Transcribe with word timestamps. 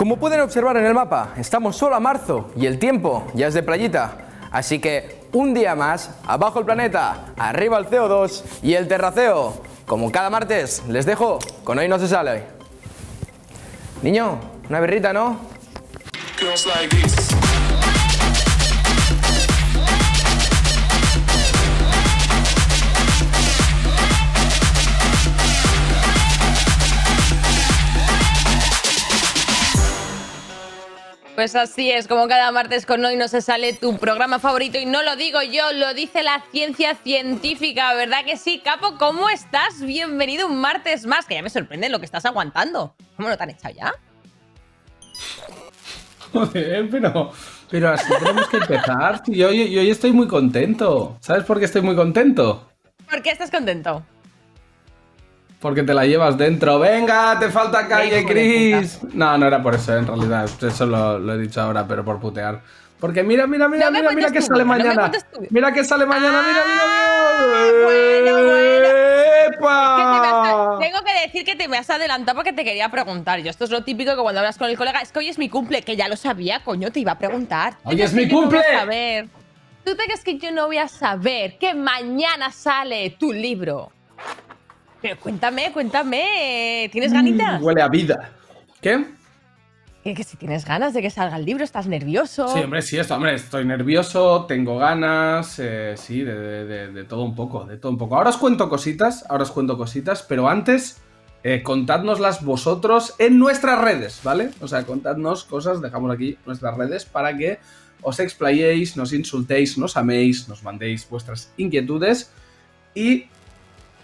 Como 0.00 0.16
pueden 0.16 0.40
observar 0.40 0.78
en 0.78 0.86
el 0.86 0.94
mapa, 0.94 1.34
estamos 1.36 1.76
solo 1.76 1.94
a 1.94 2.00
marzo 2.00 2.50
y 2.56 2.64
el 2.64 2.78
tiempo 2.78 3.26
ya 3.34 3.48
es 3.48 3.52
de 3.52 3.62
playita. 3.62 4.16
Así 4.50 4.78
que 4.78 5.26
un 5.32 5.52
día 5.52 5.74
más, 5.74 6.12
abajo 6.26 6.58
el 6.58 6.64
planeta, 6.64 7.34
arriba 7.36 7.76
el 7.76 7.84
CO2 7.84 8.42
y 8.62 8.72
el 8.72 8.88
terraceo. 8.88 9.60
Como 9.84 10.10
cada 10.10 10.30
martes, 10.30 10.82
les 10.88 11.04
dejo 11.04 11.38
con 11.64 11.78
Hoy 11.78 11.86
No 11.86 11.98
Se 11.98 12.08
Sale. 12.08 12.44
Niño, 14.00 14.38
una 14.70 14.80
berrita, 14.80 15.12
¿no? 15.12 15.36
Pues 31.40 31.56
así 31.56 31.90
es, 31.90 32.06
como 32.06 32.28
cada 32.28 32.52
martes 32.52 32.84
con 32.84 33.02
hoy 33.02 33.16
no 33.16 33.26
se 33.26 33.40
sale 33.40 33.72
tu 33.72 33.96
programa 33.96 34.38
favorito 34.40 34.76
y 34.76 34.84
no 34.84 35.02
lo 35.02 35.16
digo 35.16 35.40
yo, 35.40 35.72
lo 35.72 35.94
dice 35.94 36.22
la 36.22 36.44
ciencia 36.52 36.96
científica, 36.96 37.94
¿verdad 37.94 38.26
que 38.26 38.36
sí? 38.36 38.60
Capo, 38.62 38.98
¿cómo 38.98 39.26
estás? 39.30 39.80
Bienvenido 39.80 40.46
un 40.46 40.60
martes 40.60 41.06
más, 41.06 41.24
que 41.24 41.36
ya 41.36 41.42
me 41.42 41.48
sorprende 41.48 41.88
lo 41.88 41.98
que 41.98 42.04
estás 42.04 42.26
aguantando. 42.26 42.94
¿Cómo 43.16 43.30
lo 43.30 43.38
te 43.38 43.44
han 43.44 43.48
echado 43.48 43.74
ya? 43.74 43.94
Joder, 46.34 46.90
pero, 46.90 47.32
pero 47.70 47.88
así 47.88 48.12
tenemos 48.18 48.46
que 48.48 48.58
empezar. 48.58 49.22
Yo, 49.28 49.50
yo, 49.50 49.64
yo 49.64 49.80
hoy 49.80 49.88
estoy 49.88 50.12
muy 50.12 50.28
contento. 50.28 51.16
¿Sabes 51.20 51.44
por 51.44 51.58
qué 51.58 51.64
estoy 51.64 51.80
muy 51.80 51.96
contento? 51.96 52.68
¿Por 53.08 53.22
qué 53.22 53.30
estás 53.30 53.50
contento? 53.50 54.04
Porque 55.60 55.82
te 55.82 55.92
la 55.92 56.06
llevas 56.06 56.38
dentro. 56.38 56.78
Venga, 56.78 57.38
te 57.38 57.50
falta 57.50 57.86
calle, 57.86 58.24
Chris. 58.24 58.98
No, 59.12 59.36
no 59.36 59.46
era 59.46 59.62
por 59.62 59.74
eso, 59.74 59.96
en 59.96 60.06
realidad. 60.06 60.48
Eso 60.62 60.86
lo, 60.86 61.18
lo 61.18 61.34
he 61.34 61.38
dicho 61.38 61.60
ahora, 61.60 61.86
pero 61.86 62.04
por 62.04 62.18
putear. 62.18 62.60
Porque 62.98 63.22
mira, 63.22 63.46
mira, 63.46 63.68
mira, 63.68 63.86
No 63.90 63.92
mira, 63.98 64.10
mira 64.12 64.30
que 64.30 64.42
sale 64.42 64.64
mañana. 64.64 65.10
mira 65.50 65.72
que 65.72 65.84
sale 65.84 66.04
mañana, 66.06 66.42
mira, 66.46 66.62
mira, 66.66 66.82
Ah, 66.84 67.46
mira. 67.46 67.84
bueno, 67.84 68.44
bueno. 68.44 68.88
Que 69.50 69.50
te 69.50 69.52
me 69.52 69.56
¡Epa! 69.56 70.78
tengo 70.80 70.98
que 71.04 71.20
decir 71.26 71.44
que 71.44 71.56
te 71.56 71.68
me 71.68 71.76
has 71.78 71.88
adelantado 71.90 72.36
porque 72.36 72.52
te 72.52 72.64
quería 72.64 72.88
preguntar. 72.90 73.40
Yo 73.40 73.50
esto 73.50 73.64
es 73.64 73.70
lo 73.70 73.84
típico 73.84 74.14
que 74.16 74.20
cuando 74.22 74.40
hablas 74.40 74.58
con 74.58 74.68
el 74.68 74.76
colega, 74.76 75.00
es 75.00 75.12
que 75.12 75.18
hoy 75.18 75.28
es 75.28 75.38
mi 75.38 75.48
cumple, 75.48 75.82
que 75.82 75.96
ya 75.96 76.08
lo 76.08 76.16
sabía, 76.16 76.60
coño, 76.64 76.90
te 76.90 77.00
iba 77.00 77.12
a 77.12 77.18
preguntar. 77.18 77.74
¿Tú 77.82 77.88
Hoy 77.90 78.02
es 78.02 78.12
mi 78.12 78.26
yo 78.28 78.28
no 78.28 78.34
voy 78.34 78.42
cumple. 78.58 78.60
a 78.76 78.80
saber? 78.80 79.28
¿Tú 79.84 79.94
te 79.96 80.04
crees 80.04 80.22
que 80.22 80.38
yo 80.38 80.50
no 80.52 80.66
voy 80.66 80.78
a 80.78 80.88
saber 80.88 81.56
que 81.58 81.74
mañana 81.74 82.50
sale 82.50 83.10
tu 83.18 83.32
libro? 83.32 83.92
Pero 85.02 85.18
cuéntame, 85.18 85.72
cuéntame, 85.72 86.88
¿tienes 86.92 87.12
ganitas? 87.12 87.60
Huele 87.62 87.82
a 87.82 87.88
vida. 87.88 88.32
¿Qué? 88.80 89.04
Que, 90.04 90.14
que 90.14 90.24
si 90.24 90.36
tienes 90.36 90.64
ganas 90.64 90.94
de 90.94 91.02
que 91.02 91.10
salga 91.10 91.36
el 91.36 91.44
libro, 91.44 91.62
estás 91.64 91.86
nervioso. 91.86 92.48
Sí, 92.48 92.60
hombre, 92.60 92.80
sí, 92.82 92.98
esto, 92.98 93.14
hombre, 93.14 93.34
estoy 93.34 93.64
nervioso, 93.66 94.46
tengo 94.46 94.78
ganas, 94.78 95.58
eh, 95.58 95.94
sí, 95.96 96.22
de, 96.22 96.34
de- 96.34 96.64
de- 96.64 96.92
de 96.92 97.04
todo 97.04 97.22
un 97.22 97.34
poco, 97.34 97.64
de 97.64 97.76
todo 97.76 97.92
un 97.92 97.98
poco. 97.98 98.16
Ahora 98.16 98.30
os 98.30 98.38
cuento 98.38 98.68
cositas, 98.68 99.24
ahora 99.28 99.42
os 99.42 99.50
cuento 99.50 99.76
cositas, 99.76 100.22
pero 100.22 100.48
antes, 100.48 101.02
eh, 101.44 101.62
contádnoslas 101.62 102.42
vosotros 102.44 103.14
en 103.18 103.38
nuestras 103.38 103.78
redes, 103.78 104.20
¿vale? 104.24 104.50
O 104.62 104.68
sea, 104.68 104.84
contadnos 104.84 105.44
cosas, 105.44 105.82
dejamos 105.82 106.10
aquí 106.12 106.38
nuestras 106.46 106.76
redes 106.78 107.04
para 107.04 107.36
que 107.36 107.58
os 108.02 108.20
explayéis, 108.20 108.96
nos 108.96 109.12
insultéis, 109.12 109.76
nos 109.76 109.98
améis, 109.98 110.48
nos 110.48 110.62
mandéis 110.62 111.06
vuestras 111.10 111.52
inquietudes 111.58 112.32
y 112.94 113.26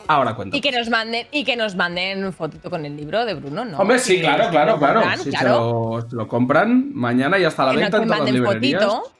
ahora 0.09 0.35
cuento. 0.35 0.57
Y 0.57 0.61
que 0.61 0.73
nos 0.73 0.89
manden, 0.89 1.27
y 1.33 1.45
que 1.45 1.57
nos 1.57 1.75
manden 1.77 2.25
un 2.25 2.33
fotito 2.33 2.71
con 2.71 2.85
el 2.85 2.97
libro 2.97 3.25
de 3.25 3.35
Bruno, 3.35 3.65
¿no? 3.65 3.79
Hombre, 3.79 3.99
sí, 3.99 4.21
claro, 4.21 4.48
claro, 4.51 4.79
claro. 4.79 5.01
compran, 5.01 5.19
Si 5.19 5.25
se 5.25 5.31
claro. 5.31 5.98
lo, 6.01 6.09
se 6.09 6.17
lo 6.17 6.29
compran 6.29 6.93
mañana 6.95 7.39
y 7.39 7.45
hasta 7.45 7.65
la 7.67 7.73
Que 7.73 7.77
venta 7.79 7.97
en 7.98 8.05
todas 8.07 8.21
las 8.21 8.31
librerías. 8.33 8.85
fotito. 8.85 9.13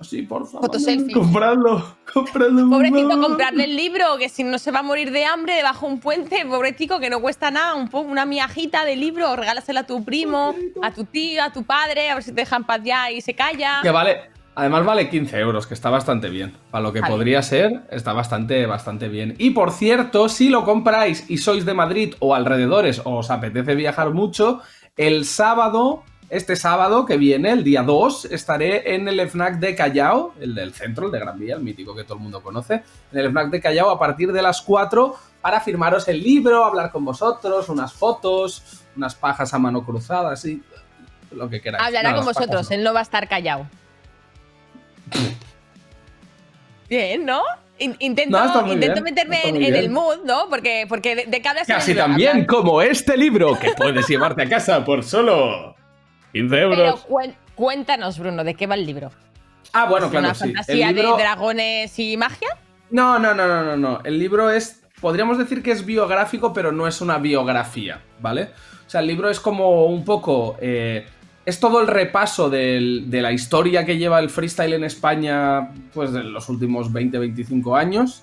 Sí, 0.00 0.22
por 0.22 0.46
favor. 0.46 0.70
Compradlo, 1.12 1.96
compradlo. 2.12 2.68
Pobrecito, 2.68 3.20
comprarle 3.20 3.64
el 3.64 3.76
libro, 3.76 4.18
que 4.18 4.28
si 4.28 4.44
no 4.44 4.58
se 4.58 4.70
va 4.70 4.80
a 4.80 4.82
morir 4.82 5.12
de 5.12 5.24
hambre 5.24 5.54
debajo 5.54 5.86
de 5.86 5.92
un 5.94 6.00
puente, 6.00 6.44
pobrecito, 6.44 6.98
que 7.00 7.08
no 7.08 7.20
cuesta 7.20 7.50
nada, 7.50 7.74
un 7.74 7.88
una 7.94 8.26
miajita 8.26 8.84
de 8.84 8.96
libro, 8.96 9.34
regálasela 9.36 9.80
a 9.80 9.86
tu 9.86 10.04
primo, 10.04 10.54
a 10.82 10.90
tu 10.90 11.04
tío, 11.04 11.42
a 11.42 11.52
tu 11.52 11.62
padre, 11.64 12.10
a 12.10 12.14
ver 12.16 12.24
si 12.24 12.32
te 12.32 12.42
dejan 12.42 12.64
paz 12.64 12.80
ya 12.82 13.10
y 13.10 13.20
se 13.20 13.34
calla. 13.34 13.80
Que 13.82 13.90
vale. 13.90 14.33
Además 14.56 14.84
vale 14.84 15.10
15 15.10 15.38
euros, 15.38 15.66
que 15.66 15.74
está 15.74 15.90
bastante 15.90 16.28
bien. 16.28 16.56
Para 16.70 16.82
lo 16.82 16.92
que 16.92 17.02
podría 17.02 17.42
ser, 17.42 17.82
está 17.90 18.12
bastante, 18.12 18.66
bastante 18.66 19.08
bien. 19.08 19.34
Y 19.38 19.50
por 19.50 19.72
cierto, 19.72 20.28
si 20.28 20.48
lo 20.48 20.64
compráis 20.64 21.28
y 21.28 21.38
sois 21.38 21.64
de 21.64 21.74
Madrid 21.74 22.14
o 22.20 22.34
alrededores 22.34 23.00
o 23.04 23.16
os 23.16 23.30
apetece 23.30 23.74
viajar 23.74 24.10
mucho, 24.10 24.60
el 24.96 25.24
sábado, 25.24 26.04
este 26.30 26.54
sábado 26.54 27.04
que 27.04 27.16
viene, 27.16 27.50
el 27.50 27.64
día 27.64 27.82
2, 27.82 28.26
estaré 28.26 28.94
en 28.94 29.08
el 29.08 29.20
FNAC 29.28 29.58
de 29.58 29.74
Callao, 29.74 30.34
el 30.40 30.54
del 30.54 30.72
centro, 30.72 31.06
el 31.06 31.12
de 31.12 31.18
Gran 31.18 31.38
Vía, 31.38 31.56
el 31.56 31.62
mítico 31.62 31.94
que 31.96 32.04
todo 32.04 32.14
el 32.14 32.22
mundo 32.22 32.40
conoce, 32.40 32.84
en 33.10 33.18
el 33.18 33.30
FNAC 33.30 33.50
de 33.50 33.60
Callao 33.60 33.90
a 33.90 33.98
partir 33.98 34.32
de 34.32 34.40
las 34.40 34.62
4 34.62 35.16
para 35.40 35.60
firmaros 35.60 36.06
el 36.06 36.22
libro, 36.22 36.64
hablar 36.64 36.92
con 36.92 37.04
vosotros, 37.04 37.68
unas 37.68 37.92
fotos, 37.92 38.84
unas 38.96 39.16
pajas 39.16 39.52
a 39.52 39.58
mano 39.58 39.84
cruzada, 39.84 40.32
así, 40.32 40.62
lo 41.32 41.50
que 41.50 41.60
queráis. 41.60 41.84
Hablará 41.84 42.10
No, 42.10 42.16
con 42.18 42.26
las 42.26 42.34
pajas 42.34 42.46
vosotros, 42.48 42.70
no. 42.70 42.76
él 42.76 42.84
no 42.84 42.94
va 42.94 43.00
a 43.00 43.02
estar 43.02 43.28
callado. 43.28 43.66
Bien, 46.88 47.24
¿no? 47.24 47.42
In- 47.78 47.96
intento 47.98 48.38
No, 48.38 48.72
intento 48.72 48.92
bien, 48.94 49.04
meterme 49.04 49.48
en, 49.48 49.62
el 49.74 49.90
mood, 49.90 50.18
¿no? 50.24 50.48
Porque, 50.48 50.86
porque 50.88 51.16
de, 51.16 51.26
de 51.26 51.36
el 51.38 51.42
Casi 51.66 51.94
también 51.94 52.30
Hablas- 52.32 52.46
como 52.46 52.82
este 52.82 53.16
libro 53.16 53.58
que 53.58 53.72
puedes 53.72 54.06
llevarte 54.06 54.42
a 54.42 54.48
casa 54.48 54.84
por 54.84 55.02
solo 55.02 55.74
15 56.32 56.48
Pero 56.50 56.72
euros. 56.72 57.06
cuéntanos, 57.56 58.18
Bruno, 58.18 58.44
¿de 58.44 58.54
qué 58.54 58.66
va 58.66 58.74
el 58.76 58.86
libro? 58.86 59.10
Ah, 59.72 59.86
bueno, 59.86 60.08
claro, 60.08 60.26
¿Una 60.26 60.34
sí. 60.34 60.44
El 60.44 60.54
fantasía 60.54 60.92
libro... 60.92 61.16
de 61.16 61.22
dragones 61.22 61.98
y 61.98 62.16
magia? 62.16 62.48
No, 62.90 63.18
no, 63.18 63.34
no, 63.34 63.46
no, 63.48 63.64
no, 63.64 63.76
no. 63.76 64.00
El 64.04 64.18
libro 64.18 64.50
es. 64.50 64.82
Podríamos 65.00 65.36
decir 65.36 65.62
que 65.62 65.72
es 65.72 65.84
biográfico, 65.84 66.52
pero 66.52 66.70
no 66.70 66.86
es 66.86 67.00
una 67.00 67.18
biografía, 67.18 68.00
¿vale? 68.20 68.50
O 68.86 68.90
sea, 68.90 69.00
el 69.00 69.08
libro 69.08 69.28
es 69.30 69.40
como 69.40 69.86
un 69.86 70.04
poco. 70.04 70.56
eh, 70.60 71.06
es 71.44 71.60
todo 71.60 71.80
el 71.80 71.86
repaso 71.86 72.48
de 72.50 73.04
la 73.10 73.32
historia 73.32 73.84
que 73.84 73.98
lleva 73.98 74.18
el 74.18 74.30
freestyle 74.30 74.72
en 74.74 74.84
España, 74.84 75.70
pues 75.92 76.12
de 76.12 76.24
los 76.24 76.48
últimos 76.48 76.92
20, 76.92 77.18
25 77.18 77.76
años, 77.76 78.22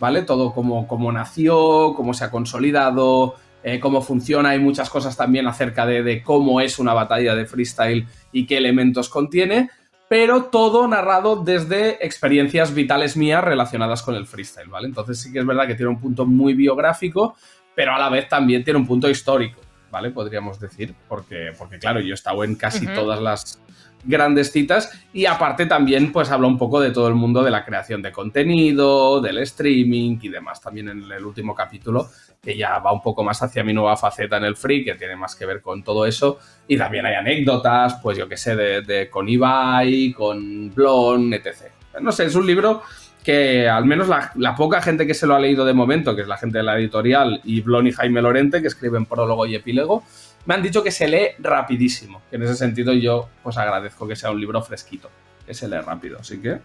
¿vale? 0.00 0.22
Todo 0.22 0.54
como, 0.54 0.88
como 0.88 1.12
nació, 1.12 1.94
cómo 1.94 2.14
se 2.14 2.24
ha 2.24 2.30
consolidado, 2.30 3.36
eh, 3.62 3.78
cómo 3.78 4.00
funciona. 4.00 4.50
Hay 4.50 4.58
muchas 4.58 4.90
cosas 4.90 5.16
también 5.16 5.46
acerca 5.46 5.86
de, 5.86 6.02
de 6.02 6.22
cómo 6.22 6.60
es 6.60 6.78
una 6.78 6.94
batalla 6.94 7.34
de 7.34 7.46
freestyle 7.46 8.06
y 8.32 8.46
qué 8.46 8.58
elementos 8.58 9.08
contiene 9.08 9.70
pero 10.12 10.44
todo 10.44 10.86
narrado 10.86 11.36
desde 11.36 12.04
experiencias 12.04 12.74
vitales 12.74 13.16
mías 13.16 13.42
relacionadas 13.42 14.02
con 14.02 14.14
el 14.14 14.26
freestyle, 14.26 14.68
¿vale? 14.68 14.86
Entonces 14.86 15.18
sí 15.18 15.32
que 15.32 15.38
es 15.38 15.46
verdad 15.46 15.66
que 15.66 15.74
tiene 15.74 15.88
un 15.88 15.98
punto 15.98 16.26
muy 16.26 16.52
biográfico, 16.52 17.34
pero 17.74 17.94
a 17.94 17.98
la 17.98 18.10
vez 18.10 18.28
también 18.28 18.62
tiene 18.62 18.78
un 18.78 18.86
punto 18.86 19.08
histórico, 19.08 19.62
¿vale? 19.92 20.10
Podríamos 20.10 20.58
decir, 20.58 20.92
porque, 21.08 21.52
porque 21.56 21.78
claro, 21.78 22.00
yo 22.00 22.10
he 22.10 22.14
estado 22.14 22.42
en 22.42 22.56
casi 22.56 22.86
todas 22.88 23.20
las 23.22 23.60
grandes 24.04 24.50
citas 24.50 24.90
y 25.12 25.26
aparte 25.26 25.66
también 25.66 26.10
pues 26.10 26.28
habla 26.32 26.48
un 26.48 26.58
poco 26.58 26.80
de 26.80 26.90
todo 26.90 27.06
el 27.06 27.14
mundo 27.14 27.44
de 27.44 27.52
la 27.52 27.64
creación 27.64 28.02
de 28.02 28.10
contenido, 28.10 29.20
del 29.20 29.38
streaming 29.38 30.18
y 30.22 30.28
demás, 30.28 30.60
también 30.60 30.88
en 30.88 31.04
el 31.12 31.24
último 31.24 31.54
capítulo 31.54 32.08
que 32.42 32.56
ya 32.56 32.80
va 32.80 32.90
un 32.92 33.00
poco 33.00 33.22
más 33.22 33.40
hacia 33.44 33.62
mi 33.62 33.72
nueva 33.72 33.96
faceta 33.96 34.38
en 34.38 34.44
el 34.44 34.56
free, 34.56 34.84
que 34.84 34.94
tiene 34.96 35.14
más 35.14 35.36
que 35.36 35.46
ver 35.46 35.62
con 35.62 35.84
todo 35.84 36.04
eso. 36.06 36.40
Y 36.66 36.76
también 36.76 37.06
hay 37.06 37.14
anécdotas, 37.14 38.00
pues 38.02 38.18
yo 38.18 38.28
que 38.28 38.36
sé, 38.36 38.56
de, 38.56 38.82
de- 38.82 39.08
con 39.08 39.28
Ibai, 39.28 40.12
con 40.12 40.74
Blon, 40.74 41.32
etc. 41.34 41.70
No 42.00 42.10
sé, 42.10 42.24
es 42.24 42.34
un 42.34 42.44
libro 42.44 42.82
que 43.22 43.68
al 43.68 43.84
menos 43.84 44.08
la, 44.08 44.32
la 44.34 44.54
poca 44.56 44.82
gente 44.82 45.06
que 45.06 45.14
se 45.14 45.26
lo 45.26 45.34
ha 45.34 45.40
leído 45.40 45.64
de 45.64 45.72
momento, 45.72 46.16
que 46.16 46.22
es 46.22 46.28
la 46.28 46.36
gente 46.36 46.58
de 46.58 46.64
la 46.64 46.76
editorial, 46.76 47.40
y 47.44 47.60
Blon 47.60 47.86
y 47.86 47.92
Jaime 47.92 48.22
Lorente, 48.22 48.60
que 48.60 48.68
escriben 48.68 49.06
prólogo 49.06 49.46
y 49.46 49.54
epílogo, 49.54 50.02
me 50.46 50.54
han 50.54 50.62
dicho 50.62 50.82
que 50.82 50.90
se 50.90 51.08
lee 51.08 51.28
rapidísimo. 51.38 52.22
Que 52.30 52.36
en 52.36 52.42
ese 52.42 52.56
sentido 52.56 52.92
yo 52.92 53.28
pues 53.42 53.56
agradezco 53.58 54.06
que 54.06 54.16
sea 54.16 54.30
un 54.30 54.40
libro 54.40 54.60
fresquito, 54.62 55.10
que 55.46 55.54
se 55.54 55.68
lee 55.68 55.78
rápido. 55.78 56.18
Así 56.20 56.40
que... 56.40 56.60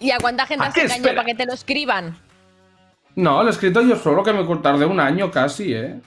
¿Y 0.00 0.12
a 0.12 0.18
cuánta 0.18 0.46
gente 0.46 0.64
¿A 0.64 0.68
has 0.68 0.76
engañado 0.76 1.16
para 1.16 1.24
que 1.24 1.34
te 1.34 1.44
lo 1.44 1.54
escriban? 1.54 2.16
No, 3.16 3.42
lo 3.42 3.48
he 3.48 3.52
escrito 3.52 3.82
yo 3.82 3.96
solo, 3.96 4.22
que 4.22 4.32
me 4.32 4.44
tardé 4.58 4.86
un 4.86 5.00
año 5.00 5.28
casi, 5.30 5.74
¿eh? 5.74 6.00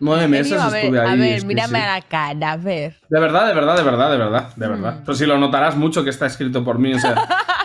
Nueve 0.00 0.24
¿En 0.24 0.30
meses 0.30 0.48
serio? 0.48 0.62
a 0.62 0.70
ver, 0.70 0.84
estuve 0.84 1.00
ahí. 1.00 1.08
A 1.08 1.14
ver, 1.14 1.44
mírame 1.44 1.78
sí. 1.78 1.84
a 1.84 1.94
la 1.94 2.00
cara, 2.02 2.52
a 2.52 2.56
ver. 2.56 2.96
De 3.08 3.20
verdad, 3.20 3.46
de 3.46 3.54
verdad, 3.54 3.76
de 3.76 3.82
verdad, 3.82 4.10
de 4.10 4.16
verdad, 4.16 4.56
de 4.56 4.68
verdad. 4.68 4.94
Mm. 4.94 5.04
Pero 5.04 5.14
si 5.14 5.26
lo 5.26 5.38
notarás 5.38 5.76
mucho 5.76 6.04
que 6.04 6.10
está 6.10 6.26
escrito 6.26 6.64
por 6.64 6.78
mí, 6.78 6.94
o 6.94 6.98
sea, 6.98 7.14
mm, 7.14 7.18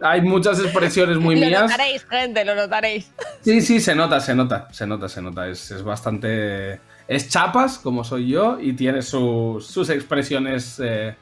hay 0.00 0.20
muchas 0.22 0.58
expresiones 0.60 1.18
muy 1.18 1.36
lo 1.38 1.46
mías. 1.46 1.62
notaréis, 1.62 2.04
gente, 2.06 2.44
lo 2.44 2.54
notaréis. 2.54 3.10
Sí, 3.42 3.60
sí, 3.60 3.80
se 3.80 3.94
nota, 3.94 4.20
se 4.20 4.34
nota, 4.34 4.68
se 4.72 4.86
nota, 4.86 5.08
se 5.08 5.22
nota. 5.22 5.48
Es, 5.48 5.70
es 5.70 5.82
bastante... 5.82 6.80
Es 7.06 7.28
chapas, 7.30 7.78
como 7.78 8.04
soy 8.04 8.28
yo, 8.28 8.58
y 8.60 8.74
tiene 8.74 9.00
su- 9.02 9.64
sus 9.66 9.88
expresiones 9.88 10.78
eh, 10.84 11.16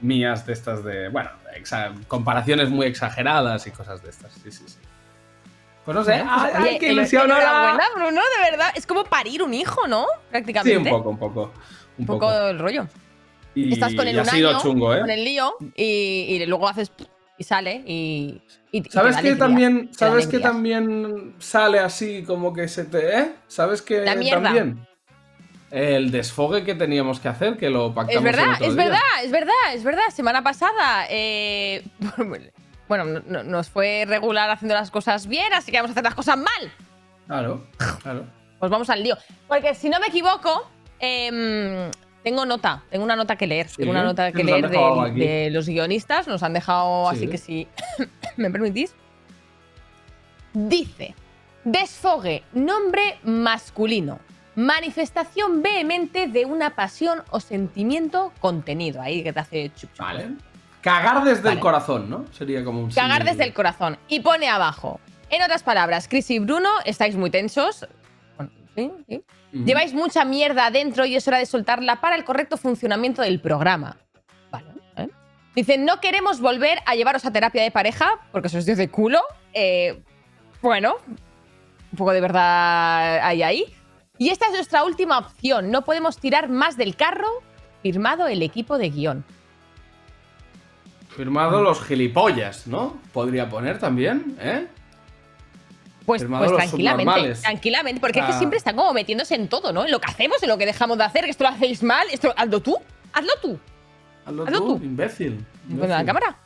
mías 0.00 0.46
de 0.46 0.52
estas 0.52 0.84
de... 0.84 1.08
Bueno, 1.08 1.30
exa- 1.58 1.92
comparaciones 2.06 2.70
muy 2.70 2.86
exageradas 2.86 3.66
y 3.66 3.70
cosas 3.72 4.02
de 4.02 4.10
estas. 4.10 4.32
Sí, 4.34 4.52
sí, 4.52 4.62
sí. 4.66 4.76
Pues 5.84 5.94
no 5.96 6.04
sé. 6.04 6.12
Bueno, 6.22 6.30
pues, 6.40 6.54
¡Ay, 6.54 6.62
oye, 6.68 6.78
qué 6.78 6.86
el- 6.86 6.92
ilusión! 6.92 7.24
hola! 7.24 7.38
enhorabuena, 7.42 7.84
Bruno, 7.96 8.20
de 8.36 8.50
verdad. 8.50 8.68
Es 8.76 8.86
como 8.86 9.04
parir 9.04 9.42
un 9.42 9.52
hijo, 9.54 9.86
¿no? 9.88 10.04
Sí, 10.04 10.20
Prácticamente. 10.30 10.78
un 10.92 10.96
poco, 10.98 11.10
un 11.10 11.18
poco. 11.18 11.52
Un 11.98 12.06
poco. 12.06 12.20
poco 12.26 12.32
el 12.48 12.58
rollo. 12.58 12.86
Y, 13.56 13.72
Estás 13.72 13.94
con 13.94 14.06
el 14.08 14.14
y 14.16 14.18
ha 14.18 14.22
un 14.22 14.28
sido 14.28 14.50
año, 14.50 14.60
chungo, 14.62 14.94
¿eh? 14.94 15.00
con 15.00 15.10
el 15.10 15.24
lío, 15.24 15.54
y, 15.76 15.82
y 15.84 16.46
luego 16.46 16.68
haces 16.68 16.90
y 17.38 17.44
sale 17.44 17.82
y. 17.86 18.40
¿Sabes 18.90 19.16
que 19.18 19.36
también, 19.36 19.90
sabes 19.92 20.26
que 20.26 20.38
también 20.40 21.34
sale 21.38 21.78
así 21.78 22.24
como 22.24 22.52
que 22.52 22.66
se 22.68 22.84
te, 22.84 23.18
¿eh? 23.20 23.32
¿Sabes 23.46 23.82
que 23.82 24.00
La 24.00 24.14
también? 24.14 24.86
El 25.70 26.10
desfogue 26.12 26.62
que 26.64 26.74
teníamos 26.74 27.18
que 27.20 27.28
hacer, 27.28 27.56
que 27.56 27.68
lo 27.70 27.92
pactamos 27.94 28.16
Es 28.18 28.22
verdad, 28.22 28.44
el 28.46 28.52
otro 28.54 28.66
es 28.66 28.74
día. 28.74 28.84
verdad, 28.84 29.00
es 29.24 29.30
verdad, 29.32 29.54
es 29.74 29.84
verdad. 29.84 30.02
Semana 30.14 30.42
pasada, 30.42 31.06
eh, 31.10 31.84
bueno, 32.88 33.04
no- 33.04 33.22
no- 33.26 33.42
nos 33.42 33.68
fue 33.70 34.04
regular 34.06 34.50
haciendo 34.50 34.74
las 34.74 34.90
cosas 34.90 35.26
bien, 35.26 35.52
así 35.52 35.72
que 35.72 35.78
vamos 35.78 35.90
a 35.90 35.92
hacer 35.92 36.04
las 36.04 36.14
cosas 36.14 36.36
mal. 36.36 36.72
Claro, 37.26 37.66
claro. 38.02 38.24
Pues 38.60 38.70
vamos 38.70 38.88
al 38.90 39.02
lío. 39.02 39.16
Porque 39.48 39.74
si 39.74 39.88
no 39.88 39.98
me 40.00 40.06
equivoco, 40.08 40.68
em, 41.00 41.90
tengo 42.24 42.46
nota, 42.46 42.82
tengo 42.90 43.04
una 43.04 43.14
nota 43.14 43.36
que 43.36 43.46
leer. 43.46 43.68
Sí, 43.68 43.76
tengo 43.76 43.90
una 43.92 44.02
nota 44.02 44.32
que 44.32 44.42
leer 44.42 44.68
de, 44.70 45.50
los 45.52 45.68
guionistas, 45.68 46.26
nos 46.26 46.42
han 46.42 46.54
dejado, 46.54 47.10
Sí. 47.10 47.16
así 47.16 47.26
que 47.28 47.38
si 47.38 47.68
me 48.36 48.50
permitís. 48.50 48.94
Dice, 50.52 51.14
desfogue, 51.64 52.42
nombre 52.52 53.18
masculino, 53.24 54.20
manifestación 54.54 55.62
vehemente 55.62 56.26
de 56.28 56.46
una 56.46 56.74
pasión 56.74 57.22
o 57.30 57.40
sentimiento 57.40 58.32
contenido. 58.40 59.02
Ahí 59.02 59.22
que 59.22 59.32
te 59.32 59.40
hace 59.40 59.70
chup, 59.74 59.90
chup. 59.92 59.98
Vale. 59.98 60.30
Cagar 60.80 61.24
desde 61.24 61.42
Vale. 61.42 61.54
el 61.54 61.60
corazón, 61.60 62.10
¿no? 62.10 62.26
Sería 62.32 62.64
como 62.64 62.80
un 62.82 62.90
Cagar 62.90 63.24
desde 63.24 63.44
el 63.44 63.52
corazón. 63.52 63.98
Y 64.08 64.20
pone 64.20 64.48
abajo. 64.48 65.00
En 65.30 65.42
otras 65.42 65.62
palabras, 65.62 66.06
Chris 66.08 66.30
y 66.30 66.38
Bruno, 66.38 66.68
estáis 66.84 67.16
muy 67.16 67.30
tensos. 67.30 67.86
Lleváis 69.52 69.94
mucha 69.94 70.24
mierda 70.24 70.66
adentro 70.66 71.04
y 71.06 71.16
es 71.16 71.26
hora 71.28 71.38
de 71.38 71.46
soltarla 71.46 72.00
para 72.00 72.16
el 72.16 72.24
correcto 72.24 72.56
funcionamiento 72.56 73.22
del 73.22 73.40
programa. 73.40 73.96
Vale. 74.50 74.66
¿eh? 74.96 75.08
Dicen, 75.54 75.84
no 75.84 76.00
queremos 76.00 76.40
volver 76.40 76.78
a 76.86 76.94
llevaros 76.94 77.24
a 77.24 77.32
terapia 77.32 77.62
de 77.62 77.70
pareja 77.70 78.08
porque 78.32 78.48
se 78.48 78.58
os 78.58 78.66
dio 78.66 78.74
de 78.74 78.88
culo. 78.88 79.20
Eh, 79.52 80.02
bueno, 80.60 80.96
un 81.06 81.96
poco 81.96 82.12
de 82.12 82.20
verdad 82.20 83.20
hay 83.24 83.42
ahí. 83.42 83.64
Y 84.18 84.30
esta 84.30 84.46
es 84.46 84.52
nuestra 84.52 84.84
última 84.84 85.18
opción. 85.18 85.70
No 85.70 85.84
podemos 85.84 86.18
tirar 86.18 86.48
más 86.48 86.76
del 86.76 86.96
carro. 86.96 87.28
Firmado 87.82 88.26
el 88.26 88.42
equipo 88.42 88.78
de 88.78 88.90
guion. 88.90 89.24
Firmado 91.10 91.62
los 91.62 91.82
gilipollas, 91.82 92.66
¿no? 92.66 92.98
Podría 93.12 93.48
poner 93.48 93.78
también, 93.78 94.36
¿eh? 94.40 94.66
Pues, 96.06 96.24
pues 96.24 96.52
tranquilamente, 96.52 97.34
tranquilamente, 97.36 98.00
porque 98.00 98.20
es 98.20 98.26
que 98.26 98.32
Ah. 98.32 98.38
siempre 98.38 98.58
están 98.58 98.76
como 98.76 98.92
metiéndose 98.92 99.34
en 99.34 99.48
todo, 99.48 99.72
¿no? 99.72 99.84
En 99.86 99.90
lo 99.90 100.00
que 100.00 100.10
hacemos, 100.10 100.42
en 100.42 100.48
lo 100.50 100.58
que 100.58 100.66
dejamos 100.66 100.98
de 100.98 101.04
hacer, 101.04 101.24
que 101.24 101.30
esto 101.30 101.44
lo 101.44 101.50
hacéis 101.50 101.82
mal, 101.82 102.06
esto 102.12 102.32
hazlo 102.36 102.60
tú, 102.60 102.76
hazlo 103.12 103.32
tú. 103.40 103.58
Hazlo 104.26 104.44
Hazlo 104.46 104.58
tú, 104.58 104.78
tú. 104.78 104.84
imbécil. 104.84 105.44
La 105.68 105.74
imbécil. 105.74 106.06
cámara. 106.06 106.36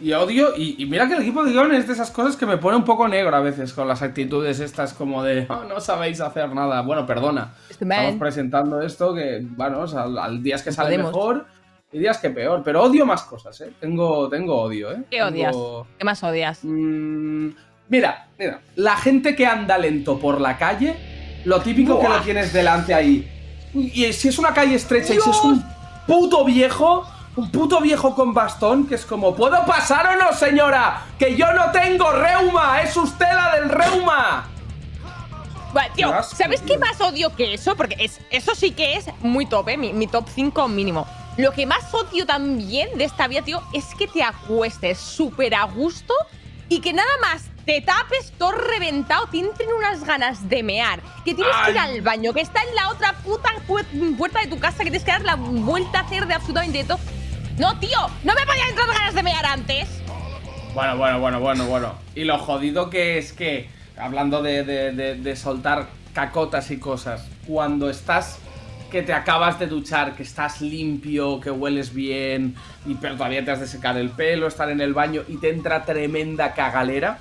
Y 0.00 0.12
odio, 0.12 0.56
y, 0.56 0.82
y 0.82 0.86
mira 0.86 1.06
que 1.08 1.14
el 1.14 1.22
equipo 1.22 1.44
de 1.44 1.50
guion 1.52 1.74
es 1.74 1.86
de 1.86 1.92
esas 1.92 2.10
cosas 2.10 2.36
que 2.36 2.46
me 2.46 2.56
pone 2.56 2.76
un 2.76 2.84
poco 2.84 3.06
negro 3.08 3.36
a 3.36 3.40
veces 3.40 3.72
con 3.74 3.86
las 3.86 4.00
actitudes 4.02 4.58
estas 4.60 4.94
como 4.94 5.22
de 5.22 5.46
"Oh, 5.50 5.64
no 5.64 5.78
sabéis 5.80 6.20
hacer 6.20 6.54
nada. 6.54 6.80
Bueno, 6.82 7.04
perdona. 7.04 7.54
Estamos 7.68 8.14
presentando 8.14 8.80
esto 8.80 9.12
que, 9.14 9.40
bueno, 9.42 9.80
o 9.80 9.86
sea, 9.88 10.04
al, 10.04 10.42
días 10.42 10.62
que 10.62 10.72
sale 10.72 10.90
Podemos. 10.90 11.10
mejor 11.12 11.46
y 11.92 11.98
días 11.98 12.16
que 12.18 12.30
peor. 12.30 12.62
Pero 12.64 12.82
odio 12.84 13.04
más 13.04 13.24
cosas, 13.24 13.60
¿eh? 13.60 13.72
Tengo, 13.78 14.28
tengo 14.30 14.62
odio, 14.62 14.90
¿eh? 14.92 15.02
¿Qué 15.10 15.18
Tengo- 15.18 15.28
odias? 15.28 15.56
¿Qué 15.98 16.04
más 16.04 16.22
odias? 16.22 16.60
Mm, 16.62 17.48
mira, 17.90 18.28
mira, 18.38 18.60
la 18.76 18.96
gente 18.96 19.36
que 19.36 19.44
anda 19.44 19.76
lento 19.76 20.18
por 20.18 20.40
la 20.40 20.56
calle, 20.56 20.96
lo 21.44 21.60
típico 21.60 22.00
que 22.00 22.08
lo 22.08 22.20
tienes 22.20 22.52
delante 22.52 22.94
ahí. 22.94 23.28
Y 23.74 24.12
si 24.12 24.28
es 24.28 24.38
una 24.38 24.54
calle 24.54 24.76
estrecha 24.76 25.12
y 25.14 25.20
si 25.20 25.30
es 25.30 25.40
un 25.44 25.62
puto 26.06 26.44
viejo, 26.44 27.06
un 27.36 27.50
puto 27.50 27.80
viejo 27.80 28.14
con 28.14 28.32
bastón, 28.32 28.86
que 28.86 28.94
es 28.94 29.04
como, 29.04 29.34
¿puedo 29.34 29.64
pasar 29.66 30.06
o 30.06 30.16
no, 30.16 30.32
señora? 30.32 31.02
Que 31.18 31.36
yo 31.36 31.52
no 31.52 31.70
tengo 31.70 32.10
reuma, 32.12 32.80
es 32.80 32.96
usted 32.96 33.26
la 33.32 33.56
del 33.56 33.68
reuma. 33.68 34.48
Vale, 35.72 35.90
tío, 35.94 36.12
¿sabes 36.22 36.62
qué 36.62 36.78
más 36.78 37.00
odio 37.00 37.34
que 37.36 37.54
eso? 37.54 37.76
Porque 37.76 37.96
es, 38.00 38.20
eso 38.30 38.54
sí 38.56 38.72
que 38.72 38.96
es 38.96 39.06
muy 39.20 39.46
top, 39.46 39.68
¿eh? 39.68 39.76
Mi, 39.76 39.92
mi 39.92 40.08
top 40.08 40.26
5 40.34 40.66
mínimo. 40.68 41.06
Lo 41.36 41.52
que 41.52 41.64
más 41.64 41.94
odio 41.94 42.26
también 42.26 42.98
de 42.98 43.04
esta 43.04 43.28
vida, 43.28 43.42
tío, 43.42 43.62
es 43.72 43.94
que 43.94 44.08
te 44.08 44.22
acuestes 44.22 44.98
súper 44.98 45.54
a 45.54 45.62
gusto 45.64 46.12
y 46.70 46.80
que 46.80 46.94
nada 46.94 47.10
más 47.20 47.42
te 47.66 47.82
tapes 47.82 48.32
todo 48.38 48.52
reventado, 48.52 49.26
te 49.26 49.40
entren 49.40 49.68
unas 49.76 50.04
ganas 50.04 50.48
de 50.48 50.62
mear, 50.62 51.00
que 51.24 51.34
tienes 51.34 51.54
que 51.66 51.72
ir 51.72 51.78
al 51.78 52.00
baño, 52.00 52.32
que 52.32 52.40
está 52.40 52.62
en 52.62 52.74
la 52.74 52.88
otra 52.88 53.12
puta 53.22 53.50
pu- 53.68 54.16
puerta 54.16 54.40
de 54.40 54.46
tu 54.46 54.58
casa, 54.58 54.78
que 54.78 54.84
tienes 54.84 55.04
que 55.04 55.10
dar 55.10 55.22
la 55.22 55.34
vuelta 55.34 55.98
a 55.98 56.02
hacer 56.02 56.26
de 56.26 56.34
absolutamente 56.34 56.84
todo. 56.84 56.98
No, 57.58 57.78
tío, 57.78 57.98
no 58.24 58.34
me 58.34 58.46
podían 58.46 58.68
entrar 58.70 58.86
ganas 58.88 59.14
de 59.14 59.22
mear 59.22 59.44
antes. 59.44 59.88
Bueno, 60.74 60.96
bueno, 60.96 61.20
bueno, 61.20 61.40
bueno, 61.40 61.66
bueno. 61.66 61.94
Y 62.14 62.24
lo 62.24 62.38
jodido 62.38 62.88
que 62.88 63.18
es 63.18 63.32
que, 63.34 63.68
hablando 63.98 64.40
de, 64.42 64.64
de- 64.64 64.92
de- 64.92 65.16
de 65.16 65.36
soltar 65.36 65.88
cacotas 66.14 66.70
y 66.70 66.78
cosas, 66.78 67.26
cuando 67.46 67.90
estás 67.90 68.38
que 68.90 69.02
te 69.02 69.12
acabas 69.12 69.58
de 69.58 69.66
duchar, 69.66 70.14
que 70.14 70.22
estás 70.22 70.60
limpio, 70.60 71.40
que 71.40 71.50
hueles 71.50 71.94
bien, 71.94 72.54
y 72.86 72.94
pero 72.94 73.14
todavía 73.16 73.44
te 73.44 73.50
has 73.50 73.60
de 73.60 73.66
secar 73.66 73.96
el 73.96 74.10
pelo, 74.10 74.46
estar 74.48 74.68
en 74.70 74.80
el 74.80 74.92
baño 74.92 75.22
y 75.28 75.36
te 75.36 75.50
entra 75.50 75.84
tremenda 75.84 76.52
cagalera 76.54 77.18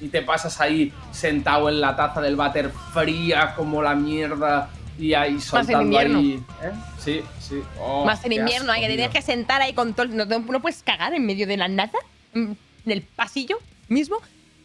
y 0.00 0.08
te 0.08 0.22
pasas 0.22 0.60
ahí 0.60 0.92
sentado 1.10 1.68
en 1.68 1.80
la 1.80 1.96
taza 1.96 2.20
del 2.20 2.36
váter 2.36 2.70
fría 2.92 3.54
como 3.56 3.82
la 3.82 3.94
mierda 3.94 4.70
y 4.98 5.14
ahí 5.14 5.40
soltando 5.40 5.82
invierno. 5.82 6.18
ahí, 6.18 6.34
¿eh? 6.62 6.72
Sí, 6.98 7.20
sí. 7.40 7.62
Oh, 7.80 8.04
Más 8.04 8.24
en 8.24 8.32
invierno, 8.32 8.70
hay 8.72 8.86
que 8.86 9.08
que 9.08 9.22
sentar 9.22 9.62
ahí 9.62 9.72
con 9.72 9.94
todo. 9.94 10.06
No, 10.06 10.24
no- 10.24 10.60
puedes 10.60 10.82
cagar 10.82 11.14
en 11.14 11.24
medio 11.24 11.46
de 11.46 11.56
la 11.56 11.68
nada, 11.68 11.98
en 12.34 12.56
el 12.86 13.02
pasillo 13.02 13.58
mismo. 13.88 14.18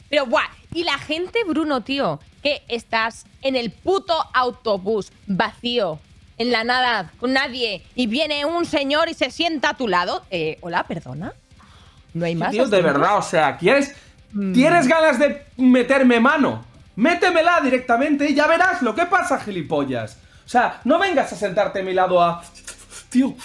Pero, 0.09 0.25
guau, 0.27 0.45
y 0.73 0.83
la 0.83 0.97
gente, 0.99 1.39
Bruno, 1.47 1.81
tío, 1.81 2.19
que 2.43 2.61
estás 2.67 3.25
en 3.41 3.55
el 3.55 3.71
puto 3.71 4.13
autobús 4.33 5.11
vacío, 5.25 5.99
en 6.37 6.51
la 6.51 6.63
nada, 6.63 7.11
con 7.19 7.33
nadie, 7.33 7.83
y 7.95 8.07
viene 8.07 8.45
un 8.45 8.65
señor 8.65 9.09
y 9.09 9.13
se 9.13 9.31
sienta 9.31 9.69
a 9.69 9.77
tu 9.77 9.87
lado. 9.87 10.23
Eh, 10.31 10.57
hola, 10.61 10.83
perdona. 10.83 11.33
No 12.13 12.25
hay 12.25 12.35
más. 12.35 12.51
Tío, 12.51 12.67
de 12.67 12.81
verdad, 12.81 13.17
o 13.17 13.21
sea, 13.21 13.57
¿quieres, 13.57 13.95
Mm. 14.33 14.53
¿tienes 14.53 14.87
ganas 14.87 15.19
de 15.19 15.45
meterme 15.57 16.19
mano? 16.19 16.65
Métemela 16.95 17.59
directamente 17.61 18.29
y 18.29 18.33
ya 18.35 18.47
verás 18.47 18.81
lo 18.81 18.93
que 18.95 19.05
pasa, 19.05 19.39
gilipollas. 19.39 20.17
O 20.45 20.49
sea, 20.49 20.81
no 20.83 20.99
vengas 20.99 21.31
a 21.31 21.35
sentarte 21.35 21.79
a 21.79 21.83
mi 21.83 21.93
lado 21.93 22.21
a... 22.21 22.43
Tío, 23.09 23.35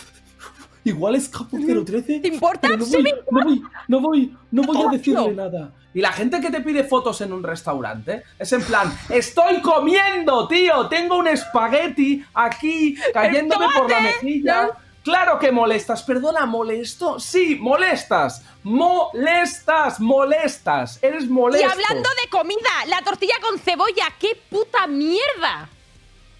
igual 0.85 1.15
es 1.15 1.29
capo 1.29 1.57
013. 1.59 2.21
¿Te 2.21 2.29
importa? 2.29 2.69
no 2.77 2.85
Sí 2.85 3.05
no 3.31 3.43
voy, 3.45 3.63
no 3.87 4.01
voy, 4.01 4.37
no 4.51 4.63
voy 4.63 4.87
a 4.87 4.91
decirle 4.97 5.33
nada. 5.35 5.73
Y 5.95 6.01
la 6.01 6.13
gente 6.13 6.41
que 6.41 6.51
te 6.51 6.61
pide 6.61 6.85
fotos 6.85 7.21
en 7.23 7.33
un 7.33 7.43
restaurante 7.43 8.23
es 8.39 8.53
en 8.53 8.63
plan, 8.63 8.93
estoy 9.09 9.61
comiendo, 9.63 10.47
tío, 10.47 10.87
tengo 10.89 11.17
un 11.17 11.29
espagueti 11.29 12.25
aquí 12.35 12.97
cayéndome 13.13 13.67
por 13.75 13.91
la 13.91 14.01
mejilla. 14.01 14.69
Claro 15.03 15.39
que 15.39 15.51
molestas, 15.51 16.03
perdona, 16.03 16.45
¿molesto? 16.45 17.19
Sí, 17.19 17.57
molestas, 17.59 18.43
molestas, 18.63 20.01
molestas, 20.01 20.99
eres 21.03 21.25
Y 21.25 21.29
molesto. 21.29 21.69
hablando 21.71 22.09
de 22.23 22.29
comida, 22.29 22.71
la 22.89 23.03
tortilla 23.03 23.35
con 23.41 23.59
cebolla, 23.59 24.13
¡qué 24.19 24.39
puta 24.51 24.87
mierda! 24.87 25.69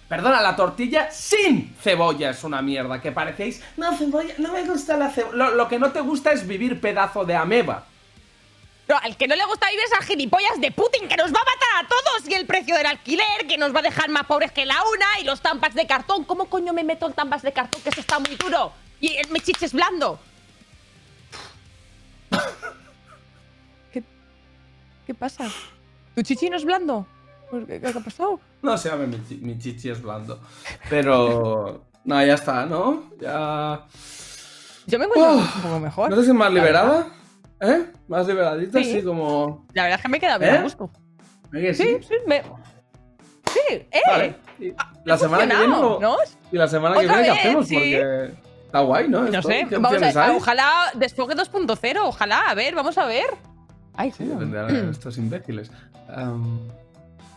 Perdona, 0.07 0.41
la 0.41 0.55
tortilla 0.55 1.09
sin 1.11 1.75
cebolla 1.81 2.31
es 2.31 2.43
una 2.43 2.61
mierda, 2.61 3.01
que 3.01 3.11
parecéis, 3.11 3.61
no, 3.77 3.95
cebolla, 3.95 4.33
no 4.37 4.53
me 4.53 4.63
gusta 4.63 4.97
la 4.97 5.09
cebolla. 5.09 5.35
Lo, 5.35 5.55
lo 5.55 5.67
que 5.67 5.79
no 5.79 5.91
te 5.91 6.01
gusta 6.01 6.31
es 6.31 6.47
vivir 6.47 6.79
pedazo 6.79 7.25
de 7.25 7.35
ameba. 7.35 7.85
No, 8.89 8.97
al 8.97 9.15
que 9.17 9.27
no 9.27 9.35
le 9.35 9.45
gusta 9.45 9.67
vivir 9.69 9.83
es 9.85 9.93
al 9.93 10.03
gilipollas 10.03 10.59
de 10.59 10.71
Putin, 10.71 11.07
que 11.07 11.15
nos 11.15 11.27
va 11.31 11.39
a 11.39 11.45
matar 11.45 11.85
a 11.85 11.87
todos, 11.87 12.27
y 12.27 12.33
el 12.33 12.47
precio 12.47 12.75
del 12.75 12.87
alquiler, 12.87 13.45
que 13.47 13.55
nos 13.57 13.73
va 13.73 13.79
a 13.79 13.83
dejar 13.83 14.09
más 14.09 14.25
pobres 14.25 14.51
que 14.51 14.65
la 14.65 14.77
una, 14.95 15.19
y 15.21 15.25
los 15.25 15.41
tampas 15.41 15.75
de 15.75 15.85
cartón. 15.85 16.23
¿Cómo 16.23 16.45
coño 16.45 16.73
me 16.73 16.83
meto 16.83 17.05
en 17.05 17.13
tampas 17.13 17.43
de 17.43 17.51
cartón? 17.53 17.79
Que 17.83 17.89
eso 17.89 18.01
está 18.01 18.17
muy 18.17 18.35
duro. 18.35 18.71
Y 18.99 19.15
el 19.17 19.29
mechiche 19.29 19.65
es 19.67 19.73
blando. 19.73 20.19
¿Qué, 23.93 24.03
¿Qué 25.05 25.13
pasa? 25.13 25.47
¿Tu 26.15 26.23
chichi 26.23 26.49
no 26.49 26.57
es 26.57 26.65
blando? 26.65 27.05
¿Qué, 27.67 27.79
qué 27.79 27.87
ha 27.87 27.93
pasado? 28.03 28.39
No 28.63 28.75
sé, 28.75 28.91
mi, 28.95 29.23
chi- 29.27 29.37
mi 29.37 29.59
chichi 29.59 29.89
es 29.91 30.01
blando. 30.01 30.39
Pero... 30.89 31.85
No, 32.05 32.25
ya 32.25 32.33
está, 32.33 32.65
¿no? 32.65 33.11
Ya... 33.21 33.85
Yo 34.87 34.97
me 34.97 35.05
encuentro 35.05 35.35
Uf, 35.35 35.55
un 35.57 35.61
poco 35.61 35.79
mejor. 35.79 36.09
¿No 36.09 36.15
te 36.15 36.23
sientes 36.23 36.39
más 36.39 36.51
liberada? 36.51 37.07
¿Eh? 37.61 37.85
Más 38.07 38.27
liberadita, 38.27 38.81
Sí. 38.81 38.91
así 38.91 39.03
como... 39.03 39.65
La 39.73 39.83
verdad 39.83 39.99
es 39.99 40.03
que 40.03 40.09
me 40.09 40.19
queda 40.19 40.37
bien 40.37 40.55
¿Eh? 40.55 40.57
a 40.57 40.61
gusto. 40.63 40.89
¿Eh 41.53 41.61
que 41.61 41.73
Sí, 41.73 41.83
sí? 41.83 41.97
sí, 42.07 42.13
me... 42.25 42.41
Sí, 43.51 43.59
eh. 43.91 44.01
Vale. 44.07 44.35
Y 44.59 44.73
la 45.05 45.17
semana 45.17 45.47
que 45.47 45.55
viene... 45.57 45.75
Y 46.51 46.57
la 46.57 46.67
semana 46.67 46.99
que 46.99 47.07
¿qué 47.07 47.13
hacemos? 47.31 47.67
sí. 47.67 47.75
Porque... 47.75 48.49
Está 48.65 48.81
guay, 48.81 49.07
¿no? 49.09 49.21
No 49.21 49.25
Esto, 49.39 49.41
sé, 49.47 49.65
¿Qué 49.67 49.77
vamos 49.79 50.15
a, 50.15 50.25
hay? 50.25 50.37
ojalá 50.37 50.91
desfogue 50.93 51.33
2.0, 51.35 51.97
ojalá, 52.03 52.41
a 52.51 52.53
ver, 52.53 52.75
vamos 52.75 52.99
a 52.99 53.07
ver. 53.07 53.25
Ay, 53.95 54.11
Sí, 54.11 54.27
¿cómo? 54.27 54.39
depende 54.39 54.81
de 54.83 54.91
estos 54.91 55.17
imbéciles. 55.17 55.71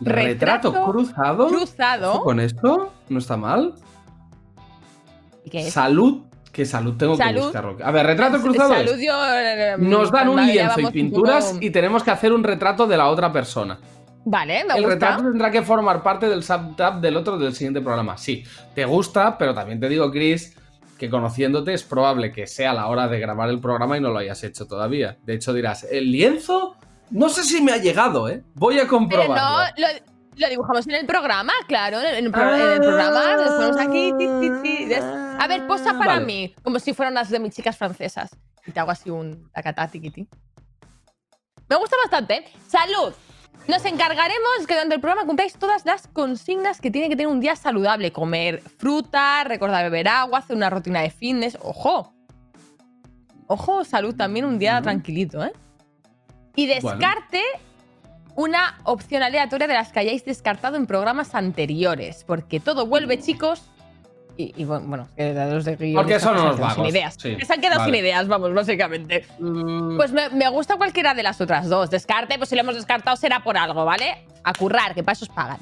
Retrato 0.01 0.73
retrato, 0.73 0.85
cruzado. 0.93 1.49
cruzado. 1.49 2.21
Con 2.23 2.39
esto 2.39 2.93
no 3.09 3.19
está 3.19 3.39
mal. 3.39 3.75
¿Y 5.45 5.49
qué 5.51 5.61
es? 5.69 5.73
Salud. 5.73 6.23
¿Qué 6.53 6.67
salud 6.67 6.97
tengo 6.99 7.17
Salud. 7.17 7.35
que 7.35 7.41
buscarlo? 7.47 7.77
A 7.83 7.91
ver, 7.91 8.07
retrato 8.07 8.41
cruzado. 8.43 8.75
Salud, 8.75 8.97
yo, 8.99 9.15
eh, 9.35 9.75
Nos 9.79 10.11
dan 10.13 10.29
un 10.29 10.45
lienzo 10.47 10.81
y 10.81 10.87
pinturas 10.91 11.57
y 11.61 11.71
tenemos 11.71 12.03
que 12.03 12.11
hacer 12.11 12.33
un 12.33 12.45
retrato 12.45 12.87
de 12.87 12.97
la 12.97 13.09
otra 13.09 13.33
persona. 13.33 13.79
Vale, 14.25 14.65
me 14.65 14.75
El 14.75 14.83
gusta. 14.85 14.89
retrato 14.95 15.23
tendrá 15.25 15.51
que 15.51 15.63
formar 15.63 16.03
parte 16.03 16.29
del 16.29 16.43
subtab 16.45 17.01
del 17.01 17.17
otro 17.17 17.39
del 17.39 17.55
siguiente 17.55 17.81
programa. 17.81 18.17
Sí, 18.19 18.45
te 18.75 18.85
gusta, 18.85 19.37
pero 19.39 19.55
también 19.55 19.81
te 19.81 19.89
digo, 19.89 20.11
Chris, 20.13 20.55
que 20.99 21.09
conociéndote 21.11 21.73
es 21.73 21.83
probable 21.83 22.31
que 22.31 22.47
sea 22.47 22.73
la 22.75 22.87
hora 22.87 23.09
de 23.09 23.19
grabar 23.19 23.49
el 23.49 23.59
programa 23.59 23.97
y 23.97 24.01
no 24.01 24.11
lo 24.11 24.19
hayas 24.19 24.45
hecho 24.45 24.67
todavía. 24.67 25.17
De 25.25 25.35
hecho, 25.35 25.53
dirás, 25.53 25.85
el 25.91 26.13
lienzo, 26.13 26.77
no 27.11 27.31
sé 27.31 27.43
si 27.45 27.63
me 27.63 27.73
ha 27.73 27.79
llegado, 27.79 28.29
¿eh? 28.29 28.45
Voy 28.55 28.75
a 28.75 28.81
Pero 28.83 28.89
comprobarlo. 28.91 29.35
no, 29.35 29.87
lo, 30.37 30.47
lo 30.47 30.49
dibujamos 30.49 30.87
en 30.87 30.95
el 30.95 31.07
programa, 31.07 31.53
claro. 31.67 32.01
En 32.01 32.25
el, 32.27 32.31
pro- 32.31 32.55
en 32.55 32.61
el 32.73 32.81
programa 32.81 33.37
lo 33.37 33.57
ponemos 33.57 33.77
aquí. 33.79 34.13
ti, 34.19 34.27
ti, 34.41 34.51
ti, 34.63 34.85
¿ves? 34.87 35.03
A 35.05 35.47
ver, 35.49 35.67
posa 35.67 35.93
para 35.99 36.15
Vale. 36.15 36.27
mí, 36.27 36.55
como 36.63 36.79
si 36.79 36.93
fueran 36.95 37.15
las 37.15 37.31
de 37.31 37.39
mis 37.41 37.55
chicas 37.55 37.77
francesas. 37.77 38.31
Y 38.67 38.71
te 38.73 38.79
hago 38.81 38.91
así 38.91 39.11
un 39.11 39.51
tacatá 39.53 39.89
tiquití. 39.89 40.29
Me 41.69 41.77
gusta 41.77 41.97
bastante. 42.03 42.35
¿eh? 42.37 42.45
¡Salud! 42.69 43.13
Nos 43.69 43.85
encargaremos 43.85 44.67
que 44.67 44.75
durante 44.75 44.95
el 44.97 45.01
programa 45.01 45.25
cumpláis 45.27 45.55
todas 45.55 45.85
las 45.87 46.09
consignas 46.09 46.81
que 46.81 46.91
tiene 46.91 47.09
que 47.09 47.17
tener 47.17 47.29
un 47.29 47.41
día 47.41 47.55
saludable. 47.57 48.13
Comer 48.13 48.61
fruta, 48.79 49.45
recordar 49.45 49.85
beber 49.85 50.09
agua, 50.09 50.39
hacer 50.41 50.57
una 50.57 50.69
rutina 50.71 51.01
de 51.01 51.11
fitness. 51.11 51.57
¡Ojo! 51.63 52.13
Ojo, 53.47 53.85
salud 53.85 54.15
también 54.17 54.45
un 54.47 54.59
día 54.59 54.81
tranquilito, 54.83 55.45
¿eh? 55.45 55.53
Y 56.57 56.67
Bueno. 56.81 56.99
Una 58.37 58.79
opción 58.85 59.23
aleatoria 59.23 59.67
de 59.67 59.75
las 59.75 59.93
que 59.93 60.01
hayáis 60.01 60.25
descartado 60.25 60.77
en 60.77 60.87
programas 60.87 61.35
anteriores. 61.35 62.25
Porque 62.27 62.61
todo 62.61 62.87
vuelve, 62.87 63.19
chicos. 63.21 63.63
Y, 64.39 64.55
y 64.57 64.65
bueno, 64.65 65.09
los 65.19 65.65
de 65.67 65.77
guionistas 65.77 65.95
Porque 65.95 66.19
son 66.21 66.33
unos 66.39 66.57
quedado 66.57 66.57
sin 66.57 66.79
vagos, 66.79 66.89
ideas. 66.89 67.15
sí. 67.19 67.37
Se 67.45 67.53
han 67.53 67.61
quedado 67.61 67.81
Vale. 67.81 67.93
sin 67.93 68.01
ideas, 68.03 68.29
vamos, 68.29 68.55
básicamente. 68.55 69.27
Mm, 69.39 69.97
Pues 69.99 70.11
me, 70.13 70.31
me 70.31 70.49
gusta 70.49 70.77
cualquiera 70.77 71.13
de 71.13 71.23
las 71.23 71.39
otras 71.43 71.69
dos. 71.69 71.91
Descarte, 71.91 72.39
pues 72.39 72.49
si 72.49 72.55
lo 72.55 72.63
hemos 72.63 72.75
descartado 72.75 73.15
será 73.17 73.41
por 73.45 73.59
algo, 73.59 73.85
¿vale? 73.85 74.25
A 74.43 74.55
currar, 74.55 74.95
que 74.95 75.03
para 75.03 75.13
eso 75.13 75.27
os 75.27 75.29
pagan. 75.29 75.59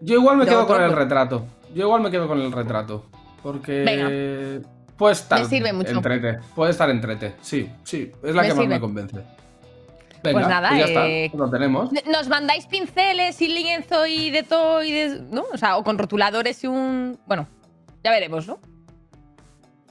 Yo 0.00 0.14
igual 0.14 0.38
me 0.38 0.46
quedo 0.46 0.66
con 0.66 0.80
el 0.82 0.92
retrato. 0.92 1.44
Yo 1.74 1.84
igual 1.84 2.00
me 2.00 2.10
quedo 2.10 2.26
con 2.26 2.40
el 2.40 2.50
retrato. 2.52 3.04
Porque. 3.42 3.84
Venga. 3.84 4.66
Puede 4.96 5.12
estar. 5.12 5.40
Me 5.40 5.44
sirve 5.44 5.72
mucho. 5.74 5.90
Entrete. 5.90 6.38
Puede 6.54 6.70
estar 6.70 6.88
entrete. 6.88 7.34
Sí, 7.42 7.70
sí. 7.84 8.10
Es 8.22 8.34
la 8.34 8.42
Me 8.42 8.48
que 8.48 8.54
más 8.54 8.62
sirve. 8.62 8.74
me 8.76 8.80
convence. 8.80 9.20
Venga, 10.26 10.40
Pues 10.40 10.48
nada, 10.48 10.70
ya 10.70 10.86
eh, 10.86 11.24
está. 11.26 11.38
Lo 11.38 11.50
tenemos. 11.50 11.90
Nos 12.06 12.28
mandáis 12.28 12.66
pinceles 12.66 13.40
y 13.40 13.48
lienzo 13.48 14.06
y 14.06 14.30
de 14.30 14.42
todo 14.42 14.82
y 14.82 14.92
de. 14.92 15.20
¿No? 15.30 15.44
O 15.52 15.56
sea, 15.56 15.76
o 15.76 15.84
con 15.84 15.98
rotuladores 15.98 16.62
y 16.64 16.66
un. 16.66 17.18
Bueno, 17.26 17.46
ya 18.02 18.10
veremos, 18.10 18.46
¿no? 18.46 18.58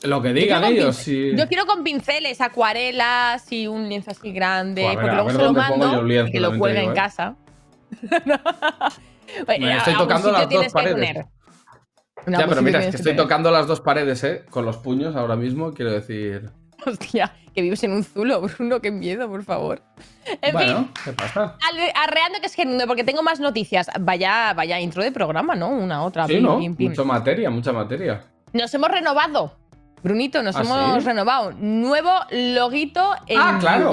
Lo 0.04 0.22
que 0.22 0.34
digan 0.34 0.64
ellos. 0.66 0.98
Sí. 0.98 1.32
Yo 1.36 1.48
quiero 1.48 1.66
con 1.66 1.84
pinceles, 1.84 2.42
acuarelas 2.42 3.52
y 3.52 3.68
un 3.68 3.88
lienzo 3.88 4.12
así 4.12 4.32
grande. 4.32 4.84
Pues 4.84 4.96
ver, 4.96 5.04
porque 5.04 5.16
luego 5.16 5.30
se 5.32 5.38
lo 5.38 5.54
mando 5.54 6.04
lienzo, 6.04 6.30
y 6.30 6.32
que 6.32 6.40
lo 6.40 6.52
digo, 6.52 6.68
en 6.68 6.92
¿eh? 6.92 6.94
casa. 6.94 7.36
Me 9.48 9.78
estoy 9.78 9.96
tocando 9.96 10.32
las 10.32 10.50
dos 10.50 10.68
paredes. 10.72 11.26
Ya, 12.28 12.38
algún 12.38 12.50
pero 12.50 12.62
mira, 12.62 12.80
es 12.80 12.92
que 12.92 12.98
estoy 12.98 13.16
tocando 13.16 13.52
las 13.52 13.68
dos 13.68 13.82
paredes, 13.82 14.24
¿eh? 14.24 14.46
Con 14.50 14.66
los 14.66 14.78
puños 14.78 15.16
ahora 15.16 15.36
mismo, 15.36 15.74
quiero 15.74 15.92
decir. 15.92 16.50
Hostia, 16.86 17.34
que 17.56 17.62
vives 17.62 17.84
en 17.84 17.94
un 17.94 18.04
zulo, 18.04 18.42
Bruno, 18.58 18.82
qué 18.82 18.92
miedo, 18.92 19.28
por 19.30 19.44
favor. 19.44 19.82
En 20.42 20.54
bueno, 20.54 20.78
fin, 20.78 20.92
¿qué 21.06 21.14
pasa? 21.14 21.58
arreando 21.96 22.40
que 22.42 22.48
es 22.48 22.56
que 22.56 22.66
no, 22.66 22.86
porque 22.86 23.04
tengo 23.04 23.24
más 23.24 23.40
noticias. 23.40 23.90
Vaya, 24.00 24.54
vaya 24.54 24.80
intro 24.80 25.02
de 25.02 25.12
programa, 25.12 25.56
¿no? 25.56 25.70
Una 25.70 26.04
otra. 26.04 26.28
Sí, 26.28 26.36
pim, 26.36 26.44
¿no? 26.44 26.60
pim, 26.60 26.76
pim. 26.76 26.90
Mucha 26.90 27.04
materia, 27.04 27.50
mucha 27.50 27.72
materia. 27.72 28.24
Nos 28.54 28.74
hemos 28.74 28.90
renovado. 28.90 29.56
Brunito, 30.04 30.44
nos 30.44 30.56
¿Ah, 30.56 30.62
hemos 30.62 31.02
sí? 31.04 31.08
renovado. 31.10 31.52
Nuevo 31.54 32.12
loguito 32.30 33.16
en 33.28 33.40
Ah, 33.40 33.58
claro. 33.60 33.92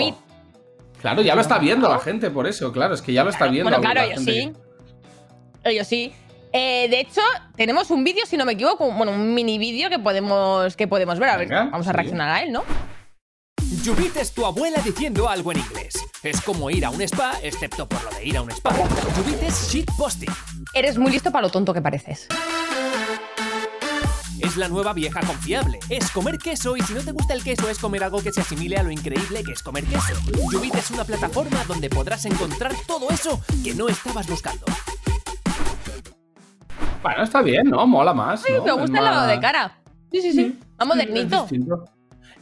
Claro, 1.00 1.22
ya 1.22 1.34
lo 1.34 1.40
está 1.40 1.58
viendo 1.58 1.88
la 1.88 1.98
gente, 1.98 2.30
por 2.30 2.46
eso, 2.46 2.72
claro, 2.72 2.94
es 2.94 3.02
que 3.02 3.12
ya 3.12 3.24
lo 3.24 3.30
está 3.30 3.46
viendo. 3.46 3.70
Bueno, 3.70 3.82
claro, 3.82 4.00
la 4.00 4.06
ellos 4.06 4.24
sí. 4.24 4.52
Ellos 5.64 5.86
sí. 5.86 6.12
Eh, 6.52 6.86
de 6.90 7.00
hecho, 7.00 7.22
tenemos 7.56 7.90
un 7.90 8.04
vídeo, 8.04 8.26
si 8.26 8.36
no 8.36 8.44
me 8.44 8.52
equivoco, 8.52 8.90
bueno, 8.92 9.10
un 9.12 9.34
mini 9.34 9.58
vídeo 9.58 9.88
que 9.88 9.98
podemos, 9.98 10.76
que 10.76 10.86
podemos 10.86 11.18
ver. 11.18 11.30
A 11.30 11.36
ver, 11.38 11.48
Venga, 11.48 11.64
vamos 11.64 11.86
a 11.88 11.90
sí. 11.90 11.96
reaccionar 11.96 12.28
a 12.28 12.42
él, 12.42 12.52
¿no? 12.52 12.62
Judith 13.84 14.16
es 14.16 14.32
tu 14.32 14.46
abuela 14.46 14.78
diciendo 14.84 15.28
algo 15.28 15.50
en 15.52 15.58
inglés. 15.58 15.94
Es 16.22 16.40
como 16.40 16.70
ir 16.70 16.84
a 16.84 16.90
un 16.90 17.00
spa, 17.02 17.32
excepto 17.42 17.88
por 17.88 18.02
lo 18.04 18.10
de 18.10 18.24
ir 18.24 18.36
a 18.36 18.42
un 18.42 18.50
spa. 18.50 18.70
Judith 19.16 19.42
es 19.42 19.68
shitposting. 19.70 20.28
Eres 20.72 20.98
muy 20.98 21.10
listo 21.10 21.32
para 21.32 21.42
lo 21.46 21.50
tonto 21.50 21.74
que 21.74 21.82
pareces. 21.82 22.28
Es 24.40 24.56
la 24.56 24.68
nueva 24.68 24.92
vieja 24.92 25.20
confiable. 25.20 25.78
Es 25.88 26.10
comer 26.10 26.38
queso 26.38 26.76
y 26.76 26.82
si 26.82 26.94
no 26.94 27.00
te 27.00 27.12
gusta 27.12 27.34
el 27.34 27.42
queso 27.42 27.68
es 27.68 27.78
comer 27.78 28.04
algo 28.04 28.22
que 28.22 28.32
se 28.32 28.40
asimile 28.40 28.76
a 28.76 28.82
lo 28.82 28.90
increíble 28.90 29.42
que 29.42 29.52
es 29.52 29.62
comer 29.62 29.84
queso. 29.84 30.14
Judith 30.50 30.74
es 30.76 30.90
una 30.90 31.04
plataforma 31.04 31.64
donde 31.66 31.88
podrás 31.90 32.24
encontrar 32.24 32.72
todo 32.86 33.10
eso 33.10 33.40
que 33.64 33.74
no 33.74 33.88
estabas 33.88 34.28
buscando. 34.28 34.64
Bueno, 37.02 37.24
está 37.24 37.42
bien, 37.42 37.68
¿no? 37.68 37.84
Mola 37.86 38.14
más. 38.14 38.44
¿no? 38.48 38.64
me 38.64 38.72
gusta 38.72 38.98
el 38.98 39.04
lavado 39.04 39.26
más- 39.26 39.34
de 39.34 39.40
cara. 39.40 39.78
Sí, 40.12 40.20
sí, 40.22 40.32
sí. 40.32 40.58
Va 40.80 40.84
Sí, 40.84 40.88
modernito. 40.88 41.48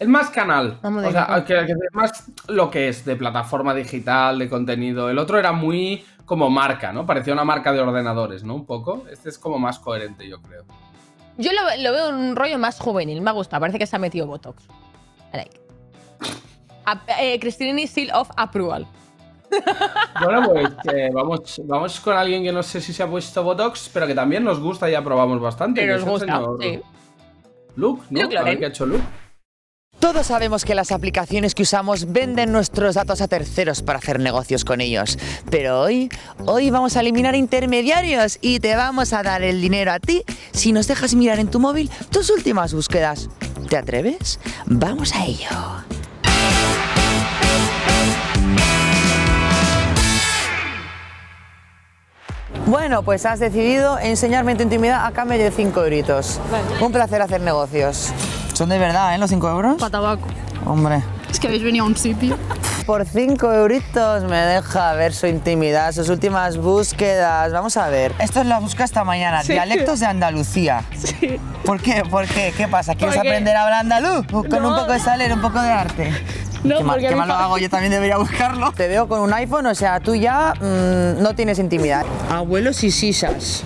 Es, 0.00 0.08
más 0.08 0.30
canal. 0.30 0.78
O 0.82 1.10
sea, 1.10 1.44
que, 1.46 1.54
que 1.66 1.72
es 1.72 1.78
más 1.92 2.24
lo 2.48 2.70
que 2.70 2.88
es 2.88 3.04
de 3.04 3.14
plataforma 3.16 3.74
digital, 3.74 4.38
de 4.38 4.48
contenido. 4.48 5.08
El 5.10 5.18
otro 5.18 5.38
era 5.38 5.52
muy 5.52 6.04
como 6.24 6.50
marca, 6.50 6.92
¿no? 6.92 7.06
Parecía 7.06 7.32
una 7.32 7.44
marca 7.44 7.72
de 7.72 7.80
ordenadores, 7.80 8.42
¿no? 8.42 8.54
Un 8.54 8.64
poco. 8.66 9.04
Este 9.10 9.28
es 9.28 9.38
como 9.38 9.58
más 9.58 9.78
coherente, 9.78 10.28
yo 10.28 10.40
creo. 10.40 10.64
Yo 11.36 11.52
lo, 11.52 11.82
lo 11.82 11.92
veo 11.92 12.08
un 12.10 12.36
rollo 12.36 12.58
más 12.58 12.78
juvenil. 12.78 13.20
Me 13.20 13.32
gusta. 13.32 13.58
Parece 13.60 13.78
que 13.78 13.86
se 13.86 13.96
ha 13.96 13.98
metido 13.98 14.26
Botox. 14.26 14.64
I 15.32 15.36
like. 15.36 15.60
Eh, 17.20 17.38
Cristinini 17.38 17.86
Seal 17.86 18.10
of 18.14 18.30
Approval. 18.36 18.86
Bueno, 20.22 20.48
pues 20.48 20.68
eh, 20.94 21.10
vamos, 21.12 21.60
vamos 21.64 21.98
con 22.00 22.16
alguien 22.16 22.42
que 22.44 22.52
no 22.52 22.62
sé 22.62 22.80
si 22.80 22.92
se 22.92 23.02
ha 23.02 23.08
puesto 23.08 23.42
Botox, 23.42 23.90
pero 23.92 24.06
que 24.06 24.14
también 24.14 24.44
nos 24.44 24.60
gusta 24.60 24.88
y 24.88 24.94
aprobamos 24.94 25.40
bastante. 25.40 25.80
Pero 25.80 25.96
que 25.96 25.96
os 25.96 26.00
es 26.02 26.06
el 26.06 26.12
gusta. 26.12 26.36
señor 26.36 26.58
Sí. 26.62 26.80
Luke, 27.76 28.02
¿no? 28.10 28.22
Luke 28.22 28.38
A 28.38 28.42
ver 28.44 28.58
qué 28.58 28.66
ha 28.66 28.68
hecho 28.68 28.86
Luke. 28.86 29.02
Todos 30.00 30.28
sabemos 30.28 30.64
que 30.64 30.74
las 30.74 30.92
aplicaciones 30.92 31.54
que 31.54 31.62
usamos 31.62 32.10
venden 32.10 32.52
nuestros 32.52 32.94
datos 32.94 33.20
a 33.20 33.28
terceros 33.28 33.82
para 33.82 33.98
hacer 33.98 34.18
negocios 34.18 34.64
con 34.64 34.80
ellos. 34.80 35.18
Pero 35.50 35.78
hoy, 35.82 36.08
hoy 36.46 36.70
vamos 36.70 36.96
a 36.96 37.00
eliminar 37.00 37.36
intermediarios 37.36 38.38
y 38.40 38.60
te 38.60 38.74
vamos 38.76 39.12
a 39.12 39.22
dar 39.22 39.42
el 39.42 39.60
dinero 39.60 39.92
a 39.92 40.00
ti 40.00 40.24
si 40.52 40.72
nos 40.72 40.88
dejas 40.88 41.14
mirar 41.14 41.38
en 41.38 41.50
tu 41.50 41.60
móvil 41.60 41.90
tus 42.10 42.30
últimas 42.30 42.72
búsquedas. 42.72 43.28
¿Te 43.68 43.76
atreves? 43.76 44.40
Vamos 44.64 45.14
a 45.14 45.26
ello. 45.26 45.48
Bueno, 52.66 53.02
pues 53.02 53.26
has 53.26 53.38
decidido 53.38 53.98
enseñarme 53.98 54.54
tu 54.54 54.62
intimidad 54.62 55.04
a 55.04 55.12
cambio 55.12 55.36
de 55.38 55.50
5 55.50 55.84
euritos. 55.84 56.40
Un 56.80 56.90
placer 56.90 57.20
hacer 57.20 57.42
negocios. 57.42 58.12
Son 58.60 58.68
de 58.68 58.76
verdad, 58.78 59.14
¿eh? 59.14 59.16
Los 59.18 59.30
5 59.30 59.48
euros. 59.48 59.76
Para 59.78 59.88
tabaco. 59.90 60.28
Hombre. 60.66 61.02
Es 61.30 61.40
que 61.40 61.46
habéis 61.46 61.62
venido 61.62 61.82
a 61.86 61.88
un 61.88 61.96
sitio. 61.96 62.36
Por 62.86 63.06
5 63.06 63.50
euritos 63.54 64.24
me 64.24 64.36
deja 64.36 64.92
ver 64.92 65.14
su 65.14 65.26
intimidad, 65.26 65.92
sus 65.92 66.10
últimas 66.10 66.58
búsquedas. 66.58 67.50
Vamos 67.54 67.78
a 67.78 67.88
ver. 67.88 68.12
Esto 68.18 68.40
es 68.42 68.46
la 68.46 68.58
busca 68.58 68.84
esta 68.84 69.02
mañana. 69.02 69.42
Sí. 69.44 69.54
Dialectos 69.54 70.00
de 70.00 70.04
Andalucía. 70.08 70.84
Sí. 70.94 71.40
¿Por 71.64 71.80
qué? 71.80 72.02
¿Por 72.10 72.26
qué? 72.26 72.52
¿Qué 72.54 72.68
pasa? 72.68 72.94
¿Quieres 72.96 73.14
Porque- 73.16 73.30
aprender 73.30 73.56
a 73.56 73.64
hablar 73.64 73.80
andaluz? 73.80 74.26
Con 74.26 74.44
un 74.52 74.62
No. 74.72 74.76
poco 74.80 74.92
de 74.92 74.98
saler, 74.98 75.32
un 75.32 75.40
poco 75.40 75.58
de 75.62 75.70
arte. 75.70 76.12
No, 76.62 76.76
qué 76.76 76.84
mal, 76.84 77.00
qué 77.00 77.16
mal 77.16 77.28
lo 77.28 77.34
hago, 77.36 77.56
yo 77.56 77.70
también 77.70 77.92
debería 77.92 78.18
buscarlo. 78.18 78.72
Te 78.72 78.88
veo 78.88 79.08
con 79.08 79.20
un 79.22 79.32
iPhone, 79.32 79.64
o 79.64 79.74
sea, 79.74 80.00
tú 80.00 80.14
ya 80.14 80.52
mm, 80.60 81.22
no 81.22 81.34
tienes 81.34 81.58
intimidad. 81.58 82.04
Abuelos 82.30 82.84
y 82.84 82.90
sisas. 82.90 83.62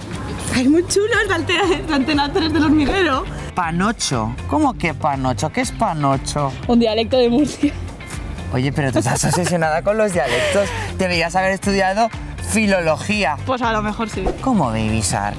Ay, 0.55 0.69
muy 0.69 0.87
chulo, 0.87 1.09
es 1.21 1.29
la 1.29 1.35
antena, 1.35 1.63
la 1.89 1.97
antena 1.97 2.33
3 2.33 2.53
del 2.53 2.63
hormiguero. 2.63 3.25
Panocho. 3.55 4.35
¿Cómo 4.49 4.75
que 4.75 4.95
panocho? 4.95 5.51
¿Qué 5.51 5.61
es 5.61 5.71
panocho? 5.71 6.53
Un 6.67 6.81
dialecto 6.81 7.19
de 7.19 7.29
Murcia. 7.29 7.73
Oye, 8.53 8.73
pero 8.73 8.93
tú 8.93 8.99
estás 8.99 9.25
obsesionada 9.25 9.83
con 9.83 9.97
los 9.97 10.13
dialectos. 10.13 10.69
Deberías 10.99 11.35
haber 11.37 11.53
estudiado 11.53 12.09
filología. 12.51 13.37
Pues 13.47 13.63
a 13.63 13.73
lo 13.73 13.83
mejor 13.83 14.09
sí. 14.09 14.25
¿Cómo 14.41 14.67
Baby 14.67 15.01
Shark? 15.01 15.37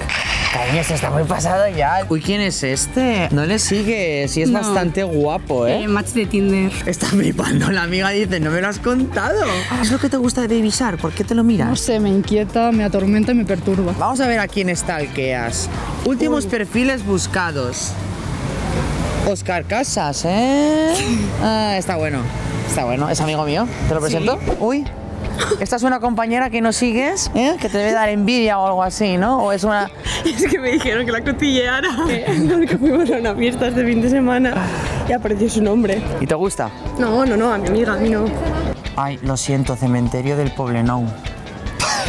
Cariño, 0.55 0.79
esto 0.79 0.93
está 0.93 1.09
muy 1.11 1.23
pasado 1.23 1.67
ya. 1.67 2.05
Uy, 2.07 2.21
¿quién 2.21 2.39
es 2.39 2.63
este? 2.63 3.27
No 3.31 3.45
le 3.45 3.59
sigues 3.59 4.37
y 4.37 4.41
es 4.43 4.49
No. 4.49 4.59
bastante 4.61 5.03
guapo, 5.03 5.67
¿eh? 5.67 5.83
Eh, 5.83 5.87
match 5.89 6.11
de 6.13 6.25
Tinder. 6.25 6.71
Está 6.85 7.07
flipando. 7.07 7.69
La 7.71 7.83
amiga 7.83 8.09
dice, 8.11 8.39
no 8.39 8.51
me 8.51 8.61
lo 8.61 8.69
has 8.69 8.79
contado. 8.79 9.43
¿Qué 9.43 9.81
es 9.81 9.91
lo 9.91 9.99
que 9.99 10.07
te 10.07 10.15
gusta 10.15 10.39
de 10.39 10.47
Baby 10.47 10.69
Shark? 10.69 10.97
¿Por 10.97 11.11
qué 11.11 11.25
te 11.25 11.35
lo 11.35 11.43
miras? 11.43 11.67
No 11.67 11.75
sé, 11.75 11.99
me 11.99 12.07
inquieta, 12.07 12.71
me 12.71 12.85
atormenta 12.85 13.33
y 13.33 13.35
me 13.35 13.43
perturba. 13.43 13.93
Vamos 13.99 14.21
a 14.21 14.27
ver 14.27 14.39
a 14.39 14.47
quién 14.47 14.73
stalkeas. 14.73 15.69
Últimos 16.05 16.45
perfiles 16.45 17.05
buscados. 17.05 17.91
Oscar 19.27 19.65
Casas, 19.65 20.23
¿eh? 20.25 20.93
Ah, 21.43 21.75
está 21.77 21.97
bueno. 21.97 22.19
Está 22.69 22.85
bueno. 22.85 23.09
¿Es 23.09 23.19
amigo 23.19 23.43
mío? 23.43 23.67
¿Te 23.89 23.93
lo 23.93 23.99
presento? 23.99 24.39
Uy, 24.61 24.85
¿Esta 25.59 25.75
es 25.75 25.83
una 25.83 25.99
compañera 25.99 26.49
que 26.49 26.61
no 26.61 26.71
sigues? 26.73 27.31
¿eh? 27.35 27.55
Que 27.59 27.69
te 27.69 27.77
debe 27.77 27.93
dar 27.93 28.09
envidia 28.09 28.59
o 28.59 28.67
algo 28.67 28.83
así, 28.83 29.17
¿no? 29.17 29.43
¿O 29.43 29.51
es 29.51 29.63
una...? 29.63 29.89
Es 30.25 30.47
que 30.47 30.59
me 30.59 30.71
dijeron 30.71 31.05
que 31.05 31.11
la 31.11 31.23
cotilleara. 31.23 31.89
Porque 32.49 32.77
fuimos 32.77 33.09
a 33.11 33.17
una 33.17 33.35
fiesta 33.35 33.67
este 33.67 33.85
fin 33.85 34.01
de 34.01 34.09
semana 34.09 34.53
y 35.07 35.13
apareció 35.13 35.49
su 35.49 35.61
nombre. 35.61 36.01
¿Y 36.19 36.25
te 36.25 36.35
gusta? 36.35 36.69
No, 36.97 37.25
no, 37.25 37.37
no, 37.37 37.53
a 37.53 37.57
mi 37.57 37.67
amiga, 37.67 37.93
a 37.93 37.97
mí 37.97 38.09
no. 38.09 38.25
Ay, 38.95 39.19
lo 39.21 39.37
siento, 39.37 39.75
cementerio 39.75 40.35
del 40.35 40.51
Poblenou. 40.51 41.05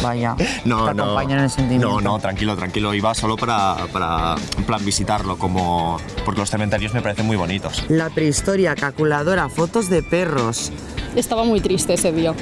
Vaya. 0.01 0.35
No, 0.65 0.87
te 0.87 0.93
no. 0.93 1.03
acompaña 1.03 1.37
en 1.37 1.43
el 1.43 1.49
sentimiento. 1.49 1.89
No, 1.89 2.01
no, 2.01 2.19
tranquilo, 2.19 2.55
tranquilo. 2.55 2.93
Iba 2.93 3.13
solo 3.13 3.35
para, 3.35 3.75
para, 3.91 4.35
en 4.57 4.63
plan, 4.63 4.83
visitarlo, 4.85 5.37
como. 5.37 5.97
Porque 6.25 6.39
los 6.39 6.49
cementerios 6.49 6.93
me 6.93 7.01
parecen 7.01 7.25
muy 7.25 7.35
bonitos. 7.35 7.83
La 7.89 8.09
prehistoria, 8.09 8.75
calculadora, 8.75 9.49
fotos 9.49 9.89
de 9.89 10.03
perros. 10.03 10.71
Estaba 11.15 11.43
muy 11.43 11.61
triste 11.61 11.93
ese 11.93 12.11
día. 12.11 12.33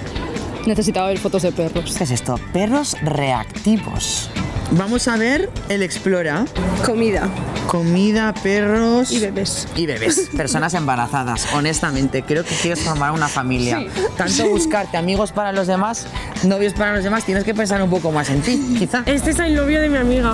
Necesitaba 0.66 1.08
ver 1.08 1.18
fotos 1.20 1.44
de 1.44 1.52
perros. 1.52 1.96
¿Qué 1.98 2.04
es 2.04 2.12
esto? 2.12 2.40
Perros 2.52 2.96
reactivos. 3.04 4.30
Vamos 4.72 5.08
a 5.08 5.16
ver 5.16 5.50
el 5.70 5.84
Explora. 5.84 6.46
Comida 6.84 7.30
Comida, 7.68 8.34
perros. 8.34 9.12
y 9.12 9.20
bebés. 9.20 9.68
Y 9.76 9.86
bebés, 9.86 10.30
personas 10.38 10.74
embarazadas. 10.74 11.48
Honestamente, 11.54 12.24
creo 12.24 12.44
que 12.44 12.56
quieres 12.56 12.80
formar 12.80 13.12
una 13.12 13.28
familia. 13.28 13.86
Tanto 14.18 14.48
buscarte 14.50 14.98
amigos 14.98 15.32
para 15.32 15.52
los 15.52 15.68
demás, 15.68 16.08
novios 16.44 16.74
para 16.74 16.96
los 16.96 17.04
demás, 17.04 17.26
tienes 17.26 17.44
que 17.44 17.54
pensar 17.54 17.82
un 17.82 17.90
poco 17.90 18.12
más 18.12 18.30
en 18.30 18.42
ti, 18.42 18.76
quizá. 18.78 19.04
Este 19.06 19.32
es 19.32 19.40
el 19.40 19.56
novio 19.56 19.82
de 19.82 19.90
mi 19.90 19.98
amiga. 19.98 20.34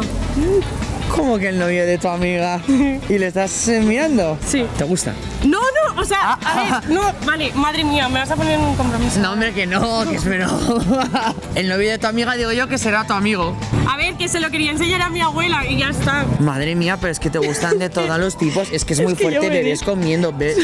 ¿Cómo 1.15 1.37
que 1.37 1.49
el 1.49 1.59
novio 1.59 1.85
de 1.85 1.97
tu 1.97 2.07
amiga? 2.07 2.59
¿Y 2.67 3.17
le 3.17 3.27
estás 3.27 3.67
eh, 3.67 3.81
mirando? 3.81 4.37
Sí. 4.45 4.65
¿Te 4.77 4.83
gusta? 4.85 5.13
No, 5.45 5.59
no, 5.59 6.01
o 6.01 6.05
sea, 6.05 6.33
a 6.33 6.81
ver, 6.81 6.89
no, 6.89 7.01
vale, 7.25 7.51
madre 7.53 7.83
mía, 7.83 8.07
me 8.09 8.19
vas 8.19 8.31
a 8.31 8.35
poner 8.35 8.57
en 8.59 8.65
un 8.65 8.75
compromiso. 8.75 9.19
No, 9.19 9.33
hombre, 9.33 9.53
que 9.53 9.67
no, 9.67 10.09
que 10.09 10.15
espero. 10.15 10.47
el 11.55 11.67
novio 11.67 11.89
de 11.91 11.97
tu 11.97 12.07
amiga, 12.07 12.33
digo 12.35 12.51
yo, 12.53 12.67
que 12.67 12.77
será 12.77 13.05
tu 13.05 13.13
amigo. 13.13 13.55
A 13.89 13.97
ver, 13.97 14.15
que 14.15 14.27
se 14.29 14.39
lo 14.39 14.49
quería 14.51 14.71
enseñar 14.71 15.01
a 15.01 15.09
mi 15.09 15.21
abuela 15.21 15.65
y 15.67 15.77
ya 15.79 15.89
está. 15.89 16.25
Madre 16.39 16.75
mía, 16.75 16.97
pero 16.99 17.11
es 17.11 17.19
que 17.19 17.29
te 17.29 17.39
gustan 17.39 17.77
de 17.77 17.89
todos 17.89 18.17
los 18.17 18.37
tipos. 18.37 18.69
Es 18.71 18.85
que 18.85 18.93
es 18.93 19.01
muy 19.01 19.13
que 19.15 19.23
fuerte 19.23 19.49
bebés 19.49 19.81
comiendo. 19.83 20.31
be- 20.31 20.55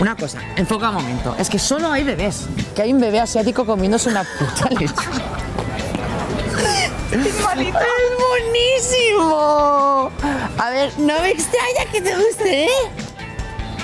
Una 0.00 0.16
cosa, 0.16 0.38
enfoca 0.56 0.88
un 0.90 0.96
momento. 0.96 1.36
Es 1.38 1.48
que 1.50 1.58
solo 1.58 1.92
hay 1.92 2.04
bebés. 2.04 2.46
Que 2.74 2.82
hay 2.82 2.92
un 2.92 3.00
bebé 3.00 3.20
asiático 3.20 3.66
comiéndose 3.66 4.08
una 4.08 4.24
puta 4.24 4.70
lechuga. 7.10 7.52
¡Es 7.62 8.18
buenísimo! 8.18 10.10
A 10.58 10.70
ver, 10.70 10.90
no 10.98 11.20
me 11.20 11.30
extraña 11.30 11.90
que 11.92 12.00
te 12.00 12.14
guste, 12.16 12.64
¿eh? 12.64 12.68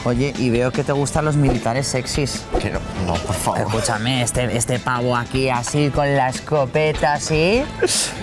Oye, 0.07 0.35
y 0.37 0.51
veo 0.51 0.71
que 0.71 0.85
te 0.85 0.93
gustan 0.93 1.25
los 1.25 1.35
militares 1.37 1.87
sexys. 1.89 2.43
Que 2.61 2.69
no, 2.71 2.79
no, 3.07 3.15
por 3.15 3.35
favor. 3.35 3.61
Escúchame, 3.63 4.21
este, 4.23 4.55
este 4.55 4.79
pavo 4.79 5.17
aquí 5.17 5.49
así 5.49 5.89
con 5.89 6.15
la 6.15 6.29
escopeta 6.29 7.15
así, 7.15 7.65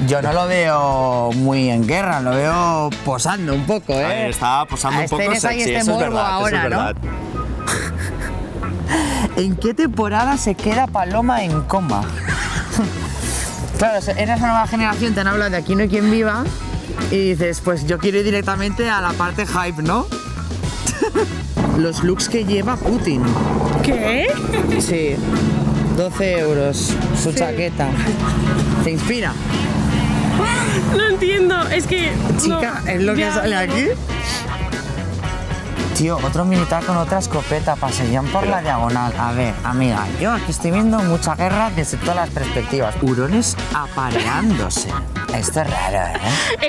yo 0.06 0.22
no 0.22 0.32
lo 0.32 0.46
veo 0.46 1.32
muy 1.34 1.72
en 1.72 1.88
guerra, 1.88 2.20
lo 2.22 2.32
veo 2.32 2.92
posando 3.04 3.56
un 3.56 3.66
poco, 3.66 3.94
A 3.94 4.02
¿eh? 4.02 4.08
ver, 4.08 4.30
estaba 4.30 4.66
posando 4.66 5.00
Ah, 5.00 5.04
un 5.06 5.10
poco 5.10 5.24
sexy, 5.40 5.60
este 5.62 5.78
eso 5.78 5.92
es 5.94 5.98
verdad, 5.98 6.22
eso 6.24 6.32
ahora, 6.34 6.64
¿no? 6.70 6.70
verdad. 6.70 6.96
¿En 9.38 9.56
qué 9.56 9.74
temporada 9.74 10.38
se 10.38 10.54
queda 10.54 10.86
Paloma 10.86 11.44
en 11.44 11.62
coma? 11.64 12.04
Claro, 13.82 14.00
eres 14.16 14.38
una 14.38 14.48
nueva 14.52 14.68
generación, 14.68 15.16
te 15.16 15.22
han 15.22 15.28
hablado 15.28 15.50
de 15.50 15.58
Aquí 15.58 15.76
no 15.76 15.82
hay 15.82 15.90
quien 15.90 16.12
viva 16.12 16.44
y 17.10 17.32
dices, 17.32 17.62
pues 17.62 17.88
yo 17.88 17.98
quiero 17.98 18.20
ir 18.20 18.26
directamente 18.26 18.88
a 18.88 19.02
la 19.02 19.12
parte 19.14 19.46
hype, 19.48 19.82
¿no? 19.82 20.06
Los 21.78 22.04
looks 22.04 22.30
que 22.30 22.46
lleva 22.46 22.76
Putin. 22.76 23.24
¿Qué? 23.82 24.28
Sí, 24.80 25.16
12 25.98 26.40
euros 26.40 26.94
su 27.22 27.34
chaqueta. 27.34 27.90
¿Te 28.84 28.92
inspira? 28.92 29.34
No 30.96 31.08
entiendo, 31.08 31.68
es 31.70 31.88
que. 31.88 32.12
Chica, 32.40 32.82
no, 32.86 32.92
¿es 32.92 33.02
lo 33.02 33.14
que 33.14 33.22
ya, 33.22 33.34
sale 33.34 33.56
no. 33.56 33.62
aquí? 33.62 33.86
Tío, 36.02 36.18
otro 36.26 36.46
militar 36.46 36.84
con 36.84 36.98
otra 36.98 37.20
escopeta 37.20 37.76
pasean 37.76 38.26
por 38.30 38.48
la 38.48 38.60
diagonal. 38.64 39.14
A 39.20 39.34
ver, 39.34 39.54
amiga, 39.64 40.08
yo 40.20 40.32
aquí 40.34 40.50
estoy 40.50 40.72
viendo 40.72 40.98
mucha 40.98 41.36
guerra 41.36 41.70
desde 41.76 41.98
todas 41.98 42.16
las 42.16 42.30
perspectivas. 42.32 42.96
Hurones 43.04 43.56
apareándose. 43.72 44.90
Esto 45.36 45.62
es 45.62 45.70
raro, 45.70 45.98
¿eh? 46.18 46.20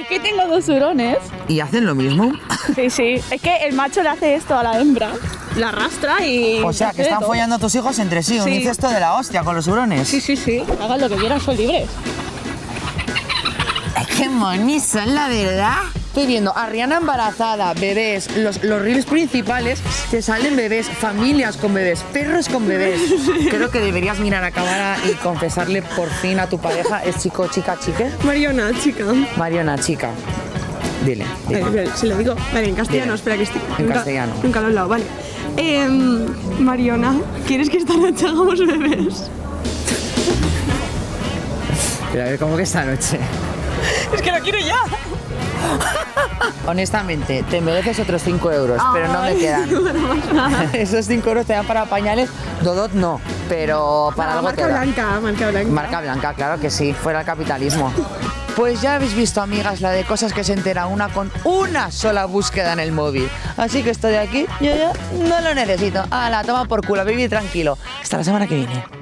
Es 0.01 0.07
que 0.07 0.21
tengo 0.21 0.47
dos 0.49 0.69
hurones. 0.69 1.17
¿Y 1.49 1.61
hacen 1.61 1.87
lo 1.87 1.95
mismo? 1.95 2.31
Sí, 2.77 2.91
sí. 2.91 3.23
Es 3.31 3.41
que 3.41 3.57
el 3.67 3.73
macho 3.75 4.03
le 4.03 4.11
hace 4.11 4.35
esto 4.35 4.55
a 4.55 4.63
la 4.65 4.79
hembra. 4.79 5.13
La 5.57 5.71
arrastra 5.71 6.27
y. 6.27 6.61
O 6.63 6.75
sea, 6.75 6.91
que 6.93 7.01
están 7.01 7.21
todo. 7.21 7.29
follando 7.29 7.59
tus 7.59 7.75
hijos 7.75 7.99
entre 8.01 8.23
sí. 8.23 8.39
Un 8.39 8.45
Sí. 8.45 8.51
incesto 8.57 8.91
de 8.91 9.01
la 9.01 9.15
hostia 9.15 9.43
con 9.45 9.55
los 9.57 9.67
hurones. 9.67 10.09
Sí, 10.09 10.21
sí, 10.21 10.37
sí. 10.37 10.63
Hagan 10.79 11.01
lo 11.01 11.09
que 11.09 11.17
quieran, 11.17 11.41
son 11.41 11.57
libres. 11.57 11.89
Ay, 13.97 14.05
qué 14.15 14.29
monis 14.29 14.85
son, 14.85 15.15
la 15.15 15.29
verdad. 15.29 15.77
Estoy 16.13 16.27
viendo 16.27 16.55
a 16.55 16.67
Rihanna 16.67 16.99
embarazada, 16.99 17.73
bebés, 17.73 18.37
los, 18.37 18.63
los 18.63 18.83
reels 18.83 19.07
principales 19.07 19.81
te 20.11 20.21
salen 20.21 20.57
bebés, 20.57 20.87
familias 20.87 21.57
con 21.57 21.73
bebés, 21.73 22.05
perros 22.13 22.51
con 22.51 22.69
bebés. 22.69 23.01
Creo 23.51 23.71
que 23.71 23.81
deberías 23.81 24.19
mirar 24.19 24.45
a 24.45 24.51
cámara 24.51 24.99
y 25.11 25.15
confesarle 25.15 25.81
por 25.81 26.11
fin 26.11 26.39
a 26.39 26.47
tu 26.51 26.59
pareja, 26.59 27.03
¿es 27.03 27.17
chico, 27.17 27.49
chica, 27.49 27.79
chique? 27.81 28.11
Mariona, 28.25 28.73
chica. 28.79 29.07
Mariona, 29.39 29.79
chica. 29.79 30.11
Dile, 31.07 31.25
dile. 31.49 31.87
se 31.97 32.07
lo 32.07 32.19
digo. 32.19 32.35
Vale, 32.53 32.69
en 32.69 32.75
castellano, 32.75 33.05
Dile. 33.13 33.15
espera 33.15 33.37
que 33.39 33.43
estoy. 33.45 33.63
En 33.79 33.85
nunca- 33.87 33.95
castellano. 33.95 34.35
Nunca 34.43 34.61
lo 34.61 34.67
he 34.67 34.69
hablado, 34.69 34.89
vale. 34.89 35.05
Em, 35.57 36.27
Mariona, 36.59 37.15
¿quieres 37.47 37.71
que 37.71 37.79
esta 37.79 37.97
noche 37.97 38.27
hagamos 38.27 38.59
bebés? 38.59 39.31
Pero 42.13 42.23
a 42.23 42.27
ver, 42.27 42.39
¿cómo 42.39 42.55
que 42.59 42.65
esta 42.65 42.85
noche? 42.85 43.19
Es 44.13 44.21
que 44.21 44.31
lo 44.31 44.39
quiero 44.41 44.59
ya. 44.59 44.77
Honestamente, 46.67 47.45
te 47.51 47.61
mereces 47.61 47.99
otros 48.01 48.23
5 48.23 48.53
euros, 48.53 48.81
pero 48.93 49.09
no 49.09 49.23
me 49.23 49.37
quedan. 49.37 49.69
Esos 50.73 51.07
5 51.07 51.29
euros 51.29 51.47
te 51.47 51.53
dan 51.53 51.67
para 51.67 51.87
pañales, 51.87 52.31
Dodot 52.63 52.93
no, 52.93 53.21
pero 53.49 54.11
para 54.17 54.31
No, 54.31 54.39
algo 54.39 54.49
marca 54.49 54.67
te 54.67 54.73
blanca, 54.73 55.21
marca 55.21 55.51
blanca. 55.51 55.71
Marca 55.71 56.01
blanca, 56.01 56.35
claro 56.35 56.61
que 56.61 56.71
sí, 56.71 56.93
fuera 56.93 57.21
el 57.21 57.27
capitalismo. 57.27 57.93
Pues 58.55 58.83
ya 58.83 58.97
habéis 58.97 59.15
visto, 59.15 59.41
amigas, 59.41 59.81
la 59.81 59.91
de 59.91 60.05
cosas 60.05 60.35
que 60.35 60.45
se 60.45 60.53
entera 60.53 60.87
una 60.87 61.09
con 61.09 61.33
una 61.45 61.91
sola 61.91 62.27
búsqueda 62.27 62.75
en 62.75 62.81
el 62.81 62.93
móvil. 62.93 63.29
Así 63.57 63.83
que 63.83 63.91
esto 63.91 64.09
de 64.09 64.19
aquí, 64.19 64.47
yo 64.61 64.75
ya 64.75 64.93
no 65.19 65.41
lo 65.41 65.55
necesito. 65.55 66.05
A 66.11 66.29
la 66.29 66.45
toma 66.45 66.67
por 66.67 66.87
culo, 66.87 67.03
vivir 67.05 67.31
tranquilo. 67.31 67.79
Hasta 68.03 68.19
la 68.19 68.25
semana 68.25 68.47
que 68.47 68.57
viene. 68.57 69.02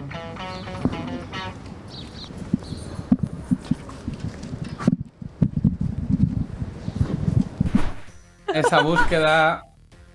Esa 8.55 8.81
búsqueda. 8.81 9.65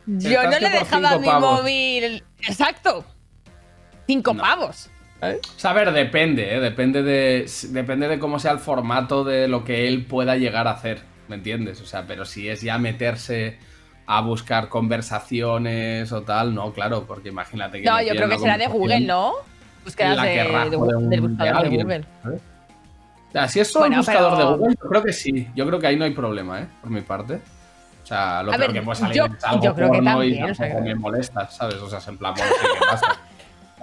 Yo 0.05 0.43
no 0.43 0.59
le 0.59 0.69
dejaba 0.69 1.17
mi 1.17 1.27
pavos. 1.27 1.61
móvil. 1.61 2.23
Exacto. 2.47 3.03
Cinco 4.07 4.35
pavos. 4.35 4.89
O 5.21 5.59
sea, 5.59 5.71
a 5.71 5.73
ver, 5.73 5.91
depende, 5.91 6.55
¿eh? 6.55 6.59
Depende 6.59 7.01
de, 7.01 7.49
depende 7.69 8.07
de 8.07 8.19
cómo 8.19 8.37
sea 8.37 8.51
el 8.51 8.59
formato 8.59 9.23
de 9.23 9.47
lo 9.47 9.63
que 9.63 9.87
él 9.87 10.05
pueda 10.05 10.35
llegar 10.35 10.67
a 10.67 10.71
hacer. 10.71 11.01
¿Me 11.27 11.35
entiendes? 11.37 11.81
O 11.81 11.85
sea, 11.87 12.05
pero 12.05 12.25
si 12.25 12.47
es 12.49 12.61
ya 12.61 12.77
meterse 12.77 13.57
a 14.05 14.21
buscar 14.21 14.69
conversaciones 14.69 16.11
o 16.11 16.21
tal, 16.21 16.53
no, 16.53 16.71
claro, 16.73 17.05
porque 17.07 17.29
imagínate 17.29 17.81
que. 17.81 17.89
No, 17.89 17.99
yo 18.01 18.13
creo 18.15 18.29
que 18.29 18.37
será 18.37 18.57
de 18.59 18.67
Google, 18.67 18.99
¿no? 18.99 19.33
Búsquedas 19.83 20.21
de, 20.21 20.33
que 20.33 20.43
rajo 20.43 20.65
de- 20.65 20.69
de 20.71 20.77
un- 20.77 21.09
del 21.09 21.21
de 21.21 21.27
buscador 21.27 21.53
de, 21.53 21.59
alguien, 21.59 21.81
Google. 21.81 22.05
¿sabes? 22.21 22.41
O 23.29 23.31
sea, 23.31 23.47
si 23.47 23.59
es 23.59 23.67
solo 23.71 23.81
Bueno, 23.85 23.95
un 23.95 23.99
buscador 24.05 24.33
pero- 24.37 24.49
de 24.51 24.57
Google, 24.57 24.75
yo 24.83 24.89
creo 24.89 25.03
que 25.03 25.13
sí. 25.13 25.47
Yo 25.55 25.65
creo 25.67 25.79
que 25.79 25.87
ahí 25.87 25.95
no 25.97 26.05
hay 26.05 26.11
problema, 26.13 26.61
¿eh? 26.61 26.67
Por 26.81 26.91
mi 26.91 27.01
parte. 27.01 27.39
O 28.05 28.07
sea, 28.07 28.43
lo 28.43 28.51
A 28.53 28.55
peor 28.57 28.67
ver, 28.71 28.73
que 28.79 28.85
puede 28.85 28.99
salir 28.99 29.15
yo- 29.17 29.25
es 29.25 29.43
algo 29.43 29.63
yo 29.63 29.73
creo 29.73 29.91
que 29.91 29.97
porno 29.97 30.23
y 30.23 30.29
también, 30.35 30.51
o 30.51 30.53
sea, 30.55 30.67
tampoco 30.67 30.83
que- 30.85 30.89
me 30.93 30.95
molesta, 30.99 31.49
¿sabes? 31.49 31.75
O 31.77 31.89
sea, 31.89 31.97
es 31.97 32.07
en 32.07 32.17
plan, 32.19 32.35
bueno, 32.35 32.51
sí, 32.61 32.67
¿qué 32.79 32.85
pasa? 32.87 33.07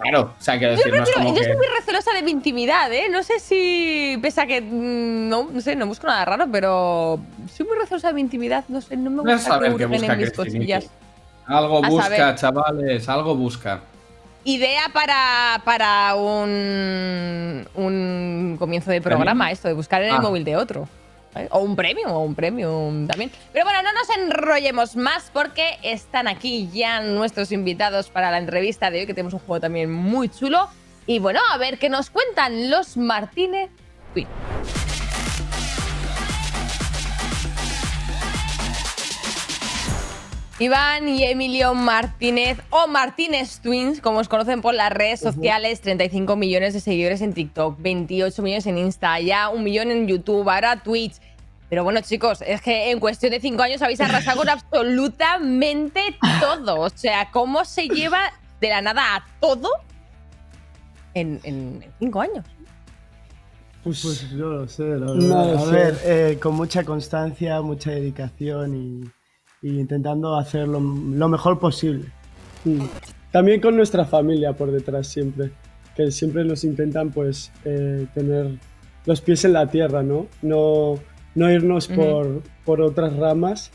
Claro, 0.01 0.21
o 0.39 0.43
sea, 0.43 0.59
quiero 0.59 0.73
Yo, 0.73 0.77
decir, 0.79 0.93
no 0.95 1.03
es 1.03 1.11
prefiero- 1.11 1.23
como 1.27 1.37
yo 1.37 1.41
que... 1.43 1.47
soy 1.49 1.57
muy 1.57 1.67
recelosa 1.79 2.13
de 2.15 2.23
mi 2.23 2.31
intimidad, 2.31 2.93
¿eh? 2.93 3.09
No 3.11 3.23
sé 3.23 3.39
si. 3.41 4.19
Pese 4.23 4.41
a 4.41 4.47
que. 4.47 4.61
mm, 4.61 5.29
No, 5.29 5.49
no 5.53 5.61
sé, 5.61 5.77
no 5.77 5.87
busco 5.87 6.07
nada 6.07 6.25
raro, 6.25 6.47
pero. 6.51 7.21
Soy 7.55 7.67
muy 7.67 7.77
recelosa 7.79 8.09
de 8.09 8.15
mi 8.15 8.21
intimidad. 8.23 8.65
No 8.69 8.81
sé, 8.81 8.97
no 8.97 9.11
me 9.11 9.19
gusta 9.35 9.39
saber 9.39 9.77
que 9.77 9.87
busca 9.87 10.13
en 10.15 10.19
mis 10.19 10.33
cosillas. 10.33 10.91
Algo 11.47 11.85
A 11.85 11.89
busca, 11.89 12.05
saber. 12.17 12.35
chavales, 12.37 13.09
algo 13.09 13.35
busca. 13.37 13.81
Idea 14.45 14.85
para, 14.93 15.61
para 15.65 16.15
un, 16.17 17.69
un 17.75 18.57
comienzo 18.59 18.91
de 18.91 19.01
programa, 19.01 19.51
esto 19.53 19.69
de 19.69 19.75
buscar 19.75 20.03
en 20.03 20.09
el 20.09 20.15
Ah. 20.17 20.21
móvil 20.21 20.43
de 20.45 20.57
otro. 20.57 20.89
¿Vale? 21.35 21.49
O 21.51 21.61
un 21.61 21.77
premio, 21.77 22.09
o 22.09 22.21
un 22.21 22.35
premium 22.35 23.07
también. 23.07 23.31
Pero 23.53 23.65
bueno, 23.65 23.83
no 23.83 23.93
nos 23.93 24.09
enrollemos 24.17 24.97
más 24.97 25.31
porque 25.33 25.79
están 25.83 26.29
aquí 26.29 26.69
ya 26.73 27.01
nuestros 27.01 27.53
invitados 27.53 28.11
para 28.11 28.31
la 28.31 28.39
entrevista 28.39 28.91
de 28.91 29.01
hoy, 29.01 29.07
que 29.07 29.15
tenemos 29.15 29.35
un 29.35 29.41
juego 29.41 29.61
también 29.61 29.91
muy 29.91 30.29
chulo. 30.29 30.69
Y 31.07 31.19
bueno, 31.19 31.41
a 31.51 31.59
ver 31.59 31.79
qué 31.79 31.89
nos 31.89 32.11
cuentan 32.11 32.71
los 32.71 32.97
Martínez 32.97 33.71
Twin. 34.15 34.29
Iván 40.59 41.09
y 41.09 41.25
Emilio 41.25 41.75
Martínez, 41.75 42.59
o 42.71 42.87
Martínez 42.87 43.61
Twins, 43.61 44.01
como 44.01 44.19
os 44.19 44.29
conocen 44.29 44.61
por 44.61 44.75
las 44.75 44.93
redes 44.93 45.19
sociales, 45.21 45.81
35 45.81 46.37
millones 46.37 46.75
de 46.75 46.81
seguidores 46.81 47.21
en 47.23 47.33
TikTok, 47.33 47.81
28 47.81 48.43
millones 48.43 48.67
en 48.67 48.79
Insta, 48.79 49.19
ya 49.21 49.49
un 49.49 49.65
millón 49.65 49.91
en 49.91 50.07
YouTube, 50.07 50.49
ahora 50.49 50.83
Twitch. 50.83 51.15
Pero 51.69 51.85
bueno, 51.85 52.01
chicos, 52.03 52.43
es 52.47 52.61
que 52.61 52.91
en 52.91 53.01
cuestión 53.01 53.33
de 53.33 53.41
5 53.41 53.63
años 53.63 53.83
habéis 53.83 54.01
arrasado 54.01 54.39
con 54.39 54.49
absolutamente 54.51 56.17
todo. 56.39 56.81
O 56.81 56.91
sea, 56.91 57.31
¿cómo 57.33 57.65
se 57.65 57.89
lleva 57.89 58.21
de 58.61 58.69
la 58.69 58.83
nada 58.83 59.17
a 59.17 59.27
todo 59.41 59.71
en 61.15 61.83
5 61.99 62.21
años? 62.21 62.45
Pues, 63.83 64.01
pues, 64.03 64.33
no 64.33 64.47
lo 64.49 64.69
sé, 64.69 64.85
la 64.85 65.07
No 65.07 65.15
lo 65.17 65.59
a 65.59 65.65
sé. 65.65 65.71
ver, 65.73 65.99
eh, 66.05 66.39
con 66.41 66.55
mucha 66.55 66.85
constancia, 66.85 67.61
mucha 67.63 67.91
dedicación 67.91 68.77
y, 68.77 69.11
y 69.63 69.79
intentando 69.79 70.37
hacerlo 70.37 70.81
lo 70.81 71.29
mejor 71.29 71.59
posible. 71.59 72.07
También 73.31 73.61
con 73.61 73.77
nuestra 73.77 74.05
familia 74.05 74.53
por 74.53 74.73
detrás 74.73 75.07
siempre, 75.07 75.53
que 75.97 76.11
siempre 76.11 76.45
nos 76.45 76.65
intentan 76.65 77.11
pues 77.11 77.53
eh, 77.65 78.07
tener 78.13 78.59
los 79.07 79.21
pies 79.21 79.45
en 79.45 79.55
la 79.55 79.69
tierra, 79.69 80.03
¿no? 80.03 80.27
No, 80.43 80.97
no 81.35 81.51
irnos 81.51 81.89
por, 81.89 82.43
por 82.65 82.81
otras 82.81 83.17
ramas 83.17 83.71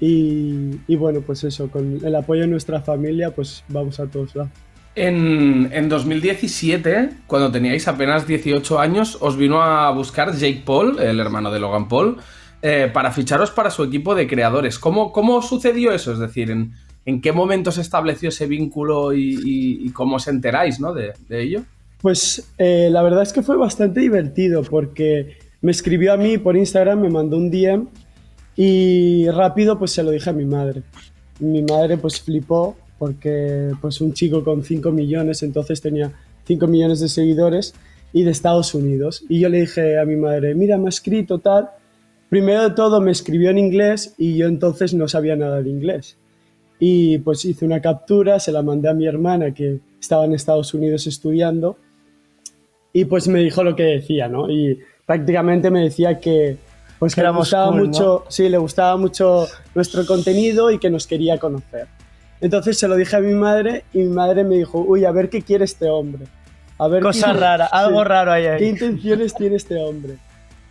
y, 0.00 0.70
y 0.86 0.96
bueno, 0.96 1.20
pues 1.20 1.44
eso, 1.44 1.68
con 1.70 2.00
el 2.04 2.14
apoyo 2.14 2.42
de 2.42 2.48
nuestra 2.48 2.80
familia 2.80 3.34
pues 3.34 3.64
vamos 3.68 4.00
a 4.00 4.06
todos 4.06 4.34
lados. 4.36 4.52
En, 4.96 5.70
en 5.72 5.88
2017, 5.88 7.10
cuando 7.26 7.50
teníais 7.50 7.88
apenas 7.88 8.28
18 8.28 8.78
años, 8.78 9.18
os 9.20 9.36
vino 9.36 9.60
a 9.60 9.90
buscar 9.90 10.32
Jake 10.32 10.62
Paul, 10.64 11.00
el 11.00 11.18
hermano 11.18 11.50
de 11.50 11.58
Logan 11.58 11.88
Paul, 11.88 12.18
eh, 12.66 12.90
para 12.90 13.10
ficharos 13.10 13.50
para 13.50 13.68
su 13.68 13.84
equipo 13.84 14.14
de 14.14 14.26
creadores. 14.26 14.78
¿Cómo, 14.78 15.12
cómo 15.12 15.42
sucedió 15.42 15.92
eso? 15.92 16.12
Es 16.12 16.18
decir, 16.18 16.50
¿en, 16.50 17.20
qué 17.20 17.30
momento 17.30 17.70
se 17.70 17.82
estableció 17.82 18.30
ese 18.30 18.46
vínculo 18.46 19.12
y, 19.12 19.90
cómo 19.92 20.16
os 20.16 20.28
enteráis 20.28 20.80
¿no? 20.80 20.94
de, 20.94 21.12
de 21.28 21.42
ello? 21.42 21.62
Pues 22.00 22.50
eh, 22.56 22.88
la 22.90 23.02
verdad 23.02 23.22
es 23.22 23.34
que 23.34 23.42
fue 23.42 23.58
bastante 23.58 24.00
divertido 24.00 24.62
porque 24.62 25.36
me 25.60 25.72
escribió 25.72 26.14
a 26.14 26.16
mí 26.16 26.38
por 26.38 26.56
Instagram, 26.56 27.02
me 27.02 27.10
mandó 27.10 27.36
un 27.36 27.50
DM 27.50 27.86
y 28.56 29.28
rápido 29.28 29.78
pues 29.78 29.90
se 29.90 30.02
lo 30.02 30.10
dije 30.10 30.30
a 30.30 30.32
mi 30.32 30.46
madre. 30.46 30.84
Mi 31.40 31.60
madre 31.60 31.98
pues 31.98 32.18
flipó 32.18 32.78
porque 32.98 33.72
pues 33.82 34.00
un 34.00 34.14
chico 34.14 34.42
con 34.42 34.64
5 34.64 34.90
millones, 34.90 35.42
entonces 35.42 35.82
tenía 35.82 36.12
5 36.46 36.66
millones 36.66 37.00
de 37.00 37.10
seguidores 37.10 37.74
y 38.14 38.22
de 38.22 38.30
Estados 38.30 38.72
Unidos. 38.72 39.22
Y 39.28 39.40
yo 39.40 39.50
le 39.50 39.60
dije 39.60 39.98
a 39.98 40.06
mi 40.06 40.16
madre, 40.16 40.54
mira, 40.54 40.78
me 40.78 40.86
ha 40.86 40.88
escrito 40.88 41.40
tal. 41.40 41.68
Primero 42.34 42.64
de 42.64 42.70
todo 42.74 43.00
me 43.00 43.12
escribió 43.12 43.50
en 43.50 43.58
inglés 43.58 44.12
y 44.18 44.36
yo 44.36 44.48
entonces 44.48 44.92
no 44.92 45.06
sabía 45.06 45.36
nada 45.36 45.62
de 45.62 45.70
inglés. 45.70 46.16
Y 46.80 47.18
pues 47.18 47.44
hice 47.44 47.64
una 47.64 47.80
captura, 47.80 48.40
se 48.40 48.50
la 48.50 48.60
mandé 48.60 48.88
a 48.88 48.92
mi 48.92 49.06
hermana 49.06 49.54
que 49.54 49.78
estaba 50.00 50.24
en 50.24 50.32
Estados 50.34 50.74
Unidos 50.74 51.06
estudiando 51.06 51.76
y 52.92 53.04
pues 53.04 53.28
me 53.28 53.38
dijo 53.38 53.62
lo 53.62 53.76
que 53.76 53.84
decía, 53.84 54.26
¿no? 54.26 54.50
Y 54.50 54.80
prácticamente 55.06 55.70
me 55.70 55.82
decía 55.84 56.18
que 56.18 56.56
pues 56.98 57.14
que 57.14 57.22
le 57.22 57.30
gustaba 57.30 57.68
cool, 57.68 57.82
¿no? 57.82 57.86
mucho, 57.86 58.24
sí, 58.28 58.48
le 58.48 58.58
gustaba 58.58 58.96
mucho 58.96 59.46
nuestro 59.76 60.04
contenido 60.04 60.72
y 60.72 60.80
que 60.80 60.90
nos 60.90 61.06
quería 61.06 61.38
conocer. 61.38 61.86
Entonces 62.40 62.76
se 62.76 62.88
lo 62.88 62.96
dije 62.96 63.14
a 63.14 63.20
mi 63.20 63.34
madre 63.34 63.84
y 63.92 63.98
mi 63.98 64.08
madre 64.10 64.42
me 64.42 64.56
dijo, 64.56 64.80
uy, 64.80 65.04
a 65.04 65.12
ver 65.12 65.30
qué 65.30 65.40
quiere 65.42 65.66
este 65.66 65.88
hombre. 65.88 66.24
A 66.78 66.88
ver 66.88 67.00
Cosa 67.00 67.32
qué- 67.32 67.38
rara, 67.38 67.66
algo 67.66 68.02
raro 68.02 68.32
ahí, 68.32 68.46
ahí. 68.46 68.58
¿Qué 68.58 68.66
intenciones 68.70 69.36
tiene 69.36 69.54
este 69.54 69.76
hombre? 69.76 70.14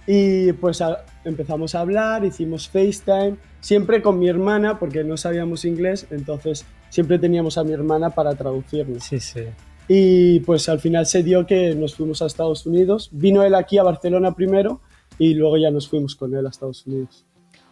Y 0.07 0.51
pues 0.53 0.81
a- 0.81 1.05
empezamos 1.23 1.75
a 1.75 1.79
hablar, 1.81 2.25
hicimos 2.25 2.67
FaceTime, 2.69 3.37
siempre 3.61 4.01
con 4.01 4.19
mi 4.19 4.27
hermana, 4.27 4.77
porque 4.79 5.03
no 5.03 5.15
sabíamos 5.17 5.63
inglés, 5.65 6.07
entonces 6.11 6.65
siempre 6.89 7.17
teníamos 7.19 7.57
a 7.57 7.63
mi 7.63 7.71
hermana 7.71 8.09
para 8.09 8.35
traducirnos. 8.35 9.03
Sí, 9.03 9.19
sí. 9.19 9.43
Y 9.87 10.39
pues 10.41 10.67
al 10.69 10.79
final 10.79 11.05
se 11.05 11.23
dio 11.23 11.45
que 11.45 11.73
nos 11.75 11.95
fuimos 11.95 12.21
a 12.21 12.25
Estados 12.25 12.65
Unidos. 12.65 13.09
Vino 13.11 13.43
él 13.43 13.55
aquí 13.55 13.77
a 13.77 13.83
Barcelona 13.83 14.33
primero 14.33 14.81
y 15.19 15.33
luego 15.33 15.57
ya 15.57 15.71
nos 15.71 15.87
fuimos 15.89 16.15
con 16.15 16.35
él 16.35 16.45
a 16.45 16.49
Estados 16.49 16.85
Unidos. 16.85 17.25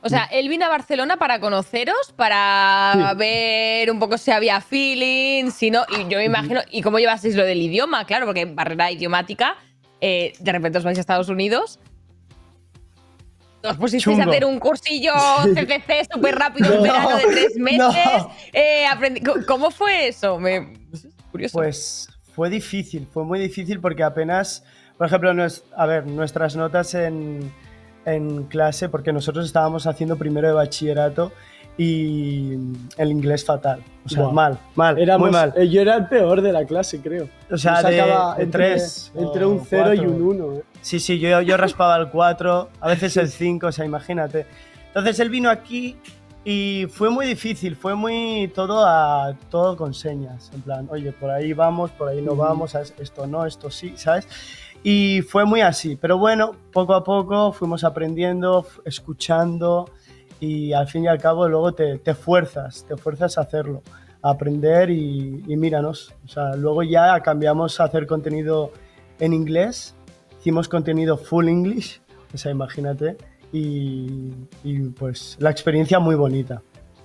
O 0.03 0.09
sea, 0.09 0.23
él 0.31 0.49
vino 0.49 0.65
a 0.65 0.69
Barcelona 0.69 1.17
para 1.17 1.39
conoceros, 1.39 2.11
para 2.15 3.11
Sí. 3.11 3.17
ver 3.17 3.91
un 3.91 3.99
poco 3.99 4.17
si 4.17 4.31
había 4.31 4.59
feeling, 4.59 5.51
si 5.51 5.69
no. 5.69 5.83
Y 5.89 6.09
yo 6.11 6.17
me 6.17 6.25
imagino. 6.25 6.61
¿Y 6.71 6.81
cómo 6.81 6.97
llevasteis 6.97 7.35
lo 7.35 7.45
del 7.45 7.61
idioma? 7.61 8.05
Claro, 8.05 8.25
porque 8.25 8.45
barrera 8.45 8.91
idiomática, 8.91 9.55
eh, 10.01 10.33
de 10.39 10.51
repente 10.51 10.79
os 10.79 10.83
vais 10.83 10.97
a 10.97 11.01
Estados 11.01 11.29
Unidos. 11.29 11.79
Os 13.63 13.78
pusisteis 13.78 14.19
a 14.19 14.24
hacer 14.24 14.45
un 14.45 14.60
cursillo 14.60 15.12
CCC 15.54 16.08
súper 16.13 16.36
rápido, 16.36 16.69
un 16.71 16.78
No, 16.78 16.82
verano 16.84 17.17
de 17.17 17.24
tres 17.24 17.56
meses. 17.58 17.80
no. 17.80 18.32
eh, 18.54 18.86
¿Cómo- 19.26 19.45
¿Cómo 19.47 19.71
fue 19.71 20.08
eso? 20.08 20.39
Me... 20.39 20.74
Curioso. 21.32 21.58
Pues 21.58 22.10
fue 22.36 22.50
difícil, 22.50 23.08
fue 23.12 23.24
muy 23.24 23.39
difícil 23.39 23.80
porque 23.80 24.04
apenas, 24.04 24.63
por 24.97 25.08
ejemplo, 25.08 25.32
a 25.78 25.86
ver, 25.86 26.08
nuestras 26.08 26.56
notas 26.56 26.93
en, 26.93 27.52
en 28.06 28.43
clase, 28.45 28.89
porque 28.89 29.13
nosotros 29.13 29.45
estábamos 29.45 29.86
haciendo 29.88 30.17
primero 30.17 30.47
de 30.47 30.54
bachillerato 30.54 31.32
y 31.78 32.54
el 32.97 33.12
inglés 33.12 33.45
fatal, 33.45 33.82
o 34.06 34.10
sea, 34.10 34.28
mal, 34.28 34.60
mal, 34.76 34.97
Éramos- 35.00 35.30
muy 35.30 35.32
mal. 35.32 35.54
eh, 35.56 35.69
Yo 35.69 35.82
era 35.82 35.95
el 35.95 36.08
peor 36.08 36.41
de 36.41 36.52
la 36.52 36.65
clase, 36.65 37.00
creo. 37.00 37.30
O 37.50 37.58
sea, 37.58 37.82
de- 37.82 37.91
de 37.95 38.04
entre, 38.43 38.69
tres 38.76 39.12
entre 39.15 39.45
un 39.45 39.63
0 39.65 39.93
y 39.93 40.00
un 40.00 40.21
1. 40.21 40.62
Sí, 40.81 40.99
sí, 40.99 41.19
yo, 41.19 41.41
yo 41.41 41.57
raspaba 41.57 41.95
el 41.97 42.09
4, 42.09 42.69
a 42.79 42.87
veces 42.87 43.15
el 43.17 43.29
5, 43.29 43.67
o 43.67 43.71
sea, 43.71 43.85
imagínate. 43.85 44.45
Entonces 44.87 45.19
él 45.19 45.29
vino 45.29 45.49
aquí 45.49 45.95
y 46.43 46.87
fue 46.89 47.11
muy 47.11 47.27
difícil, 47.27 47.75
fue 47.75 47.93
muy 47.93 48.51
todo 48.55 48.85
a 48.85 49.35
todo 49.49 49.77
con 49.77 49.93
señas, 49.93 50.49
en 50.53 50.61
plan, 50.61 50.87
oye, 50.89 51.11
por 51.11 51.29
ahí 51.29 51.53
vamos, 51.53 51.91
por 51.91 52.09
ahí 52.09 52.21
no 52.21 52.35
vamos, 52.35 52.71
¿sabes? 52.71 52.95
esto 52.97 53.27
no, 53.27 53.45
esto 53.45 53.69
sí, 53.69 53.93
¿sabes? 53.95 54.27
Y 54.83 55.21
fue 55.21 55.45
muy 55.45 55.61
así, 55.61 55.95
pero 55.95 56.17
bueno, 56.17 56.55
poco 56.73 56.95
a 56.95 57.03
poco 57.03 57.51
fuimos 57.51 57.83
aprendiendo, 57.83 58.65
escuchando 58.83 59.91
y 60.39 60.73
al 60.73 60.87
fin 60.87 61.03
y 61.03 61.07
al 61.07 61.19
cabo 61.19 61.47
luego 61.47 61.73
te, 61.73 61.99
te 61.99 62.15
fuerzas, 62.15 62.85
te 62.87 62.97
fuerzas 62.97 63.37
a 63.37 63.41
hacerlo, 63.41 63.83
a 64.23 64.31
aprender 64.31 64.89
y, 64.89 65.43
y 65.47 65.55
míranos. 65.55 66.15
O 66.25 66.27
sea, 66.27 66.55
luego 66.55 66.81
ya 66.81 67.19
cambiamos 67.19 67.79
a 67.79 67.83
hacer 67.83 68.07
contenido 68.07 68.71
en 69.19 69.33
inglés, 69.33 69.95
hicimos 70.41 70.67
contenido 70.67 71.17
full 71.17 71.47
English, 71.47 72.01
o 72.34 72.38
sea, 72.38 72.51
imagínate, 72.51 73.15
y, 73.54 74.32
y, 74.63 74.80
pues 74.97 75.38
la 75.39 75.49
experiencia 75.51 75.99
muy 75.99 76.15
bonita. 76.15 76.62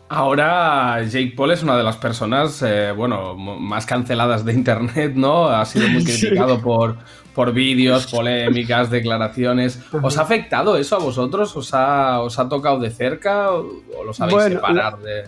Ahora 0.09 1.03
Jake 1.03 1.35
Paul 1.37 1.51
es 1.51 1.65
una 1.65 1.77
de 1.77 1.83
las 1.83 1.97
personas, 1.97 2.63
eh, 2.63 2.93
bueno, 2.97 3.35
más 3.37 3.87
canceladas 3.87 4.45
de 4.45 4.53
internet, 4.53 5.15
¿no? 5.17 5.49
Ha 5.49 5.65
sido 5.65 5.89
muy 5.89 6.01
Sí. 6.07 6.21
criticado 6.29 6.61
por, 6.63 6.97
por 7.35 7.53
vídeos, 7.53 8.07
polémicas, 8.07 8.89
declaraciones. 8.89 9.81
¿Os 10.01 10.17
ha 10.17 10.23
afectado 10.23 10.77
eso 10.77 10.95
a 10.95 11.01
vosotros? 11.01 11.57
¿Os 11.57 11.75
ha, 11.75 12.21
os 12.23 12.39
ha 12.39 12.49
tocado 12.49 12.79
de 12.79 12.91
cerca 12.91 13.51
o, 13.53 13.67
o 13.99 14.05
lo 14.05 14.13
sabéis 14.15 14.37
Bueno, 14.37 14.55
separar 14.61 14.99
de...? 15.01 15.25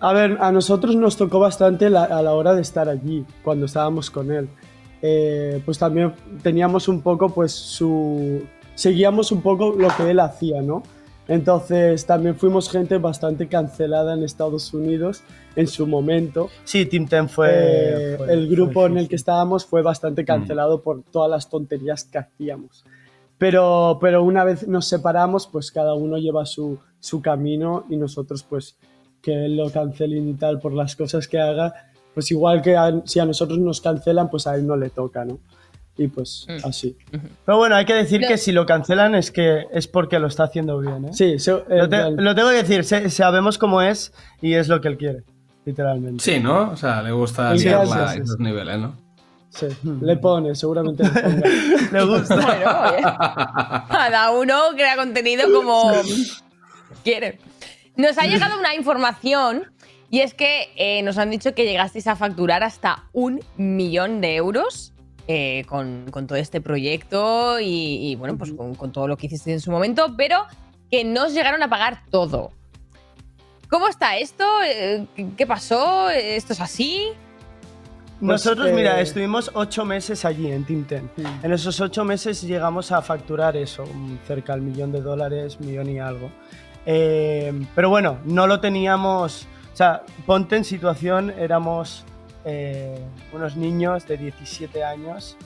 A 0.00 0.12
ver, 0.12 0.38
a 0.40 0.50
nosotros 0.50 0.96
nos 0.96 1.16
tocó 1.16 1.38
bastante 1.38 1.88
la- 1.88 2.04
a 2.04 2.20
la 2.20 2.32
hora 2.32 2.52
de 2.54 2.62
estar 2.62 2.88
allí, 2.88 3.24
cuando 3.44 3.66
estábamos 3.66 4.10
con 4.10 4.32
él. 4.32 4.48
Eh, 5.02 5.62
pues 5.64 5.78
también 5.78 6.12
teníamos 6.42 6.88
un 6.88 7.00
poco, 7.02 7.30
pues 7.30 7.52
su... 7.52 8.42
Seguíamos 8.74 9.30
un 9.32 9.42
poco 9.42 9.74
lo 9.76 9.88
que 9.96 10.10
él 10.10 10.20
hacía, 10.20 10.62
¿no? 10.62 10.82
Entonces 11.28 12.06
también 12.06 12.34
fuimos 12.34 12.68
gente 12.68 12.98
bastante 12.98 13.46
cancelada 13.46 14.14
en 14.14 14.24
Estados 14.24 14.74
Unidos 14.74 15.22
en 15.54 15.68
su 15.68 15.86
momento. 15.86 16.48
Sí, 16.64 16.86
Team 16.86 17.06
Ten 17.06 17.28
fue... 17.28 17.48
Eh, 17.52 18.14
fue- 18.16 18.32
el 18.32 18.48
grupo 18.48 18.72
fue 18.80 18.86
en 18.86 18.98
el 18.98 19.08
que 19.08 19.16
estábamos 19.16 19.64
fue 19.64 19.82
bastante 19.82 20.24
cancelado 20.24 20.82
por 20.82 21.02
todas 21.02 21.30
las 21.30 21.48
tonterías 21.48 22.04
que 22.04 22.18
hacíamos. 22.18 22.84
Pero, 23.38 23.98
pero 24.00 24.22
una 24.22 24.44
vez 24.44 24.66
nos 24.66 24.86
separamos, 24.86 25.46
pues 25.46 25.70
cada 25.70 25.94
uno 25.94 26.18
lleva 26.18 26.44
su, 26.46 26.78
su 26.98 27.22
camino 27.22 27.86
y 27.88 27.96
nosotros, 27.96 28.42
pues, 28.42 28.76
que 29.22 29.46
él 29.46 29.56
lo 29.56 29.70
cancelen 29.70 30.28
y 30.28 30.34
tal 30.34 30.58
por 30.60 30.72
las 30.74 30.96
cosas 30.96 31.26
que 31.28 31.38
haga, 31.38 31.89
pues 32.14 32.30
igual 32.30 32.62
que 32.62 32.76
a- 32.76 33.02
si 33.04 33.20
a 33.20 33.24
nosotros 33.24 33.58
nos 33.58 33.80
cancelan, 33.80 34.28
pues 34.30 34.46
a 34.46 34.54
él 34.56 34.66
no 34.66 34.76
le 34.76 34.90
toca, 34.90 35.24
¿no? 35.24 35.38
Y 35.96 36.08
pues 36.08 36.46
Mm. 36.48 36.66
así. 36.66 36.96
Pero 37.44 37.58
bueno, 37.58 37.74
hay 37.76 37.84
que 37.84 37.94
decir 37.94 38.20
No. 38.22 38.28
que 38.28 38.38
si 38.38 38.52
lo 38.52 38.64
cancelan 38.64 39.14
es 39.14 39.30
que 39.30 39.66
es 39.72 39.86
porque 39.86 40.18
lo 40.18 40.28
está 40.28 40.44
haciendo 40.44 40.78
bien, 40.78 41.06
¿eh? 41.06 41.10
Sí, 41.12 41.38
so- 41.38 41.64
eh, 41.68 41.78
Lo, 41.78 41.88
te- 41.88 42.10
lo 42.12 42.34
tengo 42.34 42.48
que 42.50 42.56
decir, 42.56 42.84
sé- 42.84 43.10
sabemos 43.10 43.58
cómo 43.58 43.82
es 43.82 44.12
y 44.40 44.54
es 44.54 44.68
lo 44.68 44.80
que 44.80 44.88
él 44.88 44.96
quiere, 44.96 45.24
literalmente. 45.66 46.24
Sí, 46.24 46.40
¿no? 46.40 46.70
O 46.70 46.76
sea, 46.76 47.02
le 47.02 47.12
gusta 47.12 47.56
Sí, 47.56 47.64
liarla 47.64 48.08
sí, 48.08 48.14
sí, 48.14 48.20
a 48.20 48.22
esos 48.24 48.38
niveles, 48.38 48.78
¿no? 48.78 48.94
sí, 49.50 49.66
le 50.00 50.16
pone, 50.16 50.54
seguramente 50.54 51.02
le 51.02 51.10
ponga. 51.10 51.48
Le 51.92 52.04
gusta. 52.04 52.36
Bueno, 52.36 52.80
oye, 52.88 53.02
cada 53.90 54.30
uno 54.30 54.54
crea 54.74 54.96
contenido 54.96 55.52
como 55.52 55.90
quiere. 57.04 57.38
Nos 57.96 58.16
ha 58.16 58.26
llegado 58.26 58.58
una 58.58 58.74
información 58.74 59.64
y 60.10 60.20
es 60.20 60.34
que 60.34 60.70
eh, 60.76 61.02
nos 61.02 61.18
han 61.18 61.30
dicho 61.30 61.54
que 61.54 61.64
llegasteis 61.64 62.06
a 62.06 62.16
facturar 62.16 62.62
hasta 62.62 63.04
un 63.12 63.40
millón 63.56 64.20
de 64.20 64.36
euros 64.36 64.92
eh, 65.28 65.64
con, 65.68 66.06
con 66.10 66.26
todo 66.26 66.36
este 66.36 66.60
proyecto 66.60 67.60
y, 67.60 68.10
y, 68.10 68.16
bueno, 68.16 68.36
pues 68.36 68.52
con, 68.52 68.74
con 68.74 68.90
todo 68.90 69.06
lo 69.06 69.16
que 69.16 69.26
hicisteis 69.26 69.54
en 69.54 69.60
su 69.60 69.70
momento, 69.70 70.14
pero 70.16 70.44
que 70.90 71.04
no 71.04 71.26
os 71.26 71.32
llegaron 71.32 71.62
a 71.62 71.70
pagar 71.70 72.02
todo. 72.10 72.50
¿Cómo 73.68 73.86
está 73.86 74.16
esto? 74.16 74.44
Eh, 74.64 75.06
¿Qué 75.36 75.46
pasó? 75.46 76.10
¿Esto 76.10 76.54
es 76.54 76.60
así? 76.60 77.06
Pues, 78.18 78.44
Nosotros, 78.44 78.72
mira, 78.72 78.98
eh, 78.98 79.02
estuvimos 79.02 79.52
ocho 79.54 79.84
meses 79.84 80.24
allí 80.24 80.50
en 80.50 80.64
Team 80.64 80.84
Ten. 80.84 81.10
Sí. 81.16 81.22
En 81.42 81.52
esos 81.52 81.80
ocho 81.80 82.04
meses 82.04 82.42
llegamos 82.42 82.90
a 82.90 83.00
facturar 83.00 83.56
eso, 83.56 83.84
cerca 84.26 84.54
del 84.54 84.62
millón 84.62 84.90
de 84.90 85.00
dólares, 85.00 85.60
millón 85.60 85.88
y 85.88 86.00
algo. 86.00 86.32
Eh, 86.84 87.52
pero 87.76 87.88
bueno, 87.88 88.18
no 88.24 88.48
lo 88.48 88.58
teníamos. 88.60 89.46
O 89.80 89.82
sea, 89.82 90.02
ponte 90.26 90.56
en 90.56 90.64
situación, 90.64 91.30
éramos 91.30 92.04
eh, 92.44 93.02
unos 93.32 93.56
niños 93.56 94.06
de 94.06 94.18
17 94.18 94.84
años 94.84 95.38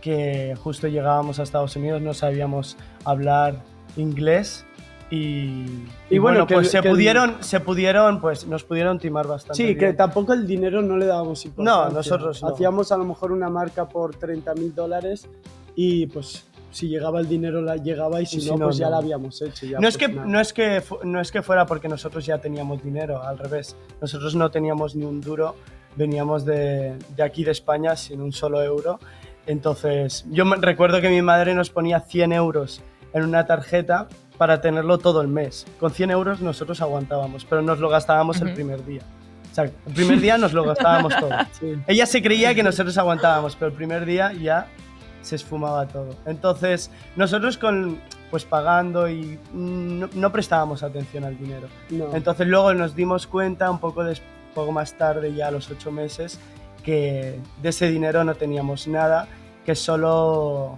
que 0.00 0.54
justo 0.62 0.88
llegábamos 0.88 1.38
a 1.38 1.42
Estados 1.42 1.76
Unidos, 1.76 2.00
no 2.00 2.14
sabíamos 2.14 2.78
hablar 3.04 3.56
inglés. 3.98 4.64
Y, 5.10 5.16
y 5.18 5.86
Y 6.08 6.18
bueno, 6.18 6.20
bueno, 6.38 6.46
que 6.46 6.54
pues 6.54 6.70
se 6.70 6.80
que 6.80 6.88
el- 6.88 6.94
pudieron, 6.94 7.36
se 7.40 7.60
pudieron, 7.60 8.22
pues 8.22 8.46
nos 8.46 8.64
pudieron 8.64 8.98
timar 8.98 9.26
bastante. 9.26 9.58
Sí, 9.62 9.74
que 9.74 9.84
bien. 9.84 9.96
tampoco 9.98 10.32
el 10.32 10.46
dinero 10.46 10.80
no 10.80 10.96
le 10.96 11.04
dábamos 11.04 11.44
importancia. 11.44 11.94
nosotros 11.94 12.42
no. 12.42 12.48
Hacíamos 12.54 12.90
a 12.90 12.96
lo 12.96 13.04
mejor 13.04 13.32
una 13.32 13.50
marca 13.50 13.86
por 13.86 14.16
30 14.16 14.54
mil 14.54 14.74
dólares 14.74 15.28
y 15.76 16.06
pues 16.06 16.46
si 16.74 16.88
llegaba 16.88 17.20
el 17.20 17.28
dinero 17.28 17.62
la 17.62 17.76
llegaba 17.76 18.20
y 18.20 18.26
si, 18.26 18.38
Y 18.38 18.40
si 18.42 18.50
no, 18.50 18.56
no, 18.58 18.64
pues 18.66 18.76
ya 18.78 18.86
no. 18.86 18.90
la 18.92 18.96
habíamos 18.98 19.40
hecho. 19.42 19.64
ya, 19.66 19.78
No 19.78 19.86
es, 19.88 19.96
pues, 19.96 20.08
que, 20.08 20.12
nada. 20.14 20.26
no, 20.28 20.40
es 20.40 20.52
que, 20.52 20.82
no 21.04 21.20
es 21.20 21.30
que 21.32 21.42
fuera 21.42 21.66
porque 21.66 21.88
nosotros 21.88 22.26
ya 22.26 22.38
teníamos 22.38 22.82
dinero, 22.82 23.22
al 23.22 23.38
revés. 23.38 23.76
Nosotros 24.00 24.34
no 24.34 24.50
teníamos 24.50 24.94
ni 24.96 25.04
un 25.04 25.20
duro, 25.20 25.54
veníamos 25.96 26.44
de, 26.44 26.98
de 27.16 27.22
aquí 27.22 27.44
de 27.44 27.52
España 27.52 27.94
sin 27.96 28.20
un 28.20 28.32
solo 28.32 28.62
euro. 28.62 28.98
Entonces, 29.46 30.24
yo 30.30 30.44
me- 30.44 30.56
recuerdo 30.56 31.00
que 31.00 31.08
mi 31.10 31.22
madre 31.22 31.54
nos 31.54 31.70
ponía 31.70 32.00
100 32.00 32.32
euros 32.32 32.80
en 33.12 33.22
una 33.24 33.46
tarjeta 33.46 34.08
para 34.38 34.60
tenerlo 34.60 34.98
todo 34.98 35.20
el 35.20 35.28
mes. 35.28 35.66
Con 35.78 35.92
100 35.92 36.10
euros 36.10 36.40
nosotros 36.40 36.80
aguantábamos, 36.80 37.44
pero 37.44 37.62
nos 37.62 37.78
lo 37.78 37.88
gastábamos 37.88 38.40
el 38.40 38.48
Ujú. 38.48 38.54
primer 38.56 38.84
día. 38.84 39.02
O 39.52 39.54
sea, 39.54 39.64
el 39.64 39.70
primer 39.94 40.20
día 40.20 40.36
nos 40.38 40.52
lo 40.52 40.64
gastábamos 40.64 41.14
todo. 41.20 41.30
Sí. 41.60 41.74
Ella 41.86 42.06
se 42.06 42.20
creía 42.22 42.54
que 42.54 42.62
nosotros 42.64 42.98
aguantábamos, 42.98 43.54
pero 43.54 43.70
el 43.70 43.76
primer 43.76 44.04
día 44.04 44.32
ya 44.32 44.66
se 45.24 45.36
esfumaba 45.36 45.86
todo. 45.88 46.10
Entonces, 46.26 46.90
nosotros 47.16 47.58
con 47.58 47.98
pues 48.30 48.44
pagando 48.44 49.08
y 49.08 49.38
no, 49.52 50.08
no 50.14 50.32
prestábamos 50.32 50.82
atención 50.82 51.24
al 51.24 51.38
dinero. 51.38 51.68
No. 51.90 52.14
Entonces 52.14 52.46
luego 52.48 52.74
nos 52.74 52.94
dimos 52.96 53.26
cuenta 53.26 53.70
un 53.70 53.78
poco, 53.78 54.02
des- 54.04 54.22
poco 54.54 54.72
más 54.72 54.94
tarde, 54.98 55.32
ya 55.34 55.48
a 55.48 55.50
los 55.52 55.70
ocho 55.70 55.90
meses, 55.92 56.38
que 56.82 57.38
de 57.62 57.68
ese 57.68 57.88
dinero 57.90 58.24
no 58.24 58.34
teníamos 58.34 58.88
nada, 58.88 59.28
que 59.64 59.74
solo, 59.74 60.74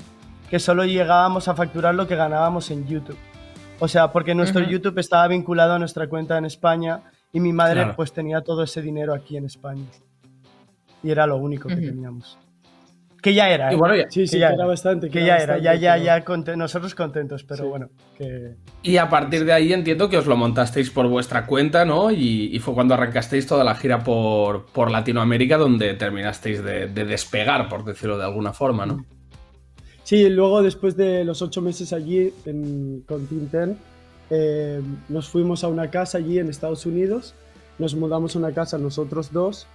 que 0.51 0.59
solo 0.59 0.85
llegábamos 0.85 1.49
a 1.49 1.55
facturar 1.55 1.95
lo 1.95 2.07
que 2.07 2.15
ganábamos 2.17 2.71
en 2.71 2.87
YouTube. 2.87 3.17
O 3.81 3.89
sea, 3.89 4.13
porque 4.13 4.35
nuestro. 4.35 4.63
YouTube 4.63 4.99
estaba 4.99 5.27
vinculado 5.29 5.75
a 5.75 5.79
nuestra 5.79 6.09
cuenta 6.09 6.37
en 6.39 6.45
España 6.47 7.03
y 7.33 7.41
mi 7.41 7.53
madre 7.53 7.81
Claro. 7.81 7.97
pues 7.97 8.13
tenía 8.13 8.43
todo 8.43 8.63
ese 8.63 8.81
dinero 8.83 9.13
aquí 9.15 9.37
en 9.37 9.45
España. 9.47 9.85
Y 11.03 11.11
era 11.11 11.27
lo 11.27 11.37
único 11.37 11.69
que 11.69 11.77
teníamos. 11.77 12.39
Que 13.23 13.35
ya 13.35 13.49
era, 13.51 13.73
Y 13.73 13.75
¿eh? 13.75 13.79
bueno, 13.79 13.97
ya- 13.97 14.11
Sí, 14.11 14.27
sí, 14.27 14.35
que 14.35 14.41
ya 14.41 14.49
que 14.49 14.55
era 14.55 14.63
era. 14.63 14.67
bastante. 14.67 15.11
que 15.11 15.19
ya 15.21 15.37
era, 15.37 15.37
ya, 15.37 15.37
bastante, 15.39 15.63
ya, 15.65 15.71
pero- 15.95 16.45
ya, 16.47 16.57
nosotros 16.57 16.95
contentos, 16.95 17.43
pero 17.45 17.65
Sí. 17.65 17.69
bueno, 17.71 17.89
que... 18.17 18.55
Y 18.83 18.99
a 18.99 19.09
partir 19.09 19.45
de 19.45 19.53
ahí 19.53 19.73
entiendo 19.73 20.09
que 20.09 20.19
os 20.19 20.27
lo 20.27 20.37
montasteis 20.37 20.91
por 20.91 21.09
vuestra 21.09 21.47
cuenta, 21.47 21.85
¿no? 21.85 22.11
Y, 22.11 22.51
y 22.55 22.59
fue 22.61 22.75
cuando 22.75 22.95
arrancasteis 22.95 23.47
toda 23.47 23.65
la 23.65 23.75
gira 23.75 24.05
por, 24.05 24.67
por 24.67 24.91
Latinoamérica 24.91 25.57
donde 25.57 25.95
terminasteis 25.95 26.63
de, 26.63 26.87
de 26.87 27.05
despegar, 27.05 27.69
por 27.69 27.85
decirlo 27.85 28.17
de 28.19 28.25
alguna 28.25 28.53
forma, 28.53 28.87
¿no? 28.87 29.05
Sí, 30.05 30.29
luego 30.29 30.63
después 30.63 30.97
de 30.97 31.25
los 31.25 31.43
ocho 31.43 31.61
meses 31.63 31.93
allí 31.93 32.33
en, 32.45 33.03
con 33.09 33.27
Team 33.27 33.49
Ten, 33.49 33.79
eh, 34.31 34.81
nos 35.09 35.29
fuimos 35.29 35.65
a 35.65 35.69
una 35.69 35.91
casa 35.91 36.19
allí 36.19 36.39
en 36.39 36.49
Estados 36.49 36.87
Unidos, 36.87 37.35
nos 37.79 37.95
mudamos 37.97 38.37
a 38.37 38.39
una 38.39 38.53
casa 38.53 38.79
nosotros 38.79 39.33
dos 39.33 39.67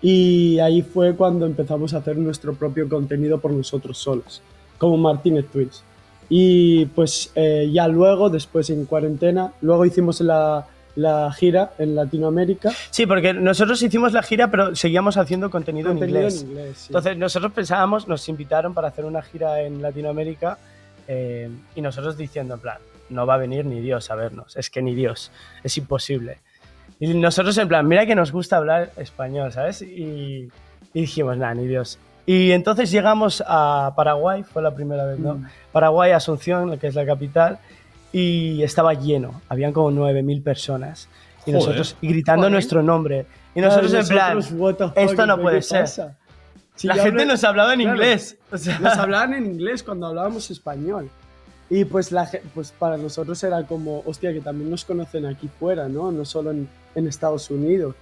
y 0.00 0.58
ahí 0.60 0.82
fue 0.82 1.14
cuando 1.14 1.46
empezamos 1.46 1.94
a 1.94 1.98
hacer 1.98 2.16
nuestro 2.16 2.54
propio 2.54 2.88
contenido 2.88 3.38
por 3.38 3.52
nosotros 3.52 3.98
solos, 3.98 4.42
como 4.78 4.96
Martínez 4.96 5.46
Twins. 5.52 5.82
Y 6.28 6.86
pues 6.86 7.32
eh, 7.34 7.68
ya 7.72 7.88
luego, 7.88 8.28
después 8.28 8.70
en 8.70 8.84
cuarentena, 8.84 9.52
luego 9.62 9.86
hicimos 9.86 10.20
la, 10.20 10.66
la 10.94 11.32
gira 11.32 11.72
en 11.78 11.94
Latinoamérica. 11.94 12.70
Sí, 12.90 13.06
porque 13.06 13.32
nosotros 13.32 13.82
hicimos 13.82 14.12
la 14.12 14.22
gira, 14.22 14.50
pero 14.50 14.74
seguíamos 14.76 15.16
haciendo 15.16 15.50
contenido, 15.50 15.88
contenido 15.88 16.18
en 16.18 16.24
inglés. 16.24 16.42
en 16.42 16.48
inglés. 16.50 16.78
sí. 16.78 16.86
Entonces 16.88 17.16
nosotros 17.16 17.52
pensábamos, 17.52 18.08
nos 18.08 18.28
invitaron 18.28 18.74
para 18.74 18.88
hacer 18.88 19.04
una 19.04 19.22
gira 19.22 19.62
en 19.62 19.80
Latinoamérica 19.80 20.58
eh, 21.06 21.48
y 21.74 21.80
nosotros 21.80 22.16
diciendo 22.16 22.54
en 22.54 22.60
plan, 22.60 22.78
no 23.08 23.26
va 23.26 23.34
a 23.34 23.38
venir 23.38 23.64
ni 23.64 23.80
Dios 23.80 24.10
a 24.10 24.14
vernos, 24.14 24.56
es 24.56 24.70
que 24.70 24.82
ni 24.82 24.94
Dios, 24.94 25.30
es 25.64 25.76
imposible. 25.78 26.38
Y 27.00 27.14
nosotros 27.14 27.56
en 27.58 27.68
plan, 27.68 27.86
mira 27.86 28.06
que 28.06 28.14
nos 28.14 28.32
gusta 28.32 28.56
hablar 28.56 28.90
español, 28.96 29.52
¿sabes? 29.52 29.82
Y, 29.82 30.48
y 30.94 31.00
dijimos, 31.00 31.36
nada, 31.36 31.54
ni 31.54 31.66
Dios. 31.66 31.98
Y 32.26 32.50
entonces 32.52 32.90
llegamos 32.90 33.42
a 33.46 33.92
Paraguay, 33.96 34.42
fue 34.42 34.62
la 34.62 34.74
primera 34.74 35.04
vez, 35.06 35.18
¿no? 35.18 35.34
Mm. 35.34 35.46
Paraguay, 35.72 36.10
Asunción, 36.12 36.76
que 36.78 36.88
es 36.88 36.94
la 36.94 37.06
capital, 37.06 37.58
y 38.12 38.62
estaba 38.62 38.94
lleno, 38.94 39.40
habían 39.48 39.72
como 39.72 39.90
9.000 39.90 40.42
personas. 40.42 41.08
Y 41.46 41.52
Joder. 41.52 41.54
nosotros 41.54 41.96
y 42.02 42.08
gritando 42.08 42.40
Joder. 42.42 42.52
nuestro 42.52 42.82
nombre. 42.82 43.26
Y 43.54 43.60
nosotros 43.60 43.94
en 43.94 44.06
plan, 44.08 44.38
esto 44.96 45.26
no 45.26 45.36
¿qué 45.36 45.42
puede 45.42 45.62
ser. 45.62 45.80
pasa? 45.82 46.16
Sí, 46.74 46.86
la 46.86 46.94
gente 46.96 47.22
hablé- 47.24 47.26
nos 47.26 47.44
hablaba 47.44 47.72
en 47.74 47.80
claro. 47.80 47.96
inglés. 47.96 48.36
O 48.52 48.58
sea, 48.58 48.78
Nos 48.78 48.96
hablaban 48.98 49.34
en 49.34 49.46
inglés 49.46 49.82
cuando 49.82 50.06
hablábamos 50.08 50.50
español. 50.50 51.08
Y 51.70 51.84
pues, 51.84 52.12
la, 52.12 52.28
pues 52.54 52.70
para 52.72 52.96
nosotros 52.96 53.42
era 53.42 53.62
como, 53.64 54.02
hostia, 54.06 54.32
que 54.32 54.40
también 54.40 54.70
nos 54.70 54.84
conocen 54.84 55.26
aquí 55.26 55.48
fuera, 55.58 55.88
¿no? 55.88 56.10
No 56.12 56.24
solo 56.24 56.50
en, 56.50 56.68
en 56.98 57.06
Estados 57.08 57.50
Unidos. 57.50 57.94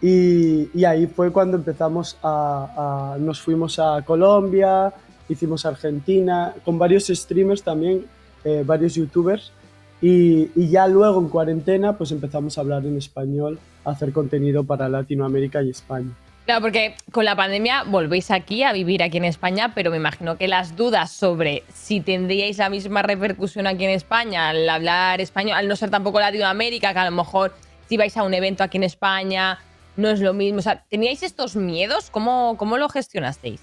Y, 0.00 0.68
y 0.76 0.84
ahí 0.84 1.06
fue 1.06 1.30
cuando 1.30 1.56
empezamos 1.56 2.16
a, 2.22 3.14
a- 3.14 3.18
Nos 3.18 3.40
fuimos 3.40 3.78
a 3.78 4.02
Colombia, 4.04 4.92
hicimos 5.28 5.64
Argentina, 5.64 6.54
con 6.64 6.78
varios 6.78 7.06
streamers 7.06 7.62
también, 7.62 8.04
eh, 8.44 8.64
varios 8.66 8.94
youtubers. 8.94 9.52
Y, 10.00 10.50
y 10.56 10.68
ya 10.68 10.88
luego 10.88 11.20
en 11.20 11.28
cuarentena 11.28 11.96
pues 11.96 12.10
empezamos 12.10 12.58
a 12.58 12.62
hablar 12.62 12.84
en 12.84 12.98
español, 12.98 13.60
a 13.84 13.90
hacer 13.90 14.12
contenido 14.12 14.64
para 14.64 14.88
Latinoamérica 14.88 15.62
y 15.62 15.70
España. 15.70 16.10
Claro, 16.44 16.60
porque 16.60 16.96
con 17.12 17.24
la 17.24 17.36
pandemia 17.36 17.84
volvéis 17.84 18.32
aquí 18.32 18.64
a 18.64 18.72
vivir 18.72 19.00
aquí 19.04 19.18
en 19.18 19.24
España, 19.24 19.70
pero 19.76 19.92
me 19.92 19.98
imagino 19.98 20.36
que 20.36 20.48
las 20.48 20.74
dudas 20.74 21.12
sobre 21.12 21.62
si 21.72 22.00
tendríais 22.00 22.58
la 22.58 22.68
misma 22.68 23.02
repercusión 23.02 23.68
aquí 23.68 23.84
en 23.84 23.90
España 23.90 24.48
al 24.48 24.68
hablar 24.68 25.20
español, 25.20 25.56
al 25.56 25.68
no 25.68 25.76
ser 25.76 25.90
tampoco 25.90 26.18
Latinoamérica, 26.18 26.92
que 26.92 26.98
a 26.98 27.04
lo 27.08 27.16
mejor 27.16 27.52
si 27.92 27.98
vais 27.98 28.16
a 28.16 28.22
un 28.22 28.32
evento 28.32 28.64
aquí 28.64 28.78
en 28.78 28.84
España 28.84 29.58
no 29.98 30.08
es 30.08 30.18
lo 30.20 30.32
mismo. 30.32 30.60
O 30.60 30.62
sea, 30.62 30.82
¿teníais 30.88 31.22
estos 31.22 31.56
miedos? 31.56 32.08
¿Cómo, 32.10 32.56
cómo 32.56 32.78
lo 32.78 32.88
gestionasteis? 32.88 33.60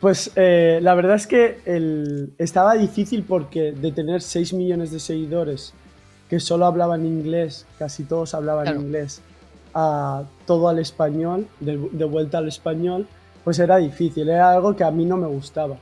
Pues 0.00 0.30
eh, 0.34 0.78
la 0.80 0.94
verdad 0.94 1.16
es 1.16 1.26
que 1.26 1.60
el- 1.66 2.32
estaba 2.38 2.72
difícil 2.72 3.24
porque 3.24 3.72
de 3.72 3.92
tener 3.92 4.22
6 4.22 4.54
millones 4.54 4.92
de 4.92 4.98
seguidores 5.00 5.74
que 6.30 6.40
solo 6.40 6.64
hablaban 6.64 7.04
inglés, 7.04 7.66
casi 7.78 8.04
todos 8.04 8.32
hablaban 8.32 8.64
Claro. 8.64 8.80
inglés, 8.80 9.20
a 9.74 10.22
todo 10.46 10.70
al 10.70 10.78
español, 10.78 11.46
de, 11.60 11.76
de 11.92 12.04
vuelta 12.06 12.38
al 12.38 12.48
español, 12.48 13.06
pues 13.44 13.58
era 13.58 13.76
difícil, 13.76 14.30
era 14.30 14.52
algo 14.52 14.74
que 14.74 14.84
a 14.84 14.90
mí 14.90 15.04
no 15.04 15.18
me 15.18 15.26
gustaba, 15.26 15.76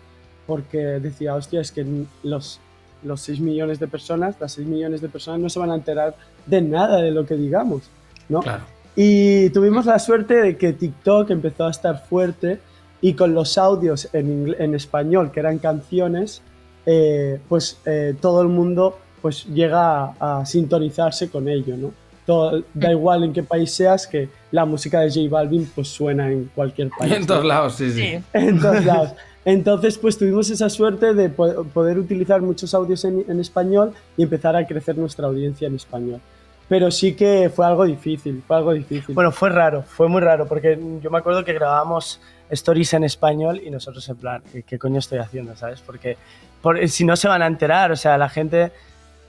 porque 0.49 0.79
decía, 0.79 1.37
hostia, 1.37 1.61
es 1.61 1.71
que 1.71 1.87
los, 2.25 2.59
los 3.07 3.21
6 3.23 3.41
millones 3.41 3.79
de 3.79 3.87
personas, 3.87 4.37
las 4.41 4.53
6 4.53 4.67
millones 4.67 5.01
de 5.01 5.09
personas 5.09 5.41
no 5.41 5.49
se 5.49 5.59
van 5.59 5.71
a 5.71 5.75
enterar 5.75 6.17
de 6.47 6.61
nada 6.61 7.01
de 7.01 7.11
lo 7.11 7.25
que 7.25 7.37
digamos, 7.37 7.91
¿no? 8.29 8.41
Claro. 8.41 8.65
Y 8.95 9.51
tuvimos 9.51 9.87
la 9.87 9.99
suerte 9.99 10.35
de 10.35 10.57
que 10.57 10.73
TikTok 10.73 11.31
empezó 11.31 11.67
a 11.67 11.71
estar 11.71 12.07
fuerte 12.07 12.61
y 13.01 13.13
con 13.13 13.35
los 13.35 13.59
audios 13.59 14.09
en, 14.13 14.55
en 14.59 14.75
español, 14.75 15.31
que 15.31 15.41
eran 15.41 15.59
canciones, 15.59 16.43
eh, 16.87 17.39
pues 17.49 17.79
eh, 17.85 18.15
todo 18.21 18.43
el 18.43 18.49
mundo 18.49 18.99
pues 19.21 19.45
llega 19.47 20.15
a, 20.19 20.41
a 20.41 20.47
sintonizarse 20.47 21.29
con 21.29 21.49
ello, 21.49 21.77
¿no? 21.77 21.93
Todo- 22.27 22.63
da 22.75 22.91
igual 22.91 23.23
en 23.25 23.33
qué 23.33 23.43
país 23.45 23.73
seas, 23.73 24.07
que 24.07 24.29
la 24.51 24.65
música 24.65 25.01
de 25.01 25.09
J 25.11 25.21
Balvin 25.31 25.71
pues 25.75 25.89
suena 25.89 26.31
en 26.31 26.51
cualquier 26.55 26.91
país. 26.91 27.13
En 27.13 27.21
¿no? 27.21 27.27
todos 27.27 27.45
lados, 27.45 27.75
sí, 27.77 27.91
sí. 27.93 28.19
en 28.33 28.61
todos 28.61 28.85
lados. 28.85 29.13
Entonces, 29.45 29.97
pues 29.97 30.19
tuvimos 30.19 30.51
esa 30.51 30.69
suerte 30.69 31.15
de 31.15 31.29
po- 31.29 31.63
poder 31.73 31.99
utilizar 31.99 32.43
muchos 32.43 32.75
audios 32.75 33.05
en, 33.05 33.25
en 33.29 33.39
español 33.39 33.93
y 34.17 34.25
empezar 34.25 34.57
a 34.57 34.67
crecer 34.67 34.99
nuestra 34.99 35.27
audiencia 35.29 35.69
en 35.69 35.77
español. 35.77 36.21
Pero 36.69 36.91
sí 36.91 37.15
que 37.15 37.49
fue 37.55 37.65
algo 37.65 37.85
difícil, 37.85 38.43
fue 38.45 38.57
algo 38.57 38.73
difícil. 38.73 39.15
bueno, 39.15 39.31
fue 39.31 39.51
raro, 39.51 39.83
fue 39.83 40.09
muy 40.09 40.21
raro, 40.21 40.49
porque 40.49 40.77
yo 41.01 41.11
me 41.13 41.19
acuerdo 41.19 41.45
que 41.45 41.53
grabábamos 41.53 42.21
stories 42.51 42.93
en 42.95 43.05
español 43.05 43.61
y 43.65 43.71
nosotros 43.71 44.09
en 44.09 44.17
plan, 44.17 44.43
¿qué, 44.53 44.65
qué 44.65 44.77
coño 44.81 44.99
estoy 44.99 45.19
haciendo, 45.21 45.55
sabes? 45.55 45.81
Porque 45.81 46.17
por- 46.61 46.89
si 46.89 47.05
no 47.05 47.15
se 47.15 47.29
van 47.29 47.43
a 47.43 47.47
enterar, 47.47 47.93
o 47.93 47.97
sea, 47.97 48.19
la 48.19 48.29
gente, 48.29 48.73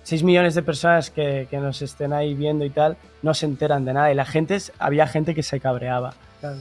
6 0.08 0.24
millones 0.24 0.56
de 0.56 0.62
personas 0.62 1.10
que, 1.10 1.48
que 1.50 1.58
nos 1.58 1.82
estén 1.82 2.14
ahí 2.14 2.34
viendo 2.34 2.64
y 2.64 2.70
tal, 2.70 2.96
no 3.22 3.34
se 3.34 3.46
enteran 3.46 3.84
de 3.84 3.92
nada. 3.92 4.10
Y 4.10 4.16
la 4.16 4.24
gente, 4.26 4.56
es- 4.56 4.72
había 4.80 5.06
gente 5.06 5.36
que 5.36 5.44
se 5.44 5.60
cabreaba. 5.60 6.14
Claro. 6.40 6.56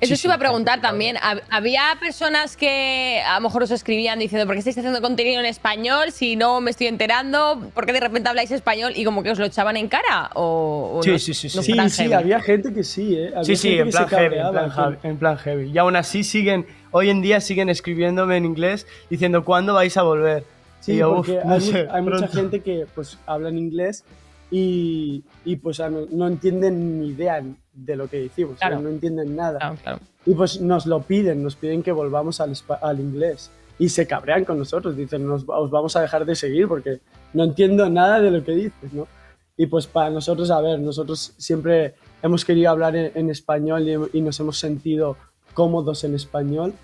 Eso 0.00 0.14
os 0.14 0.24
iba 0.24 0.34
a 0.34 0.36
Muchísimo. 0.36 0.38
preguntar 0.38 0.80
también. 0.80 1.16
Hab- 1.16 1.42
¿Había 1.50 1.82
personas 2.00 2.56
que 2.56 3.20
a 3.26 3.34
lo 3.34 3.40
mejor 3.42 3.64
os 3.64 3.70
escribían 3.72 4.18
diciendo 4.20 4.46
¿por 4.46 4.54
qué 4.54 4.60
estáis 4.60 4.78
haciendo 4.78 5.00
contenido 5.02 5.40
en 5.40 5.44
español? 5.46 6.12
Si 6.12 6.36
no 6.36 6.60
me 6.62 6.70
estoy 6.70 6.86
enterando, 6.86 7.68
¿por 7.74 7.84
qué 7.84 7.92
de 7.92 8.00
repente 8.00 8.28
habláis 8.28 8.50
español? 8.52 8.92
Y 8.94 9.04
como 9.04 9.22
que 9.24 9.30
os 9.32 9.38
lo 9.40 9.44
echaban 9.44 9.76
en 9.76 9.88
cara. 9.88 10.30
¿O, 10.34 10.92
o 10.98 11.02
Sí, 11.02 11.10
no- 11.10 11.18
sí, 11.18 11.34
sí, 11.34 11.48
no 11.56 11.62
sí. 11.90 12.12
había 12.12 12.40
gente 12.40 12.72
que 12.72 12.84
sí, 12.84 13.16
¿eh? 13.16 13.28
Había 13.30 13.44
Sí, 13.44 13.56
sí, 13.56 13.78
en 13.78 13.90
plan 13.90 14.08
se 14.08 14.16
heavy, 14.16 14.24
en 14.36 14.42
cabreaba, 14.42 14.52
plan, 14.52 14.70
que- 14.70 14.76
heavy, 14.76 14.96
en 15.10 15.18
plan 15.18 15.36
heavy. 15.36 15.70
Y 15.72 15.78
aún 15.78 15.96
así 15.96 16.22
siguen, 16.24 16.64
hoy 16.92 17.10
en 17.10 17.20
día 17.20 17.40
siguen 17.42 17.68
escribiéndome 17.68 18.36
en 18.38 18.44
inglés 18.46 18.86
diciendo 19.10 19.44
¿cuándo 19.44 19.74
vais 19.74 19.96
a 19.98 20.02
volver? 20.04 20.44
Sí, 20.82 20.96
yo, 20.96 21.14
porque 21.16 21.38
"Uf, 21.38 21.44
no 21.44 21.54
hay, 21.54 21.60
sé, 21.60 21.88
hay 21.90 22.02
mucha 22.02 22.16
pronto". 22.18 22.32
gente 22.36 22.60
que 22.60 22.86
pues 22.94 23.18
habla 23.26 23.48
en 23.48 23.58
inglés 23.58 24.04
y, 24.50 25.24
y, 25.44 25.56
pues 25.56 25.80
a 25.80 25.88
no, 25.88 26.06
no 26.10 26.26
entienden 26.26 27.00
ni 27.00 27.08
idea 27.08 27.42
de 27.72 27.96
lo 27.96 28.08
que 28.08 28.18
decimos, 28.20 28.58
Claro. 28.58 28.80
no 28.80 28.90
entienden 28.90 29.34
nada. 29.34 29.58
Claro, 29.58 29.76
claro. 29.82 29.98
Y 30.26 30.34
pues 30.34 30.60
nos 30.60 30.84
lo 30.86 31.00
piden, 31.02 31.42
nos 31.42 31.56
piden 31.56 31.82
que 31.82 31.92
volvamos 31.92 32.40
al, 32.40 32.52
al 32.82 33.00
inglés. 33.00 33.50
Y 33.78 33.88
se 33.88 34.06
cabrean 34.06 34.44
con 34.44 34.58
nosotros, 34.58 34.94
dicen, 34.96 35.26
nos, 35.26 35.44
os 35.46 35.70
vamos 35.70 35.96
a 35.96 36.02
dejar 36.02 36.26
de 36.26 36.34
seguir 36.34 36.68
porque 36.68 37.00
no 37.32 37.44
entiendo 37.44 37.88
nada 37.88 38.20
de 38.20 38.30
lo 38.30 38.44
que 38.44 38.52
dices, 38.52 38.92
¿no? 38.92 39.08
Y 39.56 39.66
pues 39.66 39.86
para 39.86 40.10
nosotros, 40.10 40.50
a 40.50 40.60
ver, 40.60 40.78
nosotros 40.80 41.32
siempre 41.38 41.94
hemos 42.22 42.44
querido 42.44 42.70
hablar 42.70 42.94
en, 42.94 43.12
en 43.14 43.30
español 43.30 43.88
y, 43.88 44.18
y 44.18 44.20
nos 44.20 44.38
hemos 44.40 44.58
sentido 44.58 45.16
cómodos 45.54 46.04
en 46.04 46.14
español. 46.14 46.74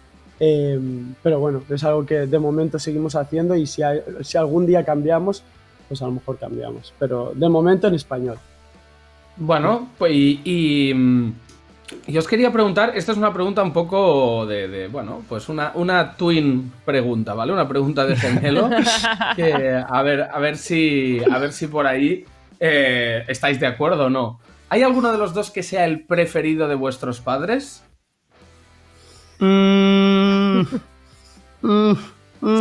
Eh, 0.40 0.79
pero 1.22 1.40
bueno, 1.40 1.62
es 1.68 1.83
algo 1.85 2.05
que 2.07 2.27
de 2.27 2.38
momento 2.38 2.79
seguimos 2.79 3.14
haciendo 3.14 3.55
y 3.57 3.66
si, 3.66 3.83
hay- 3.83 4.01
si 4.22 4.38
algún 4.38 4.66
día 4.66 4.85
cambiamos, 4.85 5.42
pues 5.88 6.01
a 6.03 6.07
lo 6.07 6.12
mejor 6.12 6.38
cambiamos. 6.38 6.92
Pero 6.98 7.33
de 7.35 7.48
momento 7.48 7.87
en 7.88 7.94
español. 7.94 8.38
Bueno, 9.37 9.88
pues 9.98 10.12
y, 10.12 10.40
y, 10.44 10.94
mm, 10.94 11.33
y 12.09 12.18
os 12.18 12.27
quería 12.27 12.53
preguntar, 12.53 12.92
esta 12.94 13.12
es 13.12 13.18
una 13.18 13.33
pregunta 13.33 13.62
un 13.62 13.72
poco 13.72 14.44
de, 14.46 14.68
de, 14.68 14.88
bueno, 14.88 15.22
pues 15.29 15.48
una, 15.48 15.72
una 15.74 16.16
twin 16.16 16.72
pregunta, 16.85 17.35
¿vale? 17.35 17.53
Una 17.53 17.66
pregunta 17.68 18.05
de 18.05 18.16
gemelo. 18.16 18.68
que, 19.37 19.83
a 19.88 20.03
ver, 20.03 20.22
a 20.22 20.38
ver 20.38 20.57
si. 20.57 21.20
A 21.31 21.38
ver 21.38 21.53
si 21.53 21.68
por 21.68 21.87
ahí 21.87 22.24
eh, 22.61 23.24
estáis 23.29 23.59
de 23.61 23.66
acuerdo 23.68 24.07
o 24.07 24.11
no. 24.11 24.40
¿Hay 24.70 24.83
alguno 24.83 25.11
de 25.12 25.18
los 25.18 25.33
dos 25.33 25.51
que 25.51 25.62
sea 25.62 25.87
el 25.87 26.05
preferido 26.05 26.68
de 26.68 26.74
vuestros 26.74 27.20
padres? 27.20 27.83
Mm. 29.38 29.88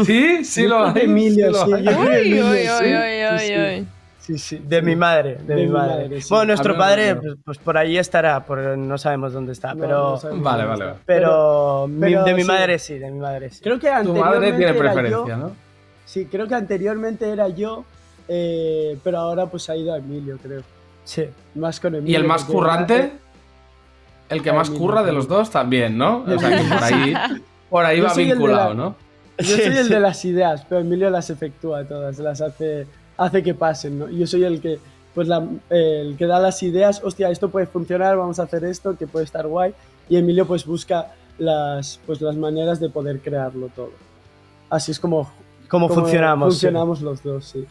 Sí, 0.05 0.43
sí 0.43 0.63
Yo 0.63 0.69
lo 0.69 0.87
hay. 0.87 1.01
Emilio, 1.03 1.51
lo 1.51 1.65
sí, 1.65 1.71
Uy, 1.71 1.79
uy, 1.79 1.87
sí, 1.87 2.41
uy, 2.41 2.41
uy, 2.41 2.63
sí, 2.65 3.33
uy, 3.33 3.39
sí. 3.39 3.53
uy. 3.55 3.87
Sí, 4.19 4.37
sí, 4.37 4.61
de 4.61 4.81
mi 4.81 4.93
madre, 4.97 5.37
de, 5.37 5.55
mi 5.55 5.67
madre. 5.67 6.19
sí. 6.21 6.27
Bueno, 6.29 6.47
nuestro 6.47 6.73
ver, 6.73 6.79
padre, 6.81 7.15
pues, 7.15 7.35
pues 7.45 7.57
por 7.59 7.77
ahí 7.77 7.97
estará, 7.97 8.43
por, 8.43 8.57
no 8.77 8.97
sabemos 8.97 9.31
dónde 9.31 9.53
está, 9.53 9.73
No, 9.73 9.79
pero, 9.79 10.19
no 10.21 10.41
Vale, 10.41 10.65
vale, 10.65 10.85
vale. 10.85 10.97
pero, 11.05 11.85
de 11.87 12.33
mi 12.33 12.41
sí. 12.41 12.47
madre 12.47 12.77
sí, 12.77 12.97
de 12.99 13.09
mi 13.09 13.19
madre 13.19 13.49
sí. 13.51 13.61
Creo 13.63 13.79
que 13.79 13.89
Tu 14.03 14.13
madre 14.13 14.51
tiene 14.51 14.73
yo- 14.73 14.79
preferencia, 14.79 15.37
¿no? 15.37 15.51
Sí, 16.03 16.25
creo 16.25 16.45
que 16.45 16.55
anteriormente 16.55 17.29
era 17.29 17.47
yo, 17.47 17.85
eh, 18.27 18.97
pero 19.01 19.19
ahora 19.19 19.45
pues 19.45 19.69
ha 19.69 19.77
ido 19.77 19.93
a 19.93 19.97
Emilio, 19.97 20.37
creo. 20.43 20.61
Sí. 21.05 21.23
Más 21.55 21.79
con 21.79 21.95
Emilio. 21.95 22.11
¿Y 22.11 22.21
el 22.21 22.27
más 22.27 22.43
currante? 22.43 23.13
El 24.27 24.41
que 24.43 24.51
más 24.51 24.67
Emilio, 24.67 24.85
curra 24.87 25.03
de 25.03 25.09
sí. 25.11 25.15
los 25.15 25.27
dos 25.29 25.49
también, 25.51 25.97
¿no? 25.97 26.25
O 26.27 26.37
sea 26.37 26.49
que 26.49 26.63
por 26.67 26.83
ahí, 26.83 27.13
por 27.69 27.85
ahí 27.85 27.97
Yo 27.97 28.05
va 28.05 28.13
vinculado, 28.13 28.69
la- 28.69 28.75
¿no? 28.75 28.95
Yo 29.39 29.55
soy 29.55 29.77
el 29.77 29.89
de 29.89 29.99
las 29.99 30.25
ideas, 30.25 30.65
pero 30.67 30.81
Emilio 30.81 31.09
las 31.09 31.29
efectúa 31.29 31.83
todas, 31.85 32.17
las 32.19 32.41
hace, 32.41 32.87
hace 33.17 33.43
que 33.43 33.53
pasen, 33.53 33.99
¿no? 33.99 34.09
Yo 34.09 34.25
soy 34.25 34.43
el 34.43 34.59
que, 34.61 34.79
pues 35.13 35.27
la- 35.27 35.45
el 35.69 36.15
que 36.17 36.25
da 36.25 36.39
las 36.39 36.63
ideas, 36.63 37.01
hostia, 37.03 37.29
esto 37.29 37.49
puede 37.49 37.67
funcionar, 37.67 38.17
vamos 38.17 38.39
a 38.39 38.43
hacer 38.43 38.63
esto, 38.63 38.97
que 38.97 39.05
puede 39.05 39.25
estar 39.25 39.45
guay, 39.47 39.73
y 40.09 40.17
Emilio 40.17 40.47
pues 40.47 40.65
busca 40.65 41.13
las, 41.37 41.99
pues, 42.07 42.19
las 42.21 42.35
maneras 42.35 42.79
de 42.79 42.89
poder 42.89 43.19
crearlo 43.19 43.69
todo. 43.75 43.91
Así 44.71 44.91
es 44.91 44.99
como, 44.99 45.29
¿Cómo 45.69 45.87
como 45.87 46.01
funcionamos? 46.01 46.55
sí. 46.55 46.65
Funcionamos 46.65 47.01
los 47.01 47.21
dos, 47.21 47.45
sí. 47.45 47.65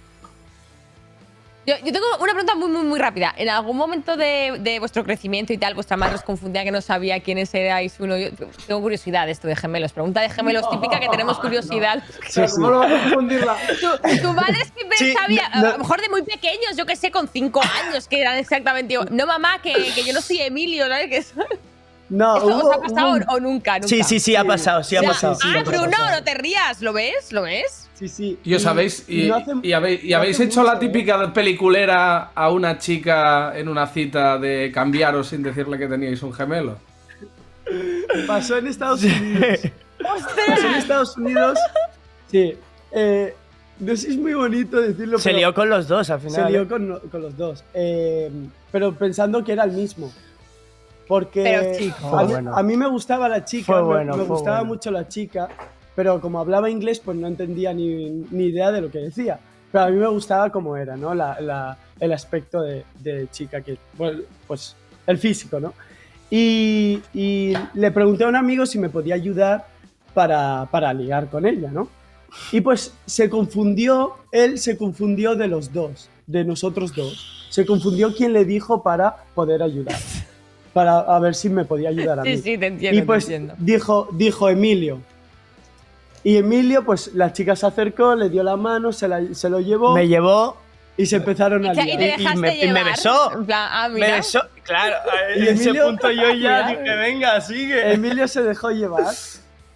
Yo, 1.67 1.75
yo 1.85 1.93
tengo 1.93 2.07
una 2.21 2.33
pregunta 2.33 2.55
muy, 2.55 2.69
muy, 2.71 2.83
muy 2.85 2.99
rápida. 3.01 3.35
¿En 3.37 3.49
algún 3.49 3.77
momento 3.77 4.17
de, 4.17 4.57
de 4.61 4.79
vuestro 4.79 5.03
crecimiento 5.05 5.53
y 5.53 5.59
tal, 5.59 5.75
vuestra 5.75 5.97
madre 5.97 6.15
os 6.15 6.23
confundía 6.23 6.63
que 6.63 6.71
no 6.71 6.81
sabía 6.81 7.19
quiénes 7.21 7.53
erais 7.55 7.97
uno? 7.99 8.17
Yo 8.17 8.29
tengo 8.69 8.81
curiosidad 8.81 9.27
de 9.27 9.33
esto 9.33 9.49
de 9.49 9.57
gemelos. 9.57 9.93
Pregunta 9.93 10.21
de 10.21 10.31
gemelos 10.31 10.71
típica 10.71 11.01
que 11.01 11.09
tenemos 11.09 11.39
curiosidad. 11.41 12.05
Sí, 12.29 12.41
sí. 12.47 12.55
¿Cómo 12.55 12.71
lo 12.71 12.79
vas 12.79 12.93
a 12.93 13.03
confundirla? 13.03 13.57
Tu, 13.81 14.19
tu 14.23 14.33
madre 14.33 14.59
siempre 14.75 14.97
Sí, 14.97 15.13
sabía, 15.13 15.49
no- 15.57 15.69
a 15.69 15.73
lo 15.73 15.79
mejor 15.79 16.01
de 16.01 16.09
muy 16.09 16.23
pequeños, 16.23 16.77
yo 16.77 16.87
que 16.87 16.95
sé, 16.95 17.11
con 17.11 17.27
cinco 17.29 17.61
años, 17.85 18.07
que 18.07 18.21
eran 18.21 18.37
exactamente. 18.37 18.97
No, 19.11 19.27
mamá, 19.27 19.61
que, 19.61 19.73
que 19.93 20.05
yo 20.05 20.13
no 20.13 20.21
soy 20.21 20.43
Emilio, 20.43 20.87
¿sabes? 20.87 21.09
Que 21.09 21.17
eso- 21.17 21.35
No, 22.09 22.37
¿Esto 22.37 22.47
hubo- 22.49 22.69
os 22.71 22.77
ha 22.77 22.81
pasado 22.81 23.09
hubo 23.17 23.35
o 23.35 23.41
nunca? 23.41 23.75
nunca? 23.81 23.89
Sí, 23.89 24.05
sí, 24.05 24.21
sí, 24.21 24.37
ha 24.37 24.45
pasado, 24.45 24.85
sí 24.85 24.95
ha 24.95 25.03
pasado. 25.03 25.37
ah, 25.43 25.63
Bruno, 25.65 26.11
no 26.13 26.23
te 26.23 26.35
rías, 26.35 26.81
¿lo 26.81 26.93
ves? 26.93 27.33
¿Lo 27.33 27.43
ves? 27.43 27.86
Sí, 27.99 28.09
sí. 28.09 28.39
Y 28.45 28.55
os 28.55 28.67
habéis, 28.67 29.09
y, 29.09 29.27
no 29.29 29.37
hace- 29.37 29.53
y 29.63 29.73
habéis, 29.73 30.05
y 30.05 30.11
no 30.11 30.17
habéis 30.19 30.37
hace 30.37 30.45
hecho 30.45 30.63
la 30.63 30.75
¿eh? 30.75 30.79
típica 30.79 31.33
peliculera 31.33 32.31
a 32.35 32.51
una 32.51 32.77
chica 32.79 33.59
en 33.59 33.69
una 33.69 33.87
cita 33.87 34.37
de 34.39 34.71
cambiaros 34.73 35.29
sin 35.29 35.43
decirle 35.43 35.79
que 35.79 35.87
teníais 35.89 36.23
un 36.23 36.33
gemelo. 36.35 36.77
Pasó 38.27 38.57
en 38.59 38.67
Estados 38.69 39.03
Unidos. 39.03 39.61
Pasó 40.03 40.67
en 40.69 40.75
Estados 40.75 41.17
Unidos. 41.17 41.59
Sí. 42.31 42.55
Eh, 42.93 43.35
no 43.81 43.89
sé 43.97 43.97
si 43.97 44.11
es 44.13 44.17
muy 44.19 44.35
bonito 44.35 44.81
decirlo, 44.81 45.19
Se 45.19 45.31
pero 45.31 45.39
lió 45.39 45.55
con 45.55 45.69
los 45.69 45.89
dos 45.89 46.09
al 46.11 46.21
final. 46.21 46.47
se 46.47 46.51
lió 46.53 46.63
¿eh? 46.63 46.67
con, 46.69 47.01
con 47.11 47.23
los 47.23 47.37
dos. 47.37 47.65
Eh, 47.75 48.31
pero 48.71 48.95
pensando 48.95 49.43
que 49.43 49.53
era 49.53 49.65
el 49.65 49.73
mismo. 49.73 50.13
Porque 51.09 51.43
Pero, 51.43 51.79
chico. 51.79 52.17
a, 52.19 52.23
mí, 52.23 52.27
Fue 52.27 52.35
bueno. 52.35 52.57
a 52.57 52.63
mí 52.63 52.77
me 52.77 52.89
gustaba 52.89 53.29
la 53.29 53.45
chica, 53.45 53.67
Fue 53.67 53.77
me- 53.77 53.83
bueno, 53.83 54.13
me, 54.17 54.19
fue 54.25 54.27
gustaba 54.37 54.59
bueno. 54.59 54.75
mucho 54.75 54.91
la 54.91 55.07
chica, 55.09 55.49
pero 55.97 56.21
como 56.21 56.39
hablaba 56.39 56.71
inglés, 56.71 57.01
pues 57.05 57.17
no 57.17 57.27
entendía 57.27 57.73
ni, 57.73 58.11
ni 58.31 58.45
idea 58.45 58.71
de 58.71 58.81
lo 58.83 58.91
que 58.91 58.99
decía. 58.99 59.41
Pero 59.73 59.85
a 59.85 59.89
mí 59.91 59.97
me 59.97 60.07
gustaba 60.07 60.51
como 60.51 60.77
era, 60.77 60.97
¿no? 60.97 61.13
La, 61.15 61.41
la- 61.41 61.77
el 61.99 62.13
aspecto 62.13 62.61
de, 62.63 62.85
de 63.01 63.27
chica, 63.33 63.63
que, 63.63 63.79
pues 64.47 64.77
el 65.07 65.17
físico, 65.19 65.59
¿no? 65.59 65.73
Y, 66.31 67.01
y 67.15 67.55
le 67.75 67.91
pregunté 67.91 68.25
a 68.25 68.29
un 68.29 68.37
amigo 68.37 68.67
si 68.67 68.79
me 68.79 68.89
podía 68.91 69.15
ayudar 69.15 69.67
para, 70.13 70.69
para 70.71 70.93
ligar 70.93 71.29
con 71.31 71.47
ella, 71.47 71.71
¿no? 71.73 71.89
Y 72.53 72.61
pues 72.61 72.93
se 73.07 73.31
confundió, 73.31 74.13
él 74.33 74.59
se 74.59 74.77
confundió 74.77 75.37
de 75.37 75.49
los 75.49 75.73
dos, 75.73 76.11
de 76.27 76.45
nosotros 76.45 76.95
dos. 76.95 77.47
Se 77.51 77.65
confundió 77.65 78.13
quién 78.15 78.33
le 78.35 78.45
dijo 78.45 78.83
para 78.83 79.17
poder 79.35 79.63
ayudar, 79.63 79.97
para 80.75 80.99
a 80.99 81.19
ver 81.19 81.35
si 81.35 81.49
me 81.49 81.65
podía 81.65 81.89
ayudar 81.89 82.21
a 82.21 82.23
mí. 82.25 82.37
Sí, 82.37 82.43
sí, 82.43 82.59
te 82.59 82.67
entiendo, 82.67 83.01
y 83.01 83.03
pues 83.07 83.27
te 83.27 83.37
entiendo. 83.37 83.55
dijo, 83.65 84.09
dijo 84.13 84.49
Emilio. 84.51 85.01
Y 86.27 86.39
Emilio, 86.39 86.85
pues 86.85 87.15
la 87.15 87.33
chica 87.33 87.55
se 87.55 87.67
acercó, 87.67 88.17
le 88.17 88.29
dio 88.29 88.43
la 88.43 88.57
mano, 88.57 88.91
se, 88.93 89.07
la- 89.07 89.23
se 89.33 89.49
lo 89.49 89.61
llevó 89.61 89.95
Me 89.95 90.09
llevó, 90.09 90.57
y 90.97 91.07
se 91.07 91.17
empezaron 91.17 91.65
a 91.65 91.69
¿Y, 91.69 91.71
y 91.71 91.75
liar. 91.85 91.87
te 91.87 91.93
y 91.93 92.07
dejaste 92.09 92.41
me- 92.41 92.65
y 92.65 92.73
me 92.73 92.83
besó. 92.83 93.33
En 93.33 93.47
plan, 93.47 93.69
ah, 93.71 93.89
me 93.89 93.95
mira. 94.01 94.17
besó. 94.17 94.41
Claro, 94.65 94.97
Y 95.37 95.43
en 95.47 95.55
ese 95.55 95.69
Emilio- 95.71 95.85
punto 95.87 96.11
yo 96.11 96.33
ya 96.35 96.67
dije, 96.69 96.97
venga, 96.97 97.41
sigue. 97.41 97.93
Emilio 97.93 98.27
se 98.27 98.43
dejó 98.43 98.71
llevar. 98.73 99.15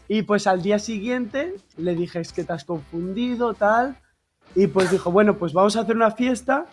Y 0.08 0.22
pues 0.22 0.48
al 0.48 0.60
día 0.60 0.80
siguiente 0.80 1.54
le 1.76 1.94
dije, 1.94 2.18
es 2.18 2.32
que 2.32 2.42
te 2.42 2.52
has 2.52 2.64
confundido, 2.64 3.54
tal. 3.54 3.96
Y 4.56 4.66
pues 4.66 4.90
dijo, 4.90 5.12
bueno, 5.12 5.36
pues 5.36 5.52
vamos 5.52 5.76
a 5.76 5.82
hacer 5.82 5.94
una 5.94 6.10
fiesta 6.10 6.66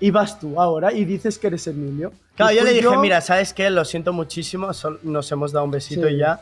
y 0.00 0.10
vas 0.10 0.40
tú 0.40 0.58
ahora 0.58 0.94
y 0.94 1.04
dices 1.04 1.38
que 1.38 1.48
eres 1.48 1.66
Emilio. 1.66 2.14
Claro, 2.36 2.52
Y 2.52 2.56
yo 2.56 2.64
le 2.64 2.72
dije, 2.72 2.96
mira, 2.96 3.20
¿sabes 3.20 3.52
qué? 3.52 3.68
Lo 3.68 3.84
siento 3.84 4.14
muchísimo, 4.14 4.70
nos 5.02 5.30
hemos 5.30 5.52
dado 5.52 5.66
un 5.66 5.72
besito 5.72 6.06
Sí. 6.08 6.14
y 6.14 6.16
ya. 6.16 6.40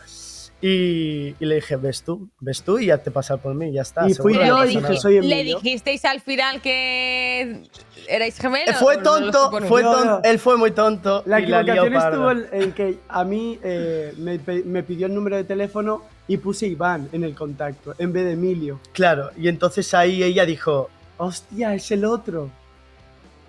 Y, 0.60 1.36
y 1.38 1.44
le 1.44 1.56
dije, 1.56 1.76
ves 1.76 2.02
tú, 2.02 2.28
ves 2.40 2.62
tú 2.62 2.78
y 2.80 2.86
ya 2.86 2.98
te 2.98 3.12
pasa 3.12 3.36
por 3.36 3.54
mí, 3.54 3.70
ya 3.72 3.82
está. 3.82 4.08
Y 4.08 4.14
fui 4.14 4.34
yo 4.34 4.62
dije, 4.64 4.80
nada. 4.80 4.96
soy 4.96 5.20
dije- 5.20 5.28
le 5.28 5.44
dijisteis 5.44 6.04
al 6.04 6.20
final 6.20 6.60
que 6.60 7.62
erais 8.08 8.36
gemelos. 8.38 8.74
Fue 8.76 8.96
¿O 8.96 9.00
no 9.00 9.20
lo 9.20 9.30
tonto, 9.30 9.66
fue 9.68 9.82
No, 9.84 9.92
tonto, 9.92 10.04
no. 10.16 10.20
él 10.24 10.38
fue 10.40 10.56
muy 10.56 10.72
tonto. 10.72 11.22
La 11.26 11.38
la 11.38 11.60
equivocación 11.60 11.92
parda. 11.92 12.08
estuvo 12.08 12.30
en, 12.32 12.62
en 12.62 12.72
que 12.72 12.98
a 13.08 13.22
mí 13.24 13.58
eh, 13.62 14.12
me, 14.18 14.40
me 14.64 14.82
pidió 14.82 15.06
el 15.06 15.14
número 15.14 15.36
de 15.36 15.44
teléfono 15.44 16.02
y 16.26 16.38
puse 16.38 16.66
Iván 16.66 17.08
en 17.12 17.22
el 17.22 17.36
contacto 17.36 17.94
en 17.96 18.12
vez 18.12 18.24
de 18.24 18.32
Emilio. 18.32 18.80
Claro, 18.92 19.30
y 19.36 19.46
entonces 19.46 19.94
ahí 19.94 20.24
ella 20.24 20.44
dijo, 20.44 20.90
Hostia, 21.18 21.74
es 21.74 21.88
el 21.92 22.04
otro. 22.04 22.50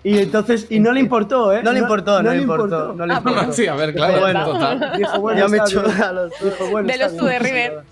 Y 0.02 0.18
entonces, 0.18 0.66
y 0.70 0.80
no 0.80 0.92
le 0.92 1.00
importó, 1.00 1.52
¿eh? 1.52 1.62
no 1.62 1.72
le 1.72 1.80
importó, 1.80 2.22
no, 2.22 2.32
le 2.32 2.40
importó, 2.40 2.94
no 2.94 3.04
le 3.06 3.14
Ah, 3.14 3.18
importó. 3.18 3.52
Sí, 3.52 3.66
a 3.66 3.74
ver, 3.74 3.92
Dijo, 3.92 4.06
claro, 4.06 4.20
bueno, 4.20 4.44
total. 4.46 4.92
Dijo, 4.96 5.20
bueno, 5.20 5.40
ya 5.40 5.48
me 5.48 5.58
echó 5.58 5.80
a 5.80 6.12
los 6.12 6.30
dos. 6.30 6.40
Dijo, 6.40 6.70
bueno, 6.70 6.88
De 6.88 6.98
los 6.98 7.16
de 7.16 7.38
River. 7.38 7.82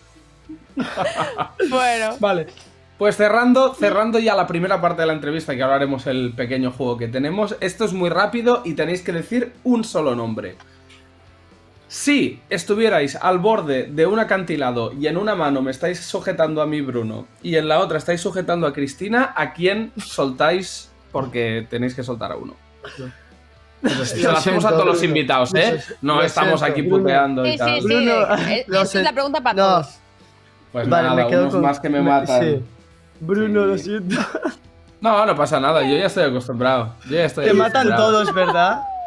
Bueno. 1.68 2.16
Vale. 2.20 2.46
Pues 2.96 3.16
cerrando, 3.16 3.74
cerrando 3.74 4.18
ya 4.18 4.34
la 4.34 4.46
primera 4.46 4.80
parte 4.80 5.02
de 5.02 5.06
la 5.06 5.12
entrevista, 5.12 5.54
que 5.54 5.62
ahora 5.62 5.76
haremos 5.76 6.06
el 6.06 6.32
pequeño 6.34 6.72
juego 6.72 6.96
que 6.96 7.08
tenemos. 7.08 7.56
Esto 7.60 7.84
es 7.84 7.92
muy 7.92 8.08
rápido 8.10 8.62
y 8.64 8.74
tenéis 8.74 9.02
que 9.02 9.12
decir 9.12 9.52
un 9.62 9.84
solo 9.84 10.14
nombre. 10.16 10.56
Si 11.86 12.40
estuvierais 12.50 13.16
al 13.16 13.38
borde 13.38 13.84
de 13.84 14.06
un 14.06 14.18
acantilado 14.18 14.92
y 14.92 15.06
en 15.06 15.16
una 15.16 15.34
mano 15.34 15.62
me 15.62 15.70
estáis 15.70 16.00
sujetando 16.00 16.60
a 16.60 16.66
mí, 16.66 16.80
Bruno, 16.80 17.26
y 17.42 17.56
en 17.56 17.68
la 17.68 17.78
otra 17.78 17.98
estáis 17.98 18.20
sujetando 18.20 18.66
a 18.66 18.72
Cristina, 18.72 19.32
¿a 19.36 19.52
quién 19.52 19.92
soltáis? 19.96 20.90
Porque 21.12 21.66
tenéis 21.70 21.94
que 21.94 22.02
soltar 22.02 22.32
a 22.32 22.36
uno. 22.36 22.54
Se 24.04 24.22
lo 24.22 24.32
hacemos 24.32 24.64
a 24.64 24.70
todos 24.70 24.86
los 24.86 25.02
invitados, 25.02 25.54
¿eh? 25.54 25.80
No 26.02 26.16
Lo 26.16 26.22
estamos 26.22 26.60
siento. 26.60 26.78
aquí 26.80 26.82
puteando 26.88 27.46
y 27.46 27.56
tal. 27.56 27.74
sí, 27.74 27.80
sí. 27.80 27.86
Bruno, 27.86 28.12
lo 28.66 28.82
es 28.82 28.94
la 28.94 29.04
sé- 29.04 29.12
pregunta 29.12 29.40
para 29.40 29.54
no. 29.54 29.62
todos. 29.68 29.98
Pues 30.72 30.88
Vale, 30.88 31.08
nada, 31.08 31.22
me 31.24 31.28
quedo 31.30 31.40
unos 31.42 31.54
con- 31.54 31.62
más 31.62 31.80
que 31.80 31.88
me 31.88 32.00
matan. 32.02 32.42
sí. 32.42 32.62
Bruno, 33.20 33.66
lo 33.66 33.78
siento. 33.78 34.16
No, 35.00 35.24
no 35.24 35.34
pasa 35.36 35.60
nada, 35.60 35.82
yo 35.82 35.96
ya 35.96 36.06
estoy 36.06 36.24
acostumbrado. 36.24 36.94
Yo 37.04 37.16
ya 37.16 37.24
estoy 37.24 37.44
Te 37.46 37.52
matan 37.54 37.94
todos, 37.94 38.34
¿verdad? 38.34 38.80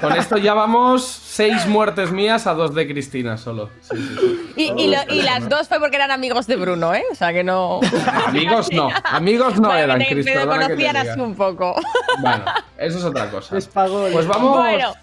Con 0.00 0.12
esto 0.16 0.36
ya 0.38 0.54
vamos 0.54 1.04
seis 1.04 1.66
muertes 1.66 2.10
mías 2.12 2.46
a 2.46 2.54
dos 2.54 2.74
de 2.74 2.86
Cristina 2.88 3.36
solo. 3.36 3.70
Sí, 3.82 3.96
sí, 3.96 4.16
sí. 4.18 4.52
Y, 4.56 4.82
y 4.82 4.88
lo- 4.88 5.14
y 5.14 5.22
las 5.22 5.48
dos 5.48 5.68
fue 5.68 5.78
porque 5.80 5.96
eran 5.96 6.10
amigos 6.10 6.46
de 6.46 6.56
Bruno, 6.56 6.94
¿eh? 6.94 7.04
O 7.10 7.14
sea 7.14 7.32
que 7.32 7.44
no. 7.44 7.80
Amigos 8.26 8.70
no, 8.72 8.88
amigos 9.04 9.54
no 9.60 9.68
Bueno, 9.68 9.82
eran, 9.84 9.98
que 9.98 10.04
te- 10.06 10.12
Cris, 10.14 10.24
te 10.26 10.32
perdona 10.32 10.52
que 10.68 10.76
te 10.76 10.82
conocían 10.86 10.96
así 10.96 11.20
un 11.20 11.34
poco. 11.34 11.74
Bueno, 12.20 12.44
eso 12.78 12.98
es 12.98 13.04
otra 13.04 13.30
cosa. 13.30 13.54
Les. 13.54 13.66
Pues 13.68 14.26
vamos. 14.26 14.58
Bueno, 14.58 14.94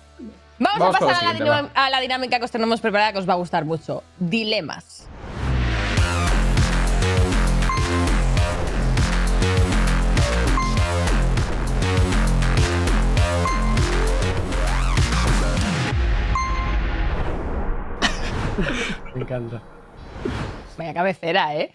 vamos, 0.59 0.79
Vamos 0.79 0.95
a 0.95 0.99
pasar 0.99 1.25
a 1.27 1.33
la, 1.33 1.69
a 1.73 1.89
la 1.89 1.99
dinámica 2.01 2.39
que 2.39 2.45
os 2.45 2.51
tenemos 2.51 2.81
preparada 2.81 3.13
que 3.13 3.19
os 3.19 3.27
va 3.29 3.33
a 3.33 3.37
gustar 3.37 3.65
mucho. 3.65 4.03
Dilemas. 4.19 5.04
Me 19.15 19.21
encanta. 19.21 19.61
Vaya 20.77 20.93
cabecera, 20.93 21.55
¿eh? 21.55 21.73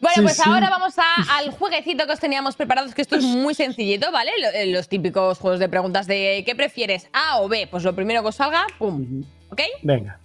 Bueno, 0.00 0.14
Sí, 0.16 0.22
pues 0.22 0.36
sí. 0.36 0.42
ahora 0.46 0.70
vamos 0.70 0.94
a- 0.98 1.36
al 1.38 1.50
jueguecito 1.50 2.06
que 2.06 2.12
os 2.12 2.20
teníamos 2.20 2.56
preparados, 2.56 2.94
que 2.94 3.02
esto 3.02 3.16
es 3.16 3.24
muy 3.24 3.52
sencillito, 3.54 4.10
¿vale? 4.10 4.30
Eh, 4.54 4.66
Los 4.72 4.88
típicos 4.88 5.38
juegos 5.38 5.60
de 5.60 5.68
preguntas 5.68 6.06
de 6.06 6.42
¿qué 6.46 6.54
prefieres? 6.54 7.08
A 7.12 7.40
o 7.40 7.48
B. 7.48 7.68
Pues 7.70 7.84
lo 7.84 7.94
primero 7.94 8.22
que 8.22 8.28
os 8.28 8.34
salga, 8.36 8.66
¡pum! 8.78 9.22
¿Ok? 9.50 9.60
Venga. 9.82 10.18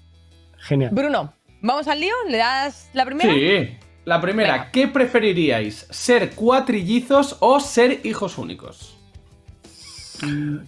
Genial. 0.60 0.92
Bruno, 0.94 1.34
¿vamos 1.62 1.88
al 1.90 2.00
lío? 2.00 2.14
¿Le 2.30 2.38
das 2.38 2.90
la 2.94 3.06
primera? 3.06 3.34
Sí. 3.34 3.78
La 4.06 4.22
primera, 4.22 4.54
Venga. 4.54 4.72
¿qué 4.72 4.88
preferiríais? 4.88 5.88
¿Ser 5.90 6.36
cuatrillizos 6.36 7.36
o 7.42 7.60
ser 7.60 8.00
hijos 8.06 8.38
únicos? 8.38 8.96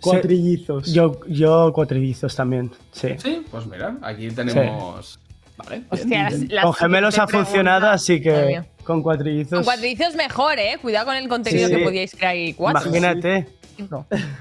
Cuatrillizos. 0.01 0.91
Yo, 0.91 1.21
yo 1.27 1.71
cuatrillizos 1.73 2.35
también, 2.35 2.71
sí. 2.91 3.09
Sí, 3.17 3.45
pues 3.49 3.65
mira, 3.67 3.95
aquí 4.01 4.29
tenemos. 4.31 5.19
Vale. 5.57 5.83
Hostia, 5.89 6.23
las- 6.29 6.39
las 6.49 6.63
Con 6.65 6.73
gemelos 6.73 7.17
ha 7.19 7.27
funcionado, 7.27 7.89
así 7.89 8.21
que 8.21 8.61
con 8.83 9.01
cuatrillizos. 9.03 9.51
Con 9.59 9.63
cuatrillizos 9.65 10.15
mejor, 10.15 10.59
¿eh? 10.59 10.77
Cuidado 10.81 11.07
con 11.07 11.15
el 11.15 11.27
contenido 11.27 11.67
Sí, 11.67 11.73
que 11.73 11.79
sí. 11.79 11.85
podíais 11.85 12.11
crear 12.15 12.31
ahí. 12.33 12.53
Cuatro. 12.53 12.81
Imagínate. 12.89 13.47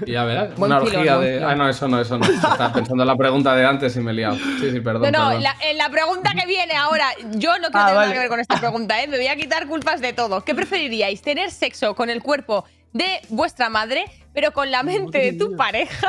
Y 0.07 0.15
a 0.15 0.23
ver, 0.23 0.49
Buen 0.57 0.71
una 0.71 0.81
filón, 0.81 0.95
orgía 0.97 1.17
de. 1.19 1.43
Ah, 1.43 1.53
no, 1.55 1.69
eso 1.69 1.87
no, 1.87 2.01
eso 2.01 2.17
no. 2.17 2.25
Estaba 2.25 2.73
pensando 2.73 3.03
en 3.03 3.07
la 3.07 3.15
pregunta 3.15 3.55
de 3.55 3.65
antes 3.67 3.95
y 3.95 3.99
me 3.99 4.09
he 4.09 4.13
liado. 4.15 4.35
Sí, 4.59 4.71
sí, 4.71 4.79
perdón. 4.79 5.11
No, 5.11 5.11
no, 5.11 5.25
perdón. 5.27 5.43
la, 5.43 5.55
en 5.63 5.77
la 5.77 5.89
pregunta 5.89 6.31
que 6.33 6.47
viene 6.47 6.73
ahora, 6.75 7.05
yo 7.35 7.51
no 7.59 7.69
quiero 7.69 7.79
Ah, 7.79 7.85
tener 7.85 7.93
nada 8.01 8.13
que 8.13 8.19
ver 8.19 8.29
con 8.29 8.39
esta 8.39 8.59
pregunta, 8.59 8.99
¿eh? 9.03 9.07
Me 9.07 9.17
voy 9.17 9.27
a 9.27 9.35
quitar 9.35 9.67
culpas 9.67 10.01
de 10.01 10.13
todo. 10.13 10.43
¿Qué 10.43 10.55
preferiríais? 10.55 11.21
¿Tener 11.21 11.51
sexo 11.51 11.93
con 11.93 12.09
el 12.09 12.23
cuerpo 12.23 12.65
de 12.93 13.05
vuestra 13.29 13.69
madre, 13.69 14.05
pero 14.33 14.53
con 14.53 14.71
la 14.71 14.81
mente 14.81 15.19
de 15.19 15.33
tu 15.33 15.55
pareja? 15.55 16.07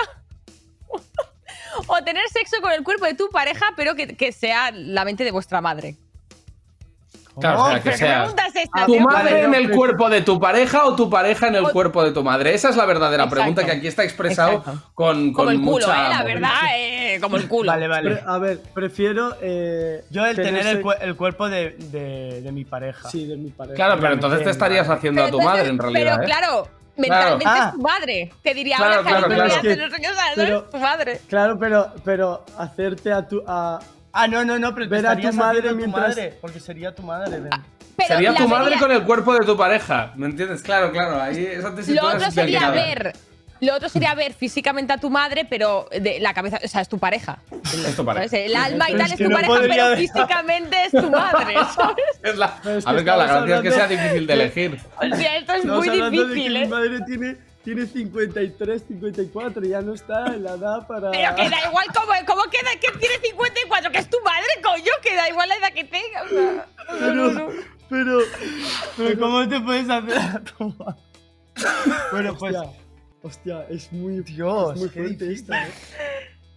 ¿O 1.87 2.03
tener 2.05 2.27
sexo 2.29 2.61
con 2.61 2.73
el 2.73 2.83
cuerpo 2.83 3.05
de 3.07 3.15
tu 3.15 3.29
pareja, 3.31 3.67
pero 3.77 3.95
que, 3.95 4.17
que 4.17 4.33
sea 4.33 4.71
la 4.73 5.05
mente 5.05 5.25
de 5.25 5.31
vuestra 5.31 5.61
madre? 5.61 5.97
Claro, 7.41 7.63
o 7.63 7.67
sea, 7.69 7.77
que 7.77 7.83
¿Pero 7.83 7.93
qué 7.93 7.99
sea. 7.99 8.25
esta, 8.25 8.87
¿Tu 8.87 8.99
madre 8.99 9.43
en 9.45 9.55
el 9.55 9.71
cuerpo 9.71 10.11
de 10.11 10.23
tu 10.23 10.41
pareja 10.41 10.85
o 10.87 10.97
tu 10.97 11.09
pareja 11.09 11.47
en 11.47 11.55
el 11.55 11.67
O- 11.67 11.71
cuerpo 11.71 12.03
de 12.03 12.11
tu 12.11 12.25
madre? 12.25 12.53
Esa 12.53 12.71
es 12.71 12.77
la 12.77 12.85
verdadera 12.85 13.23
Exacto. 13.25 13.37
pregunta 13.41 13.65
que 13.65 13.71
aquí 13.71 13.87
está 13.87 14.03
expresado 14.03 14.55
Exacto. 14.59 14.83
con, 14.93 15.33
Como 15.33 15.45
con 15.47 15.51
el 15.55 15.59
culo, 15.61 15.71
mucha 15.87 16.07
¿eh? 16.07 16.09
La 16.11 16.25
verdad, 16.25 16.51
eh, 16.77 17.19
como 17.21 17.37
el 17.37 17.47
culo. 17.47 17.71
Vale, 17.71 17.87
vale. 17.87 18.11
Pre- 18.17 18.25
a 18.27 18.39
ver, 18.39 18.59
prefiero. 18.75 19.37
eh, 19.41 20.05
Yo 20.11 20.27
el 20.27 20.35
tener 20.35 20.67
el, 20.67 21.15
cuerpo 21.17 21.49
de, 21.49 21.77
de- 21.79 22.43
de 22.43 22.51
mi 22.53 22.65
pareja. 22.65 23.09
Sí, 23.09 23.25
de 23.29 23.37
mi 23.37 23.51
pareja. 23.51 23.77
Claro, 23.77 24.01
pero 24.01 24.15
entonces 24.15 24.43
te 24.43 24.51
estarías 24.51 24.89
haciendo 24.89 25.23
a 25.23 25.31
tu 25.31 25.39
entonces- 25.39 25.47
madre 25.59 25.69
en 25.71 25.79
realidad. 25.79 26.17
Pero 26.17 26.23
¿eh? 26.23 26.27
claro, 26.27 26.69
mentalmente 26.99 27.45
Claro. 27.45 27.65
es 27.67 27.73
tu 27.73 27.81
madre. 27.81 28.33
Te 28.43 28.55
diría, 28.55 28.77
Claro, 28.77 28.95
ahora 28.97 29.03
claro, 29.09 29.23
cariño, 29.29 29.37
claro. 29.37 29.49
voy 29.49 29.57
a 29.57 29.73
hacer 29.73 29.79
no 29.91 29.97
sé 29.97 30.03
qué, 30.03 30.09
¿sabes? 30.15 30.33
Pero- 30.37 30.59
Es 30.59 30.71
tu 30.71 30.79
madre. 30.79 31.21
Claro, 31.29 31.59
pero, 31.59 31.93
pero 32.05 32.45
hacerte 32.59 33.13
a 33.13 33.27
tu. 33.27 33.43
A, 33.47 33.79
Ah, 34.11 34.27
no, 34.27 34.43
no, 34.45 34.59
no, 34.59 34.75
pero 34.75 34.89
Ver 34.89 35.07
a 35.07 35.15
tu 35.17 35.33
madre 35.35 35.69
tu 35.69 35.77
mientras- 35.77 36.09
madre, 36.17 36.39
porque 36.41 36.59
sería 36.59 36.93
tu 36.95 37.03
madre. 37.03 37.39
ven. 37.39 37.51
Pero 37.97 38.09
Sería 38.09 38.35
tu 38.35 38.49
madre 38.49 38.65
vería- 38.71 38.79
con 38.81 38.91
el 38.93 39.03
cuerpo 39.05 39.35
de 39.35 39.45
tu 39.45 39.57
pareja. 39.57 40.13
¿Me 40.17 40.27
entiendes? 40.27 40.63
Claro, 40.63 40.91
claro. 40.91 41.21
Ahí 41.21 41.47
Lo 41.89 42.07
otro 42.07 42.31
sería 42.31 42.71
ver. 42.71 43.13
Lo 43.61 43.75
otro 43.75 43.89
sería 43.89 44.15
ver 44.15 44.33
físicamente 44.35 44.93
a 44.93 44.99
tu 44.99 45.11
madre, 45.11 45.45
pero 45.49 45.89
de 45.91 46.21
la 46.21 46.33
cabeza, 46.35 46.59
o 46.65 46.69
sea, 46.69 46.81
es 46.81 46.89
tu 46.89 46.99
pareja. 46.99 47.39
Es 47.87 47.97
tu 47.97 48.05
pareja. 48.05 48.29
¿sabes? 48.29 48.47
El 48.51 48.57
alma 48.57 48.89
y 48.89 48.93
Pero 48.93 48.99
tal 49.05 49.07
es 49.13 49.21
es 49.21 49.27
tu 49.27 49.31
no 49.31 49.37
pareja, 49.37 49.55
pero 49.69 49.85
haber- 49.85 49.99
físicamente 49.99 50.77
es 50.85 50.91
tu 50.93 51.11
madre, 51.11 51.55
¿sabes? 51.75 52.05
Es 52.23 52.37
la- 52.37 52.61
Pero 52.63 52.79
es 52.79 52.85
que 52.85 52.91
A 52.91 52.93
ver, 52.95 53.05
claro, 53.05 53.19
la 53.19 53.27
gracia 53.27 53.57
es 53.57 53.63
que 53.63 53.71
sea 53.73 53.87
difícil 53.89 54.27
de 54.27 54.33
elegir. 54.35 54.81
O 54.97 55.17
sea, 55.17 55.37
esto 55.37 55.53
es 55.55 55.59
Estamos 55.61 55.87
muy 55.87 56.01
difícil, 56.01 56.57
¿eh? 56.57 56.61
mi 56.61 56.69
madre 56.69 57.01
tiene, 57.07 57.37
tiene 57.65 57.87
53, 57.87 58.83
54, 58.89 59.65
ya 59.67 59.81
no 59.83 59.95
está 59.95 60.27
en 60.27 60.45
la 60.45 60.53
edad 60.55 60.87
para. 60.87 61.11
Pero 61.11 61.35
que 61.37 61.51
da 61.51 61.57
igual 61.69 61.87
cómo, 61.95 62.13
cómo 62.27 62.43
queda, 62.51 62.71
que 62.81 62.97
tiene 62.99 63.15
54, 63.23 63.91
que 63.93 63.99
es 63.99 64.09
tu 64.09 64.19
madre, 64.25 64.47
coño, 64.63 64.93
que 65.03 65.15
da 65.15 65.29
igual 65.29 65.49
la 65.49 65.57
edad 65.57 65.73
que 65.73 65.85
tenga. 65.85 66.23
o 66.23 66.29
sea, 66.29 66.67
no, 67.01 67.15
no, 67.15 67.31
no. 67.33 67.49
Pero. 67.91 68.19
Pero 68.97 69.19
¿cómo 69.19 69.49
te 69.49 69.61
puedes 69.61 69.89
hacer 69.91 70.17
a 70.19 70.41
tu 70.41 70.75
madre? 70.79 71.01
Bueno, 72.13 72.37
pues. 72.39 72.55
Hostia, 72.55 72.71
hostia, 73.23 73.67
es 73.69 73.93
muy. 73.93 74.21
Dios, 74.23 74.75
es 74.75 74.81
muy 74.81 74.89
qué 74.91 75.01
fuerte 75.01 75.33
esta, 75.33 75.67
¿eh? 75.67 75.71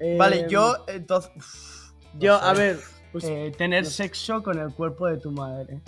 Eh, 0.03 0.15
Vale, 0.17 0.47
yo 0.49 0.83
entonces. 0.87 1.31
uf, 1.35 1.91
Yo, 2.17 2.39
no 2.41 2.47
a 2.47 2.53
ver, 2.53 2.79
pues. 3.11 3.23
Eh, 3.25 3.51
tener 3.55 3.85
sexo 3.85 4.41
con 4.41 4.57
el 4.57 4.73
cuerpo 4.73 5.05
de 5.07 5.17
tu 5.17 5.29
madre. 5.31 5.79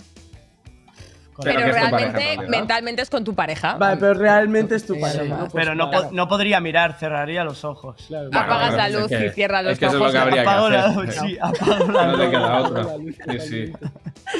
Con 1.32 1.42
Pero 1.46 1.58
pareja, 1.62 1.90
realmente, 1.90 2.48
mentalmente 2.48 3.02
es 3.02 3.10
con 3.10 3.24
tu 3.24 3.34
pareja. 3.34 3.74
Vale, 3.76 3.96
pero 3.98 4.14
realmente 4.14 4.76
es 4.76 4.86
tu 4.86 5.00
pareja. 5.00 5.36
Pues 5.40 5.52
Pero 5.52 5.74
no, 5.74 5.90
claro. 5.90 6.08
po- 6.10 6.14
no 6.14 6.28
podría 6.28 6.60
mirar, 6.60 6.96
cerraría 6.96 7.42
los 7.42 7.64
ojos. 7.64 8.04
Claro, 8.06 8.28
Bueno, 8.30 8.44
Apagas 8.46 8.74
la 8.74 8.86
es 8.86 8.94
luz 8.94 9.08
que- 9.08 9.26
y 9.26 9.30
cierras 9.30 9.64
los 9.64 9.72
es 9.72 9.78
que 9.80 9.86
eso 9.86 9.94
es 9.94 9.98
lo 9.98 10.04
ojos. 10.04 10.12
que 10.12 10.18
habría 10.20 10.42
que 10.44 10.48
Apago 10.48 10.70
la 10.70 10.84
hacer. 10.84 11.04
luz, 11.06 11.14
sí, 11.16 11.38
apago 11.42 11.92
la 11.92 12.06
No 12.06 12.12
te 12.16 12.22
luz. 12.22 12.30
queda 12.30 12.58
otra. 12.60 12.96
Luz 12.98 13.16
Sí, 13.26 13.40
sí. 13.40 13.72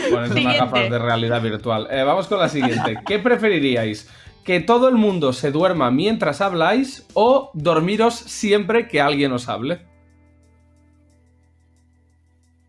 Pones 0.08 0.30
unas 0.30 0.56
gafas 0.58 0.88
de 0.90 0.98
realidad 1.00 1.42
virtual. 1.42 1.88
Eh, 1.90 2.04
vamos 2.04 2.28
con 2.28 2.38
la 2.38 2.48
siguiente. 2.48 2.96
¿Qué 3.04 3.18
preferiríais? 3.18 4.08
¿Que 4.44 4.60
todo 4.60 4.88
el 4.88 4.96
mundo 4.96 5.32
se 5.32 5.50
duerma 5.50 5.90
mientras 5.90 6.40
habláis 6.42 7.06
o 7.14 7.50
dormiros 7.54 8.14
siempre 8.14 8.88
que 8.88 9.00
alguien 9.00 9.32
os 9.32 9.48
hable? 9.48 9.86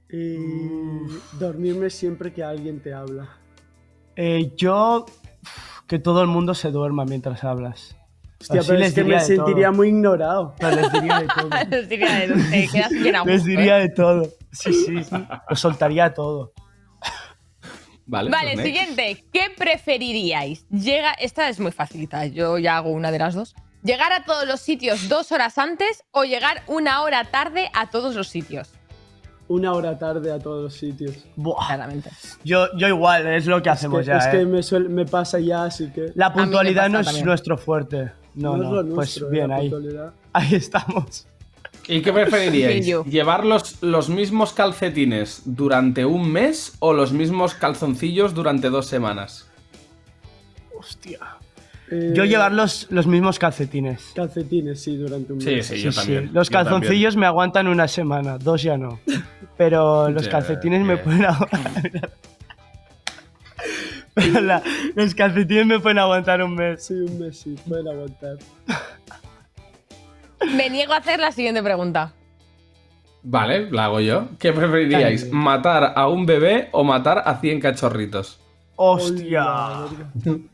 Y 0.09 0.37
dormirme 1.37 1.89
siempre 1.89 2.31
que 2.31 2.43
alguien 2.43 2.79
te 2.79 2.93
habla. 2.93 3.27
Eh, 4.15 4.53
yo. 4.55 5.05
Que 5.87 5.99
todo 5.99 6.21
el 6.21 6.27
mundo 6.27 6.53
se 6.53 6.71
duerma 6.71 7.03
mientras 7.05 7.43
hablas. 7.43 7.97
Hostia, 8.39 8.61
Así 8.61 8.69
pero 8.69 8.79
les 8.79 8.89
es 8.89 8.95
que 8.95 9.03
me 9.03 9.15
de 9.15 9.19
sentiría 9.19 9.67
todo. 9.67 9.75
muy 9.77 9.87
ignorado. 9.89 10.55
Pero 10.57 10.75
les 10.77 10.91
diría 10.93 11.19
de 11.19 11.27
todo. 11.27 11.49
Les 11.69 11.89
diría, 11.89 12.87
bien 12.89 13.15
a 13.15 13.25
Les 13.25 13.43
diría 13.43 13.79
¿eh? 13.79 13.81
de 13.81 13.89
todo. 13.89 14.29
Sí, 14.51 14.73
sí. 14.73 14.95
Lo 15.49 15.55
soltaría 15.55 16.13
todo. 16.13 16.53
Vale, 18.07 18.29
Vale, 18.29 18.53
pues 18.53 18.65
siguiente. 18.65 19.23
¿Qué 19.33 19.47
preferiríais? 19.57 20.65
Llega, 20.69 21.11
esta 21.13 21.49
es 21.49 21.59
muy 21.59 21.71
facilita, 21.71 22.25
yo 22.27 22.57
ya 22.59 22.77
hago 22.77 22.91
una 22.91 23.11
de 23.11 23.19
las 23.19 23.33
dos. 23.35 23.55
¿Llegar 23.83 24.11
a 24.13 24.23
todos 24.23 24.47
los 24.47 24.59
sitios 24.61 25.09
dos 25.09 25.31
horas 25.31 25.57
antes 25.57 26.03
o 26.11 26.23
llegar 26.23 26.63
una 26.67 27.01
hora 27.03 27.23
tarde 27.25 27.69
a 27.73 27.89
todos 27.89 28.15
los 28.15 28.27
sitios? 28.27 28.69
Una 29.47 29.73
hora 29.73 29.97
tarde 29.99 30.31
a 30.31 30.39
todos 30.39 30.63
los 30.63 30.73
sitios. 30.73 31.23
Buah. 31.35 31.67
Claramente. 31.67 32.09
Yo, 32.43 32.65
yo 32.77 32.87
igual, 32.87 33.27
es 33.27 33.45
lo 33.45 33.61
que 33.61 33.69
Es 33.69 33.75
hacemos 33.75 33.99
que, 33.99 34.05
ya. 34.07 34.17
es 34.17 34.25
eh. 34.25 34.31
que 34.31 34.45
me, 34.45 34.59
suel- 34.63 34.89
me 34.89 35.05
pasa 35.05 35.39
ya, 35.39 35.65
así 35.65 35.91
que. 35.91 36.11
La 36.15 36.29
me 36.31 36.35
puntualidad 36.41 36.89
no 36.89 36.99
es 36.99 37.05
también. 37.05 37.25
nuestro 37.27 37.55
fuerte. 37.57 38.11
No, 38.33 38.55
es 38.55 38.61
no. 38.63 38.73
lo 38.73 38.81
pues 38.81 38.95
nuestro, 38.95 39.27
eh, 39.27 39.31
bien, 39.31 39.47
la 39.49 39.55
ahí. 39.57 39.69
puntualidad. 39.69 40.13
Ahí 40.33 40.55
estamos. 40.55 41.27
¿Y 41.87 42.01
qué 42.01 42.11
preferiríais? 42.13 42.85
Yo. 42.85 43.03
¿Llevar 43.05 43.45
los, 43.45 43.81
los 43.83 44.09
mismos 44.09 44.53
calcetines 44.53 45.41
durante 45.45 46.05
un 46.05 46.31
mes 46.31 46.73
o 46.79 46.93
los 46.93 47.11
mismos 47.13 47.53
calzoncillos 47.53 48.33
durante 48.33 48.69
dos 48.69 48.87
semanas? 48.87 49.47
Hostia. 50.77 51.19
Eh, 51.91 52.13
Yo 52.15 52.25
llevar 52.25 52.51
los, 52.51 52.87
los 52.89 53.05
mismos 53.05 53.37
calcetines. 53.37 54.01
Calcetines, 54.15 54.81
sí, 54.81 54.97
durante 54.97 55.33
un 55.33 55.37
mes. 55.43 55.67
sí, 55.67 55.79
yo 55.79 55.91
Sí, 55.91 55.91
sí. 55.91 55.95
también. 55.99 56.29
Los 56.33 56.49
yo 56.49 56.53
también. 56.53 56.79
calzoncillos 56.81 57.15
me 57.15 57.27
aguantan 57.27 57.67
una 57.67 57.87
semana, 57.87 58.39
dos 58.39 58.63
ya 58.63 58.77
no. 58.77 58.99
Pero 59.55 60.09
los 60.09 60.27
calcetines 60.27 60.83
me 60.83 60.97
pueden 60.97 61.25
aguantar. 61.25 62.11
Pero 64.15 64.41
la- 64.41 64.63
los 64.95 65.13
calcetines 65.13 65.65
me 65.67 65.79
pueden 65.79 65.99
aguantar 65.99 66.41
un 66.41 66.55
mes. 66.55 66.83
Sí, 66.85 66.93
un 66.93 67.19
mes, 67.19 67.37
sí, 67.37 67.55
pueden 67.67 67.87
aguantar. 67.87 68.37
Me 70.55 70.69
niego 70.69 70.93
a 70.93 70.97
hacer 70.97 71.19
la 71.19 71.31
siguiente 71.31 71.61
pregunta. 71.63 72.13
Vale, 73.23 73.71
la 73.71 73.85
hago 73.85 73.99
yo. 74.01 74.27
¿Qué 74.37 74.53
preferiríais? 74.53 75.31
¿Matar 75.31 75.93
a 75.95 76.07
un 76.07 76.25
bebé 76.25 76.69
o 76.71 76.83
matar 76.83 77.23
a 77.25 77.39
100 77.39 77.59
cachorritos? 77.59 78.39
Hostia. 78.75 79.45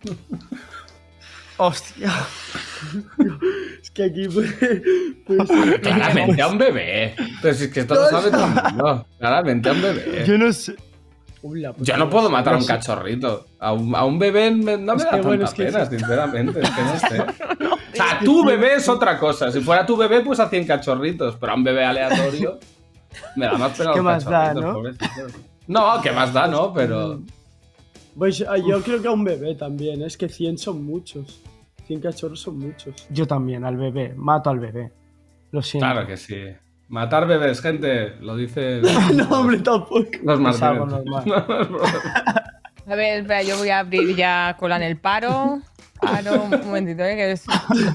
Hostia. 1.57 2.11
Es 3.83 3.91
que 3.91 4.05
aquí 4.05 4.27
pues, 4.27 4.55
pues- 5.27 5.49
Claramente 5.81 6.41
a 6.41 6.47
un 6.47 6.57
bebé. 6.57 7.13
Pero 7.41 7.53
si 7.53 7.65
es 7.65 7.71
que 7.73 7.81
esto 7.81 7.93
lo 7.95 8.09
sabe 8.09 8.31
todo 8.31 8.45
el 8.45 8.51
mundo. 8.73 9.07
Claramente 9.19 9.69
a 9.69 9.73
un 9.73 9.81
bebé. 9.81 10.23
Yo 10.25 10.37
no 10.37 10.51
sé. 10.53 10.75
Pues 11.41 11.87
Yo 11.87 11.97
no 11.97 12.09
puedo 12.09 12.29
matar 12.29 12.53
a 12.53 12.57
un 12.57 12.65
cachorrito. 12.65 13.47
A 13.59 13.73
un, 13.73 13.95
a 13.95 14.05
un 14.05 14.19
bebé 14.19 14.51
me- 14.51 14.77
no 14.77 14.93
me 14.95 14.97
Es 14.97 15.03
da 15.05 15.09
que, 15.09 15.15
tanta 15.17 15.27
bueno, 15.27 15.45
es 15.45 15.53
que 15.53 15.63
pena, 15.65 15.85
sí. 15.85 15.97
sinceramente. 15.97 16.59
Es 16.61 16.69
que 16.69 16.81
no 16.81 16.99
sé. 16.99 17.25
O 17.91 17.93
sea, 17.93 18.19
tu 18.23 18.45
bebé 18.45 18.75
es 18.75 18.87
otra 18.87 19.19
cosa. 19.19 19.51
Si 19.51 19.59
fuera 19.59 19.85
tu 19.85 19.97
bebé, 19.97 20.21
pues 20.21 20.39
a 20.39 20.47
100 20.47 20.65
cachorritos. 20.65 21.35
Pero 21.37 21.51
a 21.51 21.55
un 21.55 21.63
bebé 21.63 21.83
aleatorio 21.83 22.57
me 23.35 23.45
da 23.47 23.57
más 23.57 23.77
pena 23.77 23.91
¿Qué 23.91 23.97
los 23.97 24.05
más 24.05 24.23
da, 24.23 24.31
cachorritos, 24.31 24.63
no? 24.63 24.73
pobrecitos. 24.73 25.31
No, 25.67 26.01
¿qué 26.01 26.11
más 26.11 26.31
da, 26.33 26.47
no? 26.47 26.73
Pero. 26.73 27.19
Pues, 28.17 28.45
ah, 28.47 28.57
yo 28.57 28.81
creo 28.81 29.01
que 29.01 29.07
a 29.09 29.11
un 29.11 29.23
bebé 29.25 29.55
también. 29.55 30.01
Es 30.03 30.15
que 30.15 30.29
100 30.29 30.57
son 30.57 30.83
muchos. 30.85 31.41
100 31.87 31.99
cachorros 31.99 32.39
son 32.39 32.59
muchos. 32.59 32.95
Yo 33.09 33.27
también, 33.27 33.65
al 33.65 33.75
bebé. 33.75 34.13
Mato 34.15 34.49
al 34.49 34.59
bebé. 34.59 34.91
Lo 35.51 35.61
siento. 35.61 35.85
Claro 35.91 36.07
que 36.07 36.15
sí. 36.15 36.35
Matar 36.91 37.25
bebés, 37.25 37.61
gente, 37.61 38.15
lo 38.19 38.35
dice 38.35 38.81
no, 39.15 39.23
hombre, 39.29 39.57
tampoco. 39.59 40.05
los 40.23 40.55
Es 40.55 40.61
algo 40.61 40.85
Martínez. 41.05 41.43
A 42.85 42.95
ver, 42.95 43.21
espera, 43.21 43.41
yo 43.43 43.57
voy 43.57 43.69
a 43.69 43.79
abrir 43.79 44.15
ya 44.15 44.55
cola 44.59 44.75
en 44.75 44.83
el 44.83 44.97
paro. 44.97 45.61
Paro, 46.01 46.43
un 46.43 46.49
momentito, 46.49 47.03
¿eh? 47.03 47.15
Que 47.15 47.31
es... 47.33 47.45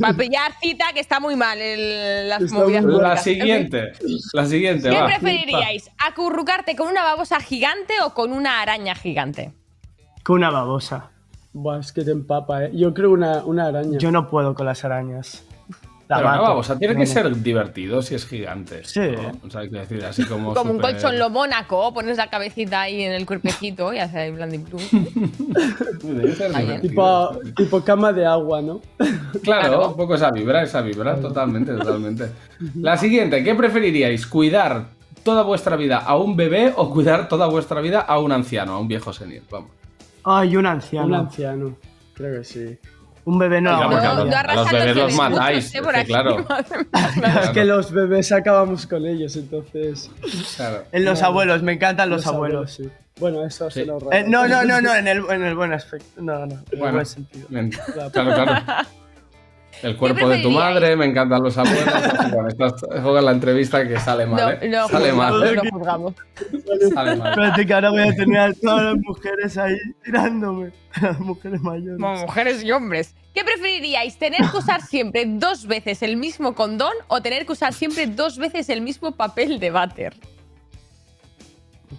Para 0.01 0.15
pillar 0.15 0.53
cita, 0.63 0.87
que 0.95 1.01
está 1.01 1.19
muy 1.21 1.35
mal 1.37 1.61
el- 1.61 2.29
las 2.29 2.41
Está 2.41 2.57
movidas. 2.59 2.85
La 2.85 3.17
siguiente. 3.17 3.93
La 4.33 4.47
siguiente, 4.47 4.89
¿Qué 4.89 4.97
va. 5.01 5.07
preferiríais? 5.07 5.91
¿Acurrucarte 5.99 6.77
con 6.77 6.87
una 6.89 7.03
babosa 7.03 7.41
gigante 7.41 7.95
o 8.05 8.15
con 8.15 8.33
una 8.33 8.63
araña 8.63 8.95
gigante? 8.95 9.53
Con 10.23 10.37
una 10.37 10.51
babosa. 10.51 11.11
Buah, 11.53 11.81
es 11.81 11.93
que 11.93 12.03
te 12.03 12.13
empapa, 12.13 12.65
eh. 12.67 12.71
Yo 12.75 12.95
creo 12.95 13.11
una, 13.11 13.45
una 13.45 13.67
araña. 13.67 13.99
Yo 13.99 14.11
no 14.13 14.31
puedo 14.31 14.55
con 14.55 14.67
las 14.67 14.85
arañas. 14.85 15.45
Pero 16.09 16.21
no, 16.37 16.43
babosa, 16.43 16.79
tiene 16.79 16.95
que 16.95 17.05
ser 17.05 17.35
divertido 17.43 18.01
si 18.01 18.15
es 18.15 18.27
gigante. 18.27 18.85
Sí. 18.85 19.01
¿no? 19.01 19.33
O 19.45 19.51
sea, 19.51 19.63
hay 19.63 19.71
que 19.71 19.79
decir 19.79 20.05
así 20.05 20.25
como. 20.25 20.55
Como 20.55 20.71
un 20.73 20.79
colchón 20.79 21.19
lo 21.19 21.31
mónaco, 21.31 21.93
pones 21.93 22.17
la 22.17 22.31
cabecita 22.31 22.83
ahí 22.83 23.03
en 23.03 23.13
el 23.13 23.27
cuerpecito 23.27 23.93
y 23.93 23.99
hace 23.99 24.19
ahí 24.21 24.31
blanding 24.31 24.65
blue. 24.65 24.79
Tipo, 26.81 27.39
tipo 27.57 27.81
cama 27.83 28.13
de 28.13 28.27
agua, 28.27 28.63
¿no? 28.63 28.81
Claro, 29.43 29.43
Claro. 29.43 29.89
un 29.91 29.97
poco 29.97 30.15
esa 30.15 30.31
vibra, 30.31 30.63
esa 30.63 30.81
vibra, 30.81 31.17
totalmente, 31.17 31.73
totalmente. 31.75 32.31
La 32.77 32.97
siguiente, 32.97 33.43
¿qué 33.43 33.55
preferiríais? 33.55 34.27
¿Cuidar 34.27 34.87
toda 35.23 35.43
vuestra 35.43 35.77
vida 35.77 35.99
a 35.99 36.17
un 36.17 36.37
bebé 36.37 36.73
o 36.77 36.91
cuidar 36.91 37.29
toda 37.29 37.47
vuestra 37.49 37.81
vida 37.81 38.01
a 38.01 38.19
un 38.19 38.33
anciano, 38.33 38.75
a 38.75 38.79
un 38.79 38.89
viejo 38.89 39.13
senil? 39.13 39.43
Vamos. 39.51 39.71
Ay, 40.25 40.57
un 40.57 40.67
anciano. 40.67 41.07
Un 41.07 41.15
anciano. 41.15 41.77
Creo 42.15 42.39
que 42.39 42.45
sí. 42.45 42.79
Un 43.27 43.39
bebé 43.39 43.61
no. 43.61 43.73
No, 43.73 43.91
los- 43.91 44.01
no 44.31 44.37
a 44.37 44.55
los 44.55 44.71
bebés 44.71 44.97
los 44.97 45.15
matáis, 45.15 45.75
¿eh? 45.75 45.83
por 45.83 45.95
aquí. 45.97 46.07
claro. 46.13 46.47
Es 47.43 47.51
que 47.51 47.65
los 47.65 47.91
bebés 47.93 48.31
acabamos 48.33 48.87
con 48.87 49.05
ellos, 49.05 49.37
entonces. 49.37 50.11
Claro. 50.57 50.85
En 50.93 51.05
los 51.05 51.21
No. 51.21 51.27
abuelos, 51.27 51.63
me 51.63 51.73
encantan 51.73 52.09
los, 52.09 52.27
abuelos. 52.27 52.73
sí. 52.75 52.89
Bueno, 53.19 53.45
eso 53.45 53.71
Sí. 53.71 53.85
suena 53.85 53.95
raro. 53.99 54.13
Eh, 54.13 54.25
no, 54.29 54.47
no, 54.47 54.63
no, 54.65 54.81
no, 54.81 54.95
en 54.95 55.09
el, 55.09 55.25
en 55.31 55.43
el 55.45 55.55
buen 55.57 55.73
aspecto. 55.73 56.21
No, 56.23 56.47
no, 56.47 56.55
en 56.55 56.65
el 56.71 56.79
Bueno, 56.79 56.95
buen 56.95 57.07
sentido. 57.07 57.47
bien. 57.49 57.71
claro, 57.71 58.11
claro. 58.13 58.63
El 59.83 59.97
cuerpo 59.97 60.29
de 60.29 60.43
tu 60.43 60.51
madre, 60.51 60.97
me 60.97 61.05
encantan 61.05 61.43
los 61.43 61.57
abuelos. 61.59 61.85
Bueno, 62.33 62.49
esta 62.49 62.67
es 62.67 63.03
juega 63.03 63.21
la 63.21 63.33
entrevista 63.33 63.87
que 63.87 63.99
sale 64.01 64.27
mal, 64.27 64.41
No, 64.41 64.51
¿eh? 64.51 64.69
no, 64.69 64.89
sale 64.89 65.13
mal. 65.13 65.55
no 65.55 65.63
juzgamos. 65.71 66.15
Sale 66.95 67.17
mal. 67.17 67.31
Espérate 67.31 67.67
que 67.67 67.75
ahora 67.75 67.91
voy 67.91 68.03
a 68.03 68.15
tener 68.15 68.39
a 68.39 68.53
todas 68.55 68.85
las 68.85 68.97
mujeres 68.97 69.59
ahí 69.59 69.77
tirándome. 70.05 70.73
Las 71.01 71.21
mujeres 71.21 71.61
mayores. 71.61 72.01
Como 72.01 72.17
mujeres 72.17 72.65
y 72.65 72.73
hombres. 72.73 73.15
¿Qué 73.35 73.45
preferiríais? 73.45 74.17
¿Tener 74.19 74.41
que 74.51 74.57
usar 74.57 74.81
siempre 74.81 75.25
dos 75.27 75.67
veces 75.67 76.03
el 76.03 76.17
mismo 76.17 76.55
condón 76.55 76.95
o 77.09 77.21
tener 77.21 77.45
que 77.45 77.53
usar 77.53 77.75
siempre 77.75 78.07
dos 78.07 78.39
veces 78.39 78.71
el 78.71 78.81
mismo 78.81 79.13
papel 79.13 79.61
de 79.61 79.71
váter? 79.71 80.15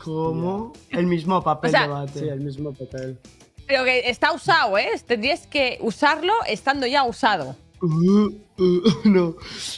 Como 0.03 0.73
el 0.89 1.05
mismo 1.05 1.41
papel 1.43 1.69
O 1.69 1.71
sea, 1.71 1.81
de 1.83 1.87
bate. 1.87 2.19
Sí, 2.19 2.27
el 2.27 2.41
mismo 2.41 2.73
papel. 2.73 3.19
Pero 3.67 3.83
que 3.83 4.09
está 4.09 4.31
usado, 4.33 4.77
¿eh? 4.77 4.89
Tendrías 5.05 5.45
que 5.47 5.77
usarlo 5.81 6.33
estando 6.47 6.87
ya 6.87 7.03
usado. 7.03 7.55
Uh, 7.81 8.29
uh, 8.59 8.81
no. 9.05 9.35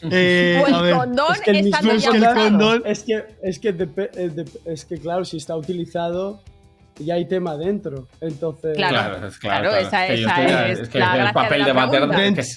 Eh, 0.10 0.60
o 0.64 0.68
el 0.68 0.74
a 0.74 0.82
ver. 0.82 0.95
condón 0.95 1.34
Es 1.34 1.41
que 1.41 1.52
el 1.52 1.64
mismo 1.64 1.91
es 1.91 2.04
que 2.10 2.18
el 2.18 2.24
condón- 2.24 2.82
Es 2.86 3.04
que, 3.04 3.26
es 3.43 3.60
que, 3.60 3.76
depe- 3.76 4.12
dep- 4.36 4.60
es 4.66 4.86
que, 4.86 4.97
claro, 4.97 5.26
si 5.26 5.38
está 5.38 5.56
utilizado, 5.58 6.41
ya 6.97 7.16
hay 7.16 7.26
tema 7.28 7.58
dentro. 7.58 8.08
Entonces. 8.22 8.76
Claro. 8.78 8.95
Claro, 8.95 9.28
es 9.28 9.38
claro. 9.38 9.70
Claro, 9.70 9.88
esa- 9.88 10.08
estoy- 10.08 10.72
es 10.72 10.80
es 10.80 10.89
que 10.89 11.00
la 11.00 11.28
el 11.28 11.34
papel 11.34 11.64
de 11.66 11.68
la 11.68 11.74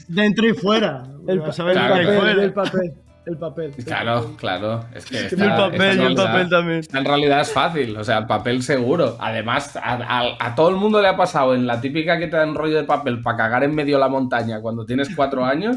dentro 0.09 0.49
y. 0.55 1.09
El, 1.27 1.39
pa- 1.41 1.47
el 1.47 1.75
papel, 1.89 2.19
fuera. 2.21 2.43
el 2.45 2.53
papel. 2.53 2.93
El 3.25 3.39
papel. 3.39 3.73
el 3.79 3.85
Claro, 3.85 4.15
papel. 4.23 4.37
claro. 4.37 4.85
Es 4.95 5.05
que 5.05 5.27
esta- 5.27 5.45
el 5.45 5.51
papel, 5.51 6.01
y 6.01 6.05
el 6.05 6.15
papel 6.15 6.49
también. 6.51 6.81
en 6.93 7.05
realidad 7.05 7.41
es 7.43 7.53
fácil, 7.53 7.97
o 7.97 8.03
sea, 8.03 8.19
el 8.19 8.27
papel 8.27 8.63
seguro. 8.63 9.17
Además, 9.21 9.77
a, 9.77 9.95
a- 9.95 10.37
a 10.41 10.55
todo 10.57 10.71
el 10.71 10.77
mundo 10.77 11.01
le 11.01 11.09
ha 11.09 11.17
pasado 11.17 11.55
en 11.55 11.67
la 11.67 11.81
típica 11.81 12.19
que 12.19 12.27
te 12.27 12.37
dan 12.37 12.55
rollo 12.55 12.77
de 12.77 12.85
papel 12.85 13.23
para 13.23 13.37
cagar 13.37 13.63
en 13.65 13.75
medio 13.75 13.97
de 13.97 14.01
la 14.01 14.09
montaña 14.09 14.61
cuando 14.61 14.85
tienes 14.85 15.15
cuatro 15.15 15.45
años, 15.45 15.77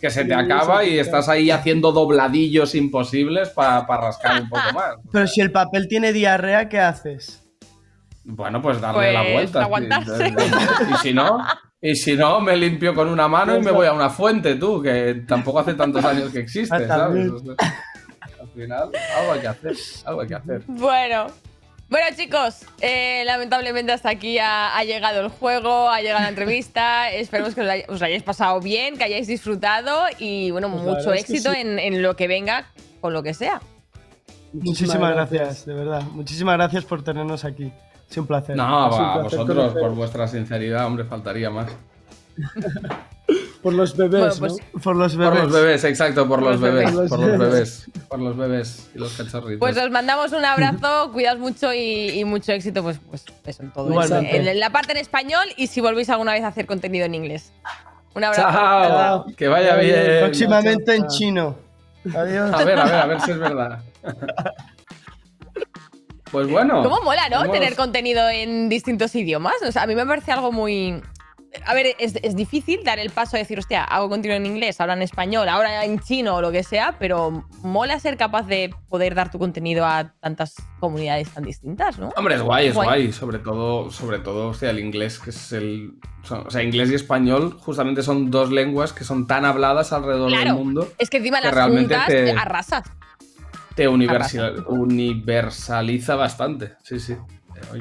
que 0.00 0.08
se 0.10 0.22
te 0.24 0.34
Sí, 0.34 0.40
acaba 0.40 0.84
y 0.84 0.98
estás 0.98 1.28
ahí 1.28 1.50
haciendo 1.50 1.90
dobladillos 1.90 2.74
imposibles 2.76 3.48
para 3.48 3.84
rascar 3.86 4.42
un 4.42 4.48
poco 4.48 4.62
más. 4.74 4.94
Pero 5.12 5.26
si 5.26 5.40
el 5.40 5.50
papel 5.50 5.88
tiene 5.88 6.12
diarrea, 6.12 6.68
¿qué 6.68 6.78
haces? 6.78 7.40
Bueno, 8.26 8.62
pues 8.62 8.80
darle 8.80 9.12
la 9.12 9.20
Pues, 9.22 9.32
vuelta. 9.34 9.62
aguantarse. 9.62 10.34
Y 10.92 10.94
si 11.02 11.12
no, 11.12 11.44
y 11.86 11.94
si 11.96 12.16
no, 12.16 12.40
me 12.40 12.56
limpio 12.56 12.94
con 12.94 13.08
una 13.08 13.28
mano 13.28 13.58
y 13.58 13.60
me 13.60 13.70
voy 13.70 13.86
a 13.86 13.92
una 13.92 14.08
fuente, 14.08 14.54
tú, 14.54 14.80
que 14.80 15.22
tampoco 15.28 15.58
hace 15.58 15.74
tantos 15.74 16.02
años 16.02 16.32
que 16.32 16.38
existe, 16.38 16.68
¿sabes? 16.68 16.88
también. 16.88 17.28
O 17.28 17.38
sea, 17.38 17.54
al 18.40 18.48
final, 18.48 18.90
algo 19.18 19.32
hay 19.32 19.40
que 19.40 19.48
hacer, 19.48 19.76
algo 20.06 20.20
hay 20.22 20.28
que 20.28 20.34
hacer. 20.34 20.62
Bueno. 20.66 21.26
Bueno, 21.90 22.06
chicos, 22.16 22.64
eh, 22.80 23.22
lamentablemente 23.26 23.92
hasta 23.92 24.08
aquí 24.08 24.38
ha, 24.38 24.74
ha 24.74 24.82
llegado 24.84 25.20
el 25.20 25.28
juego, 25.28 25.90
ha 25.90 26.00
llegado 26.00 26.22
la 26.22 26.30
entrevista. 26.30 27.10
Esperemos 27.12 27.54
que 27.54 27.84
os, 27.86 28.00
hayáis 28.00 28.22
pasado 28.22 28.60
bien, 28.60 28.96
que 28.96 29.04
hayáis 29.04 29.26
disfrutado 29.26 30.06
y, 30.18 30.50
bueno, 30.52 30.70
Pues 30.70 30.82
mucho 30.82 31.12
éxito 31.12 31.52
sí. 31.52 31.60
en, 31.60 31.78
en 31.78 32.00
lo 32.00 32.16
que 32.16 32.28
venga, 32.28 32.64
con 33.02 33.12
lo 33.12 33.22
que 33.22 33.34
sea. 33.34 33.60
Muchísimas 34.54 35.12
gracias, 35.12 35.66
de 35.66 35.74
verdad. 35.74 36.02
Muchísimas 36.12 36.56
gracias 36.56 36.86
por 36.86 37.04
tenernos 37.04 37.44
aquí. 37.44 37.70
Es 38.10 38.16
un 38.18 38.26
placer. 38.26 38.56
No, 38.56 38.88
Es 38.88 38.94
un 38.96 39.00
a 39.04 39.12
placer 39.14 39.22
vosotros, 39.38 39.56
conocer. 39.56 39.80
por 39.82 39.90
vuestra 39.94 40.28
sinceridad, 40.28 40.86
hombre, 40.86 41.04
faltaría 41.04 41.50
más. 41.50 41.70
Por 43.62 43.72
los 43.72 43.96
bebés, 43.96 44.38
Bueno, 44.38 44.52
pues, 44.52 44.52
¿no? 44.74 44.80
Por 44.82 44.96
los 44.96 45.14
Por 45.16 45.24
bebés. 45.24 45.42
los 45.44 45.52
bebés, 45.52 45.84
exacto, 45.84 46.28
por, 46.28 46.40
Por 46.40 46.50
los 46.50 46.60
los 46.60 46.60
bebés, 46.60 46.94
bebés. 46.94 47.08
por 47.10 47.18
los 47.20 47.38
bebés, 47.38 47.86
por 48.08 48.18
los 48.20 48.36
bebés 48.36 48.90
y 48.94 48.98
los 48.98 49.12
cachorritos. 49.16 49.58
Pues 49.58 49.78
os 49.78 49.90
mandamos 49.90 50.32
un 50.32 50.44
abrazo, 50.44 51.10
cuidaos 51.12 51.38
mucho 51.38 51.72
y, 51.72 52.10
y 52.10 52.24
mucho 52.26 52.52
éxito, 52.52 52.82
pues, 52.82 53.00
pues 53.08 53.24
eso, 53.46 53.62
en 53.62 53.72
todo. 53.72 53.86
eso. 53.88 53.92
Igualmente. 54.04 54.50
En 54.50 54.60
la 54.60 54.68
parte 54.70 54.92
en 54.92 54.98
español 54.98 55.46
y 55.56 55.68
si 55.68 55.80
volvéis 55.80 56.10
alguna 56.10 56.32
vez 56.32 56.42
a 56.44 56.48
hacer 56.48 56.66
contenido 56.66 57.06
en 57.06 57.14
inglés. 57.14 57.52
Un 58.14 58.24
abrazo. 58.24 58.42
Chao, 58.52 59.26
que 59.36 59.48
vaya 59.48 59.76
bien. 59.76 60.18
Próximamente 60.20 60.94
en 60.94 61.06
chino. 61.08 61.56
Adiós. 62.14 62.52
A 62.52 62.64
ver, 62.64 62.78
a 62.78 62.84
ver, 62.84 62.94
a 62.94 63.06
ver 63.06 63.20
si 63.22 63.30
es 63.30 63.38
verdad. 63.38 63.78
Pues 66.34 66.48
bueno. 66.50 66.82
¿Cómo 66.82 67.00
mola, 67.02 67.28
no? 67.30 67.48
Tener 67.50 67.76
contenido 67.76 68.28
en 68.28 68.68
distintos 68.68 69.14
idiomas. 69.14 69.54
O 69.66 69.70
sea, 69.72 69.82
a 69.84 69.86
mí 69.86 69.94
me 69.94 70.04
parece 70.04 70.32
algo 70.32 70.50
muy. 70.52 71.00
A 71.66 71.72
ver, 71.74 71.94
es, 72.00 72.16
es 72.20 72.34
difícil 72.34 72.82
dar 72.82 72.98
el 72.98 73.10
paso 73.10 73.36
de 73.36 73.44
decir, 73.44 73.56
hostia, 73.60 73.84
hago 73.84 74.08
contenido 74.08 74.36
en 74.36 74.44
inglés, 74.44 74.80
ahora 74.80 74.94
en 74.94 75.02
español, 75.02 75.48
ahora 75.48 75.84
en 75.84 76.00
chino 76.00 76.34
o 76.34 76.40
lo 76.40 76.50
que 76.50 76.64
sea, 76.64 76.96
pero 76.98 77.46
mola 77.62 78.00
ser 78.00 78.16
capaz 78.16 78.42
de 78.48 78.74
poder 78.88 79.14
dar 79.14 79.30
tu 79.30 79.38
contenido 79.38 79.86
a 79.86 80.12
tantas 80.18 80.56
comunidades 80.80 81.28
tan 81.30 81.44
distintas, 81.44 81.96
¿no? 82.00 82.10
Hombre, 82.16 82.34
es 82.34 82.42
guay, 82.42 82.66
es 82.66 82.74
Guay. 82.74 82.86
guay. 82.88 83.12
Sobre 83.12 83.38
todo, 83.38 83.92
sobre 83.92 84.18
todo, 84.18 84.48
o 84.48 84.54
sea, 84.54 84.70
el 84.70 84.80
inglés, 84.80 85.20
que 85.20 85.30
es 85.30 85.52
el. 85.52 85.92
son- 86.24 86.44
o 86.44 86.50
sea, 86.50 86.60
inglés 86.64 86.90
y 86.90 86.96
español 86.96 87.56
justamente 87.60 88.02
son 88.02 88.32
dos 88.32 88.50
lenguas 88.50 88.92
que 88.92 89.04
son 89.04 89.28
tan 89.28 89.44
habladas 89.44 89.92
alrededor 89.92 90.30
del 90.32 90.40
Claro. 90.40 90.56
mundo. 90.58 90.88
Es 90.98 91.08
que 91.08 91.18
encima 91.18 91.38
Que 91.38 91.44
las 91.46 91.54
realmente 91.54 91.94
juntas 91.94 92.08
te- 92.08 92.32
arrasas. 92.32 92.82
Te 93.74 93.88
universal- 93.88 94.64
universaliza 94.68 96.14
bastante. 96.14 96.74
Sí, 96.82 97.00
sí. 97.00 97.16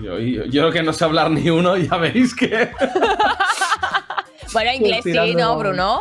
Yo, 0.01 0.17
yo, 0.19 0.45
yo 0.45 0.71
que 0.71 0.81
no 0.83 0.93
sé 0.93 1.03
hablar 1.05 1.29
ni 1.31 1.49
uno, 1.49 1.77
ya 1.77 1.97
veis 1.97 2.33
que. 2.35 2.69
Bueno, 4.53 4.71
inglés 4.71 5.01
sí, 5.03 5.13
¿no, 5.35 5.57
Bruno? 5.57 5.99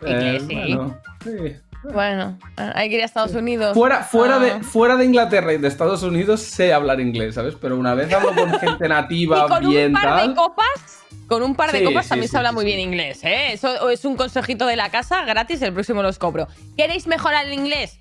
Inglés 0.00 0.42
Eh, 0.42 0.46
sí. 0.48 0.54
bueno, 0.54 1.00
sí. 1.22 1.56
Bueno, 1.92 2.38
hay 2.56 2.88
que 2.88 2.94
ir 2.96 3.02
a 3.02 3.04
Estados 3.04 3.34
Unidos. 3.34 3.74
Fuera, 3.74 4.02
fuera, 4.04 4.36
Ah. 4.36 4.38
de, 4.38 4.60
fuera 4.62 4.96
de 4.96 5.04
Inglaterra 5.04 5.52
y 5.52 5.58
de 5.58 5.68
Estados 5.68 6.02
Unidos 6.02 6.40
sé 6.40 6.72
hablar 6.72 6.98
inglés, 7.00 7.34
¿sabes? 7.34 7.56
Pero 7.60 7.76
una 7.76 7.94
vez 7.94 8.10
hablo 8.12 8.34
con 8.34 8.58
gente 8.58 8.88
nativa 8.88 9.44
Y 9.46 9.48
con 9.50 9.68
bien 9.68 9.88
un 9.88 9.92
par 9.92 10.02
tal. 10.02 10.28
de 10.30 10.34
copas, 10.34 11.02
con 11.26 11.42
un 11.42 11.54
par 11.54 11.72
de 11.72 11.80
Sí, 11.80 11.84
copas 11.84 12.04
sí, 12.06 12.08
también 12.10 12.28
sí, 12.28 12.32
se 12.32 12.36
habla 12.38 12.50
sí, 12.50 12.54
muy 12.54 12.62
sí. 12.64 12.66
bien 12.68 12.80
inglés, 12.80 13.22
¿eh? 13.24 13.52
Eso 13.52 13.90
es 13.90 14.02
un 14.06 14.16
consejito 14.16 14.64
de 14.66 14.76
la 14.76 14.88
casa 14.90 15.24
gratis, 15.26 15.60
el 15.60 15.74
próximo 15.74 16.02
los 16.02 16.18
cobro. 16.18 16.48
¿Queréis 16.76 17.06
mejorar 17.06 17.44
el 17.46 17.52
inglés? 17.52 18.00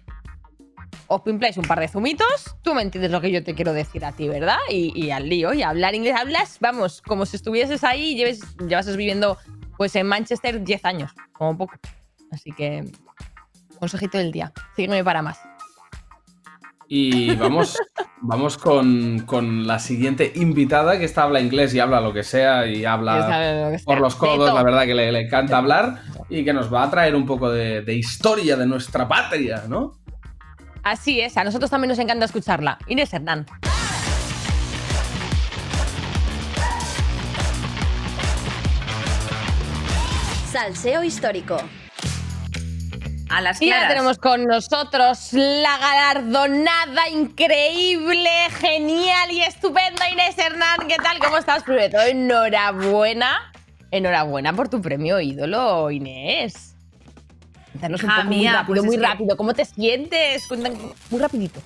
Os 1.08 1.22
pimpláis 1.22 1.58
un 1.58 1.66
par 1.66 1.80
de 1.80 1.88
zumitos, 1.88 2.56
tú 2.62 2.74
me 2.74 2.82
entiendes 2.82 3.12
lo 3.12 3.22
que 3.22 3.32
yo 3.32 3.44
te 3.44 3.54
quiero 3.54 3.74
decir 3.74 4.06
a 4.06 4.14
ti, 4.14 4.30
¿verdad? 4.30 4.58
Y, 4.70 4.92
y 4.96 5.12
al 5.12 5.28
lío, 5.28 5.54
y 5.54 5.62
hablar 5.62 5.96
inglés. 5.96 6.16
Hablas, 6.18 6.58
vamos, 6.60 7.02
como 7.02 7.26
si 7.26 7.36
estuvieses 7.36 7.84
ahí 7.84 8.12
y 8.12 8.16
lleves, 8.16 8.42
llevases 8.58 8.96
viviendo 8.98 9.38
Pues 9.78 9.96
en 9.96 10.08
Manchester 10.08 10.64
10 10.64 10.86
años, 10.86 11.12
como 11.34 11.58
poco. 11.58 11.74
Así 12.32 12.52
que, 12.52 12.84
consejito 13.80 14.18
del 14.18 14.32
día. 14.32 14.52
Sígueme 14.76 15.04
para 15.04 15.22
más. 15.22 15.40
Y 16.88 17.36
vamos, 17.36 17.78
vamos 18.22 18.58
con, 18.58 19.20
con 19.26 19.66
la 19.66 19.80
siguiente 19.80 20.32
invitada 20.36 20.98
que 21.00 21.06
esta 21.06 21.24
habla 21.24 21.42
inglés 21.42 21.74
y 21.74 21.80
habla 21.80 22.02
lo 22.02 22.14
que 22.14 22.24
sea 22.24 22.68
y 22.68 22.86
habla 22.86 23.72
lo 23.72 23.78
por 23.84 24.00
los 24.00 24.16
codos, 24.16 24.54
la 24.54 24.64
verdad 24.64 24.86
que 24.86 24.94
le, 24.94 25.12
le 25.12 25.22
encanta 25.22 25.58
hablar 25.58 26.02
y 26.30 26.44
que 26.44 26.54
nos 26.54 26.72
va 26.74 26.84
a 26.84 26.90
traer 26.90 27.16
un 27.16 27.26
poco 27.26 27.50
de, 27.50 27.82
de 27.82 27.94
historia 27.96 28.56
de 28.58 28.66
nuestra 28.66 29.08
patria, 29.08 29.64
¿no? 29.68 30.03
Así 30.84 31.22
es, 31.22 31.38
a 31.38 31.46
nosotros 31.46 31.72
también 31.72 31.90
nos 31.90 32.00
encanta 32.00 32.26
escucharla. 32.26 32.78
Inés 32.88 33.14
Hernán. 33.14 33.46
Salseo 40.52 41.04
histórico. 41.04 41.58
A 43.30 43.42
las 43.42 43.60
Y 43.62 43.70
ya 43.70 43.88
tenemos 43.88 44.20
con 44.20 44.46
nosotros 44.46 45.30
la 45.32 45.78
galardonada, 45.80 47.10
increíble, 47.10 48.30
genial 48.60 49.32
y 49.32 49.42
estupenda 49.42 50.08
Inés 50.12 50.38
Hernán. 50.38 50.88
¿Qué 50.88 50.98
tal? 50.98 51.18
¿Cómo 51.18 51.38
estás? 51.38 51.64
Todo, 51.64 52.02
enhorabuena. 52.02 53.52
Enhorabuena 53.90 54.54
por 54.54 54.70
tu 54.70 54.82
premio 54.82 55.20
ídolo, 55.20 55.90
Inés. 55.90 56.73
Cuéntanos 57.74 58.04
un 58.04 58.10
poco 58.10 58.24
muy 58.24 58.48
rápido, 58.48 58.66
pues 58.68 58.80
es 58.80 58.86
muy 58.86 58.96
que- 58.98 59.02
rápido. 59.04 59.38
¿Cómo 59.38 59.54
te 59.54 59.66
sientes? 59.66 60.48
Muy 61.10 61.20
rapidito. 61.20 61.60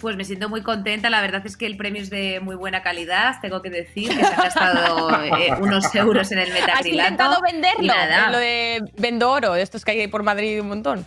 Pues 0.00 0.14
me 0.14 0.24
siento 0.24 0.48
muy 0.50 0.60
contenta. 0.62 1.08
La 1.08 1.22
verdad 1.22 1.42
es 1.46 1.56
que 1.56 1.64
el 1.66 1.76
premio 1.78 2.02
es 2.02 2.10
de 2.10 2.40
muy 2.40 2.54
buena 2.54 2.82
calidad. 2.82 3.36
Tengo 3.40 3.62
que 3.62 3.70
decir 3.70 4.08
que 4.10 4.14
se 4.24 4.26
han 4.26 4.36
gastado 4.36 5.22
eh, 5.24 5.52
unos 5.60 5.92
euros 5.94 6.30
en 6.32 6.38
el 6.38 6.52
¿Has 6.52 6.60
metacrilato. 6.60 7.08
intentado 7.12 7.38
y 7.38 7.52
venderlo? 7.52 7.86
nada. 7.86 8.30
Lo 8.30 8.38
de 8.38 8.82
vendo 8.98 9.30
oro, 9.30 9.54
de 9.54 9.62
estos 9.62 9.84
que 9.84 9.92
hay 9.92 10.06
por 10.08 10.22
Madrid 10.22 10.60
un 10.60 10.68
montón. 10.68 11.06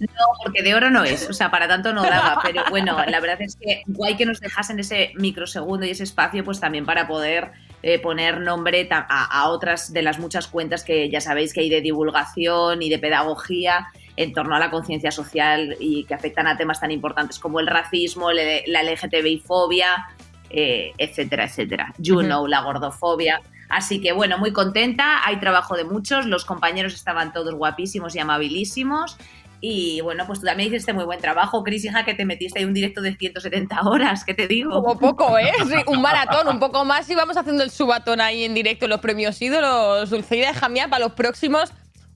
No, 0.00 0.08
porque 0.44 0.62
de 0.62 0.74
oro 0.76 0.90
no 0.90 1.02
es, 1.04 1.28
o 1.28 1.32
sea, 1.32 1.50
para 1.50 1.66
tanto 1.66 1.92
no 1.92 2.02
daba, 2.04 2.38
pero 2.44 2.62
bueno, 2.70 2.96
la 3.08 3.18
verdad 3.18 3.42
es 3.42 3.56
que 3.56 3.82
guay 3.88 4.16
que 4.16 4.26
nos 4.26 4.38
dejasen 4.38 4.78
ese 4.78 5.10
microsegundo 5.16 5.86
y 5.86 5.90
ese 5.90 6.04
espacio, 6.04 6.44
pues 6.44 6.60
también 6.60 6.86
para 6.86 7.08
poder 7.08 7.50
eh, 7.82 7.98
poner 7.98 8.40
nombre 8.40 8.88
a, 8.90 9.24
a 9.24 9.48
otras 9.48 9.92
de 9.92 10.02
las 10.02 10.18
muchas 10.18 10.48
cuentas 10.48 10.84
que 10.84 11.08
ya 11.10 11.20
sabéis 11.20 11.52
que 11.52 11.60
hay 11.60 11.70
de 11.70 11.80
divulgación 11.80 12.82
y 12.82 12.88
de 12.88 12.98
pedagogía 12.98 13.88
en 14.18 14.32
torno 14.32 14.56
a 14.56 14.58
la 14.58 14.70
conciencia 14.70 15.12
social 15.12 15.76
y 15.78 16.04
que 16.04 16.14
afectan 16.14 16.48
a 16.48 16.56
temas 16.56 16.80
tan 16.80 16.90
importantes 16.90 17.38
como 17.38 17.60
el 17.60 17.68
racismo, 17.68 18.32
la 18.32 18.82
LGTBI-fobia, 18.82 20.08
eh, 20.50 20.92
etcétera, 20.98 21.44
etcétera. 21.44 21.94
You 21.98 22.22
know, 22.22 22.46
la 22.48 22.62
gordofobia. 22.62 23.40
Así 23.68 24.00
que 24.00 24.12
bueno, 24.12 24.38
muy 24.38 24.52
contenta, 24.52 25.24
hay 25.24 25.38
trabajo 25.38 25.76
de 25.76 25.84
muchos, 25.84 26.26
los 26.26 26.44
compañeros 26.44 26.94
estaban 26.94 27.32
todos 27.32 27.54
guapísimos 27.54 28.16
y 28.16 28.18
amabilísimos. 28.18 29.18
Y 29.60 30.00
bueno, 30.02 30.24
pues 30.26 30.40
tú 30.40 30.46
también 30.46 30.72
hiciste 30.72 30.92
muy 30.92 31.04
buen 31.04 31.20
trabajo, 31.20 31.64
Cris, 31.64 31.84
hija, 31.84 32.04
que 32.04 32.14
te 32.14 32.24
metiste 32.24 32.60
ahí 32.60 32.64
un 32.64 32.74
directo 32.74 33.00
de 33.00 33.16
170 33.16 33.80
horas, 33.82 34.24
¿qué 34.24 34.34
te 34.34 34.46
digo? 34.46 34.70
Como 34.70 34.98
poco, 34.98 35.38
¿eh? 35.38 35.52
Sí, 35.66 35.74
un 35.86 36.00
maratón, 36.00 36.48
un 36.48 36.58
poco 36.60 36.84
más 36.84 37.08
y 37.10 37.14
vamos 37.14 37.36
haciendo 37.36 37.62
el 37.62 37.70
subatón 37.70 38.20
ahí 38.20 38.44
en 38.44 38.54
directo, 38.54 38.86
los 38.86 39.00
premios 39.00 39.40
ídolos. 39.42 40.10
Dulceida, 40.10 40.48
déjame 40.48 40.74
mía, 40.74 40.88
para 40.88 41.04
los 41.04 41.12
próximos 41.12 41.72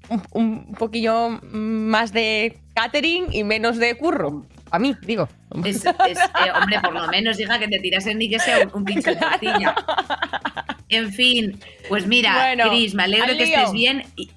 un, 0.09 0.23
un 0.33 0.75
poquillo 0.75 1.41
más 1.43 2.13
de 2.13 2.59
catering 2.75 3.27
y 3.33 3.45
menos 3.45 3.79
de 3.79 3.97
curro. 3.97 4.45
A 4.71 4.79
mí, 4.79 4.97
digo. 5.03 5.29
Es, 5.65 5.85
es, 5.85 5.87
eh, 5.87 6.51
hombre, 6.55 6.81
por 6.81 6.95
lo 6.95 7.07
menos, 7.09 7.39
hija, 7.39 7.59
que 7.59 7.69
te 7.69 7.79
tirasen 7.79 8.17
ni 8.19 8.31
que 8.31 8.39
sea 8.39 8.67
un, 8.73 8.85
de 8.85 9.03
tortilla. 9.03 9.75
En 10.89 11.11
fin, 11.11 11.59
pues 11.89 12.07
mira, 12.07 12.35
Bueno, 12.35 12.69
Cris, 12.69 12.93
me 12.93 13.05
alegro 13.05 13.31
al 13.31 13.39
que 13.39 13.45
estés 13.45 13.73
bien. 13.73 14.03
Y 14.15 14.31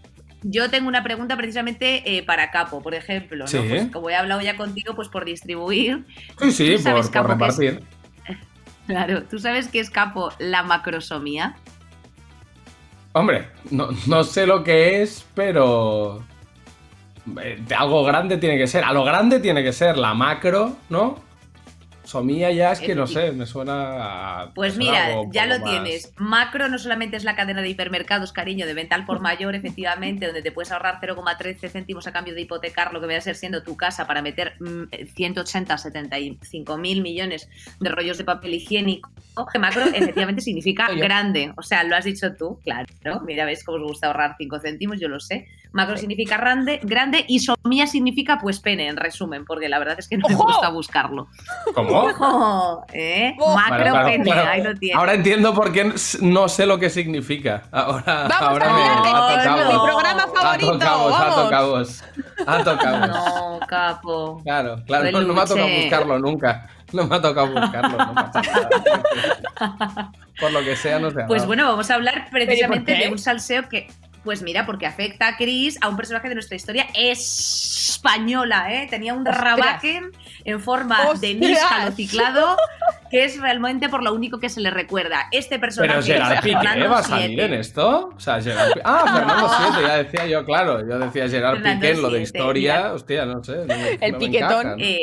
yo 0.47 0.69
tengo 0.69 0.87
una 0.87 1.03
pregunta 1.03 1.35
precisamente 1.37 2.17
eh, 2.17 2.23
para 2.23 2.51
Capo, 2.51 2.81
por 2.83 2.93
ejemplo, 2.95 3.47
¿no? 3.51 3.59
Sí. 3.59 3.59
Pues 3.67 3.87
como 3.91 4.09
he 4.09 4.15
hablado 4.15 4.41
ya 4.41 4.55
contigo, 4.57 4.95
pues 4.95 5.09
por 5.09 5.25
distribuir. 5.25 6.05
Sí, 6.39 6.51
sí, 6.51 6.75
¿Tú 6.77 6.79
sabes, 6.83 7.09
por, 7.09 7.27
por 7.27 7.37
Capo, 7.37 7.45
es- 7.47 7.57
repartir. 7.57 7.83
Claro, 8.87 9.23
¿tú 9.23 9.39
sabes 9.39 9.67
qué 9.69 9.79
es 9.79 9.89
Capo 9.89 10.31
la 10.37 10.61
macrosomía? 10.63 11.55
Hombre, 13.13 13.47
no, 13.71 13.89
no 14.07 14.23
sé 14.23 14.45
lo 14.45 14.63
que 14.63 15.01
es, 15.01 15.25
pero. 15.33 16.23
eh, 17.41 17.57
de 17.67 17.75
algo 17.75 18.03
grande 18.03 18.37
tiene 18.37 18.57
que 18.57 18.67
ser. 18.67 18.83
A 18.83 18.93
lo 18.93 19.03
grande 19.03 19.39
tiene 19.39 19.63
que 19.63 19.73
ser 19.73 19.97
la 19.97 20.13
macro, 20.13 20.75
¿no? 20.89 21.17
Somía 22.05 22.51
ya 22.51 22.71
es 22.71 22.79
que 22.79 22.95
no 22.95 23.07
sé, 23.07 23.31
me 23.31 23.45
suena 23.45 24.43
a. 24.43 24.53
Pues 24.53 24.77
me 24.77 24.85
suena 24.85 24.99
mira, 25.05 25.05
algo 25.19 25.31
ya 25.31 25.45
lo 25.45 25.59
más- 25.59 25.69
tienes. 25.69 26.13
Macro 26.17 26.69
no 26.69 26.77
solamente 26.77 27.17
es 27.17 27.23
la 27.23 27.35
cadena 27.35 27.61
de 27.61 27.69
hipermercados, 27.69 28.31
cariño, 28.31 28.65
de 28.65 28.73
venta 28.73 28.95
al 28.95 29.05
por 29.05 29.19
mayor, 29.19 29.55
efectivamente, 29.55 30.25
donde 30.27 30.41
te 30.41 30.51
puedes 30.51 30.71
ahorrar 30.71 30.99
0,13 31.01 31.69
céntimos 31.69 32.07
a 32.07 32.11
cambio 32.13 32.33
de 32.33 32.41
hipotecar 32.41 32.93
lo 32.93 32.99
que 32.99 33.07
vaya 33.07 33.19
a 33.19 33.21
ser 33.21 33.35
siendo 33.35 33.63
tu 33.63 33.75
casa 33.75 34.07
para 34.07 34.21
meter 34.21 34.53
mm, 34.59 34.83
180, 35.15 35.77
75 35.77 36.77
mil 36.77 37.01
millones 37.01 37.49
de 37.79 37.89
rollos 37.89 38.17
de 38.17 38.23
papel 38.23 38.53
higiénico. 38.53 39.09
Que 39.51 39.59
macro 39.59 39.83
efectivamente 39.83 40.41
significa 40.41 40.87
grande. 40.93 41.51
O 41.57 41.61
sea, 41.61 41.83
lo 41.83 41.95
has 41.95 42.05
dicho 42.05 42.33
tú, 42.35 42.59
claro. 42.63 42.85
Mira, 43.25 43.45
ves 43.45 43.63
cómo 43.63 43.77
os 43.79 43.83
gusta 43.91 44.07
ahorrar 44.07 44.35
5 44.37 44.59
céntimos, 44.59 44.99
yo 44.99 45.07
lo 45.09 45.19
sé. 45.19 45.47
Macro 45.73 45.97
significa 45.97 46.37
grande, 46.37 46.79
grande 46.83 47.25
y 47.27 47.39
somía 47.39 47.85
significa 47.85 48.39
pues 48.41 48.61
pene, 48.61 48.87
en 48.87 48.95
resumen, 48.95 49.43
porque 49.43 49.67
la 49.67 49.77
verdad 49.77 49.95
es 49.99 50.07
que 50.07 50.17
no 50.17 50.29
me 50.29 50.35
gusta 50.35 50.69
buscarlo. 50.69 51.27
¿Cómo? 51.73 51.89
Ojo, 52.05 52.85
¿eh? 52.93 53.35
Macro 53.37 53.91
claro, 53.91 54.07
pene, 54.07 54.23
claro. 54.23 54.49
ahí 54.51 54.63
lo 54.63 54.73
tienes. 54.75 54.97
Ahora 54.97 55.13
entiendo 55.15 55.53
por 55.53 55.73
qué 55.73 55.91
no 56.21 56.47
sé 56.47 56.65
lo 56.65 56.79
que 56.79 56.89
significa. 56.89 57.63
Ahora, 57.73 58.27
Vamos 58.29 58.41
ahora 58.41 58.69
a 58.69 58.73
me- 58.73 59.73
mi 59.73 59.79
programa 59.85 60.27
favorito, 60.33 60.69
Ha 60.71 60.73
tocado, 60.79 61.15
ha 61.15 61.19
vamos. 61.19 61.43
tocado. 61.43 61.85
Ha 62.47 62.63
tocado. 62.63 63.07
No, 63.07 63.59
capo. 63.67 64.41
Claro, 64.43 64.77
claro, 64.85 65.11
no, 65.11 65.21
no 65.21 65.33
me 65.33 65.41
ha 65.41 65.45
tocado 65.45 65.67
buscarlo 65.67 66.19
nunca. 66.19 66.69
No 66.93 67.07
me 67.07 67.15
ha 67.15 67.21
tocado 67.21 67.47
buscarlo, 67.51 67.97
no 67.97 68.13
pasa 68.15 68.41
nada. 68.41 70.11
Por 70.39 70.51
lo 70.51 70.63
que 70.63 70.75
sea, 70.75 70.99
no 70.99 71.11
sé. 71.11 71.21
Pues 71.27 71.45
bueno, 71.45 71.65
vamos 71.67 71.89
a 71.89 71.95
hablar 71.95 72.27
precisamente 72.31 72.93
de 72.93 73.09
un 73.09 73.17
salseo 73.17 73.67
que, 73.69 73.87
pues 74.23 74.41
mira, 74.41 74.65
porque 74.65 74.85
afecta 74.85 75.27
a 75.29 75.37
Chris, 75.37 75.77
a 75.81 75.89
un 75.89 75.97
personaje 75.97 76.29
de 76.29 76.35
nuestra 76.35 76.55
historia 76.55 76.87
española, 76.95 78.67
¿eh? 78.73 78.87
Tenía 78.89 79.13
un 79.13 79.27
Ostras. 79.27 79.43
rabaken 79.43 80.11
en 80.43 80.59
forma 80.59 80.99
de 81.19 81.33
níscalo 81.35 81.91
ciclado, 81.91 82.57
que 83.09 83.23
es 83.25 83.39
realmente 83.39 83.89
por 83.89 84.03
lo 84.03 84.13
único 84.13 84.39
que 84.39 84.49
se 84.49 84.61
le 84.61 84.69
recuerda. 84.71 85.27
Este 85.31 85.57
personaje 85.59 85.93
Pero 85.93 86.05
Gerard 86.05 86.41
Piqué 86.43 86.87
va 86.87 86.99
a 86.99 87.03
salir 87.03 87.39
en 87.39 87.53
esto. 87.53 88.09
O 88.15 88.19
sea, 88.19 88.41
Gerard 88.41 88.73
Pi- 88.73 88.81
Ah, 88.83 89.03
Fernando 89.13 89.47
No. 89.47 89.53
7, 89.73 89.87
ya 89.87 89.95
decía 89.97 90.25
yo, 90.27 90.45
claro. 90.45 90.79
Yo 90.87 90.99
decía 90.99 91.29
Gerard 91.29 91.55
Fernando 91.55 91.81
Piqué 91.81 91.93
en 91.93 92.01
lo 92.01 92.09
de 92.09 92.21
historia. 92.21 92.75
mira. 92.77 92.93
Hostia, 92.93 93.25
no 93.25 93.43
sé. 93.43 93.55
no 93.57 93.65
me- 93.65 93.89
El 94.01 94.11
no 94.11 94.19
me 94.19 94.25
piquetón. 94.25 94.75
Eh, 94.79 95.01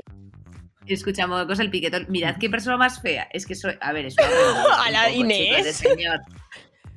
escuchamos 0.87 1.45
cosa 1.47 1.63
el 1.63 1.71
piquetón. 1.71 2.07
Mirad 2.09 2.37
qué 2.39 2.49
persona 2.51 2.77
más 2.77 3.01
fea. 3.01 3.29
Es 3.33 3.47
que 3.47 3.55
soy. 3.55 3.75
A 3.81 3.93
ver, 3.93 4.07
es 4.07 4.15
una 4.19 4.27
A 4.87 4.91
la 4.91 5.05
poco, 5.09 5.17
Inés. 5.21 5.59
chicos, 5.79 5.95
señor. 5.97 6.21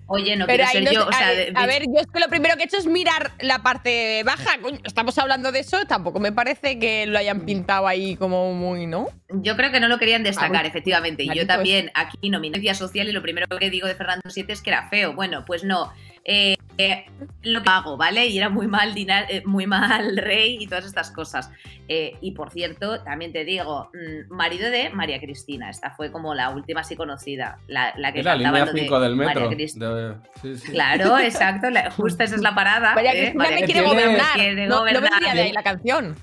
Oye, 0.08 0.36
no 0.36 0.46
Pero 0.46 0.66
quiero 0.66 0.72
ser 0.72 0.84
no- 0.84 0.92
yo. 0.92 1.08
O 1.08 1.12
sea, 1.12 1.30
a, 1.30 1.32
de- 1.32 1.52
a 1.56 1.66
ver, 1.66 1.82
yo 1.88 2.00
es 2.00 2.06
que 2.06 2.20
lo 2.20 2.28
primero 2.28 2.56
que 2.58 2.62
he 2.62 2.66
hecho 2.66 2.78
es 2.78 2.86
mirar 2.86 3.32
la 3.40 3.64
parte 3.64 4.22
baja. 4.24 4.60
Coño, 4.62 4.78
estamos 4.84 5.18
hablando 5.18 5.52
de 5.52 5.60
eso, 5.62 5.86
tampoco 5.88 6.20
me 6.20 6.32
parece 6.32 6.78
que 6.78 7.08
lo 7.08 7.18
hayan 7.18 7.42
pintado 7.42 7.88
ahí 7.88 8.16
como 8.16 8.54
muy, 8.54 8.86
¿no? 8.86 9.08
Yo 9.30 9.56
creo 9.58 9.72
que 9.72 9.80
no 9.80 9.88
lo 9.88 9.98
querían 9.98 10.22
destacar, 10.22 10.64
Ah, 10.64 10.68
efectivamente. 10.68 11.24
Y 11.24 11.34
yo 11.34 11.48
también, 11.48 11.90
aquí 11.96 12.30
nominencia 12.30 12.76
social, 12.76 13.10
y 13.10 13.14
lo 13.14 13.24
primero 13.24 13.48
que 13.58 13.72
digo 13.72 13.88
de 13.88 13.96
Fernando 13.96 14.30
VII 14.34 14.46
es 14.50 14.62
que 14.62 14.70
era 14.70 14.88
feo. 14.90 15.14
Bueno, 15.14 15.44
pues 15.44 15.64
no. 15.64 15.92
Eh, 16.28 16.58
eh, 16.80 17.06
lo 17.44 17.62
que 17.62 17.70
hago, 17.70 17.98
¿vale? 17.98 18.26
Y 18.26 18.38
era 18.40 18.50
muy 18.50 18.66
mal, 18.68 18.96
dina- 18.96 19.26
eh, 19.30 19.44
muy 19.46 19.68
mal 19.68 20.18
rey 20.18 20.58
y 20.60 20.66
todas 20.68 20.84
estas 20.86 21.12
cosas. 21.12 21.52
Eh, 21.88 22.14
y 22.20 22.32
por 22.32 22.50
cierto, 22.50 23.00
también 23.04 23.32
te 23.32 23.46
digo, 23.46 23.92
mm, 23.94 24.34
marido 24.34 24.72
de 24.72 24.90
María 24.90 25.20
Cristina. 25.20 25.70
Esta 25.70 25.92
fue 25.92 26.12
como 26.12 26.34
la 26.34 26.50
última 26.50 26.82
así 26.82 26.96
conocida. 26.96 27.60
La, 27.68 27.94
la 27.98 28.12
que 28.12 28.20
Es 28.22 28.26
la 28.26 28.32
cantaba 28.34 28.58
línea 28.58 28.66
lo 28.66 28.74
de 28.74 28.80
5 28.82 29.00
del 29.00 29.16
María 29.16 29.34
metro. 29.50 29.50
De- 29.56 30.16
sí, 30.42 30.56
sí. 30.58 30.72
Claro, 30.72 31.20
exacto. 31.20 31.70
la- 31.70 31.92
justo 31.92 32.24
esa 32.24 32.36
es 32.36 32.42
la 32.42 32.56
parada. 32.56 32.96
María 32.96 33.14
¿eh? 33.14 33.20
Cristina 33.34 33.50
me 33.52 33.64
quiere 33.66 33.82
gobernar. 33.84 34.34
quiere 34.34 34.68
no, 34.68 34.76
no 34.76 34.80
gobernar. 34.80 35.10
vendría 35.12 35.34
de 35.36 35.42
ahí 35.44 35.52
la 35.54 35.64
canción. 35.64 36.16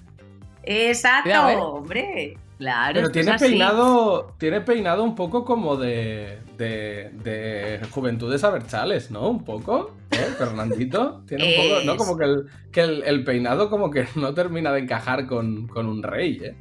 Exacto, 0.65 1.43
hombre. 1.75 2.37
Claro. 2.59 2.95
Pero 2.95 3.11
tiene 3.11 3.39
peinado, 3.39 4.35
tiene 4.39 4.61
peinado 4.61 5.03
un 5.03 5.15
poco 5.17 5.45
como 5.45 5.77
de, 5.77 6.39
de, 6.63 7.11
de 7.25 7.81
Juventudes 7.91 8.45
Abertzales, 8.45 9.11
¿no? 9.11 9.29
Un 9.29 9.45
poco, 9.45 9.95
¿eh? 10.11 10.17
Fernandito. 10.39 11.23
Tiene 11.27 11.45
un 11.45 11.63
poco, 11.69 11.85
¿no? 11.85 11.97
Como 11.97 12.17
que 12.17 12.25
el, 12.25 12.45
que 12.73 12.81
el, 12.81 13.03
el 13.05 13.25
peinado 13.25 13.69
como 13.71 13.91
que 13.91 14.07
no 14.15 14.33
termina 14.35 14.73
de 14.73 14.81
encajar 14.81 15.27
con, 15.27 15.67
con 15.69 15.87
un 15.87 16.03
rey, 16.03 16.41
¿eh? 16.43 16.55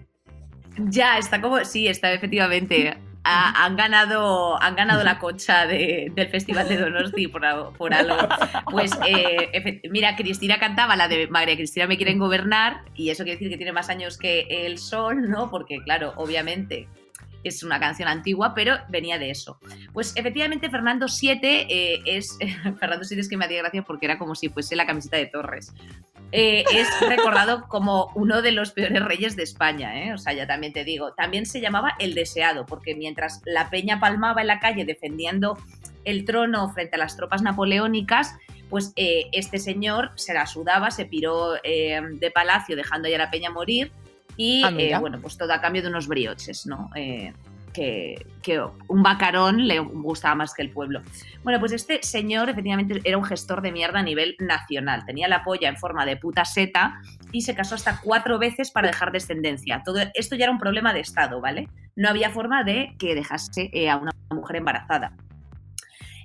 Ya, 0.78 1.18
está 1.18 1.41
como. 1.41 1.64
Sí, 1.66 1.88
está 1.88 2.12
efectivamente. 2.14 2.97
Ha- 3.24 3.66
han, 3.66 3.76
ganado, 3.76 4.60
han 4.64 4.76
ganado 4.76 5.04
la 5.04 5.20
concha 5.20 5.68
de- 5.68 6.12
del 6.16 6.28
Festival 6.30 6.68
de 6.68 6.78
Donosti 6.78 7.28
por, 7.28 7.45
algo. 7.45 8.16
Pues 8.72 8.91
eh, 9.08 9.80
mira, 9.91 10.16
Cristina 10.16 10.58
cantaba 10.58 10.95
la 10.95 11.08
de 11.08 11.28
María 11.28 11.56
Cristina 11.56 11.86
me 11.86 11.97
quieren 11.97 12.18
gobernar 12.18 12.82
y 12.95 13.10
eso 13.12 13.24
quiere 13.24 13.38
decir 13.38 13.49
que 13.52 13.58
tiene 13.58 13.74
más 13.74 13.89
años 13.89 14.18
que 14.18 14.47
el 14.66 14.80
sol, 14.80 15.30
¿no? 15.30 15.52
Porque 15.52 15.78
claro, 15.84 16.14
obviamente 16.16 16.88
es 17.44 17.64
una 17.64 17.80
canción 17.80 18.08
antigua, 18.08 18.54
pero 18.54 18.78
venía 18.89 19.18
de 19.18 19.32
eso. 19.32 19.60
Pues 19.94 20.14
efectivamente 20.16 20.70
Fernando 20.70 21.08
VII 21.08 21.39
eh, 21.44 22.02
es... 22.06 22.38
Fernando 22.80 23.06
VII 23.10 23.20
es 23.20 23.30
que 23.30 23.38
me 23.38 23.46
hacía 23.46 23.60
gracia 23.60 23.84
porque 23.84 24.06
era 24.06 24.18
como 24.18 24.36
si 24.36 24.50
fuese 24.50 24.76
la 24.76 24.86
camiseta 24.86 25.18
de 25.18 25.28
Torres. 25.28 25.74
Eh, 26.32 26.64
es 26.74 26.88
recordado 27.02 27.64
como 27.68 28.12
uno 28.16 28.42
de 28.42 28.52
los 28.52 28.72
peores 28.72 29.04
reyes 29.04 29.36
de 29.36 29.44
España, 29.44 30.06
¿eh? 30.06 30.14
o 30.14 30.18
sea, 30.18 30.34
ya 30.34 30.48
también 30.48 30.74
te 30.74 30.84
digo. 30.84 31.14
También 31.14 31.46
se 31.46 31.62
llamaba 31.62 31.94
el 32.00 32.14
deseado, 32.14 32.66
porque 32.66 32.96
mientras 32.96 33.42
la 33.46 33.70
peña 33.70 34.00
palmaba 34.00 34.42
en 34.42 34.48
la 34.48 34.60
calle 34.60 34.86
defendiendo 34.86 35.58
el 36.04 36.26
trono 36.26 36.70
frente 36.70 36.96
a 36.96 37.00
las 37.00 37.16
tropas 37.18 37.42
napoleónicas, 37.42 38.36
pues 38.70 38.94
eh, 38.96 39.26
este 39.34 39.60
señor 39.60 40.12
se 40.16 40.34
la 40.34 40.48
sudaba, 40.48 40.92
se 40.92 41.06
piró 41.06 41.54
de 41.54 42.32
palacio 42.34 42.78
dejando 42.78 43.10
ya 43.10 43.18
la 43.18 43.30
peña 43.30 43.50
morir 43.50 43.92
y 44.42 44.64
Ah, 44.64 44.72
mira. 44.72 44.98
eh, 44.98 45.00
bueno, 45.00 45.20
pues 45.22 45.38
todo 45.38 45.54
a 45.54 45.62
cambio 45.62 45.84
de 45.84 45.89
unos 45.89 46.08
brioches, 46.08 46.66
¿no? 46.66 46.89
Eh, 46.96 47.32
que, 47.74 48.26
que 48.42 48.60
un 48.88 49.04
bacarón 49.04 49.68
le 49.68 49.78
gustaba 49.80 50.34
más 50.34 50.54
que 50.56 50.64
el 50.64 50.72
pueblo. 50.72 51.02
Bueno, 51.44 51.60
pues 51.60 51.72
este 51.74 52.02
señor 52.02 52.50
efectivamente 52.50 53.00
era 53.04 53.20
un 53.20 53.24
gestor 53.24 53.62
de 53.62 53.72
mierda 53.72 54.00
a 54.00 54.04
nivel 54.04 54.36
nacional. 54.39 55.06
Tenía 55.06 55.28
la 55.28 55.44
polla 55.44 55.70
en 55.70 55.78
forma 55.78 56.06
de 56.08 56.18
puta 56.18 56.44
seta 56.44 57.00
y 57.32 57.42
se 57.42 57.54
casó 57.54 57.76
hasta 57.76 58.02
cuatro 58.02 58.39
veces 58.39 58.72
para 58.72 58.88
dejar 58.88 59.12
descendencia. 59.12 59.84
Todo 59.86 60.00
esto 60.16 60.36
ya 60.36 60.46
era 60.46 60.52
un 60.52 60.60
problema 60.60 60.92
de 60.92 61.02
Estado, 61.02 61.39
¿vale? 61.39 61.70
No 61.96 62.10
había 62.10 62.32
forma 62.32 62.64
de 62.64 62.96
que 62.98 63.14
dejase 63.14 63.70
eh, 63.74 63.89
a 63.92 63.98
una 63.98 64.12
mujer 64.32 64.56
embarazada. 64.58 65.16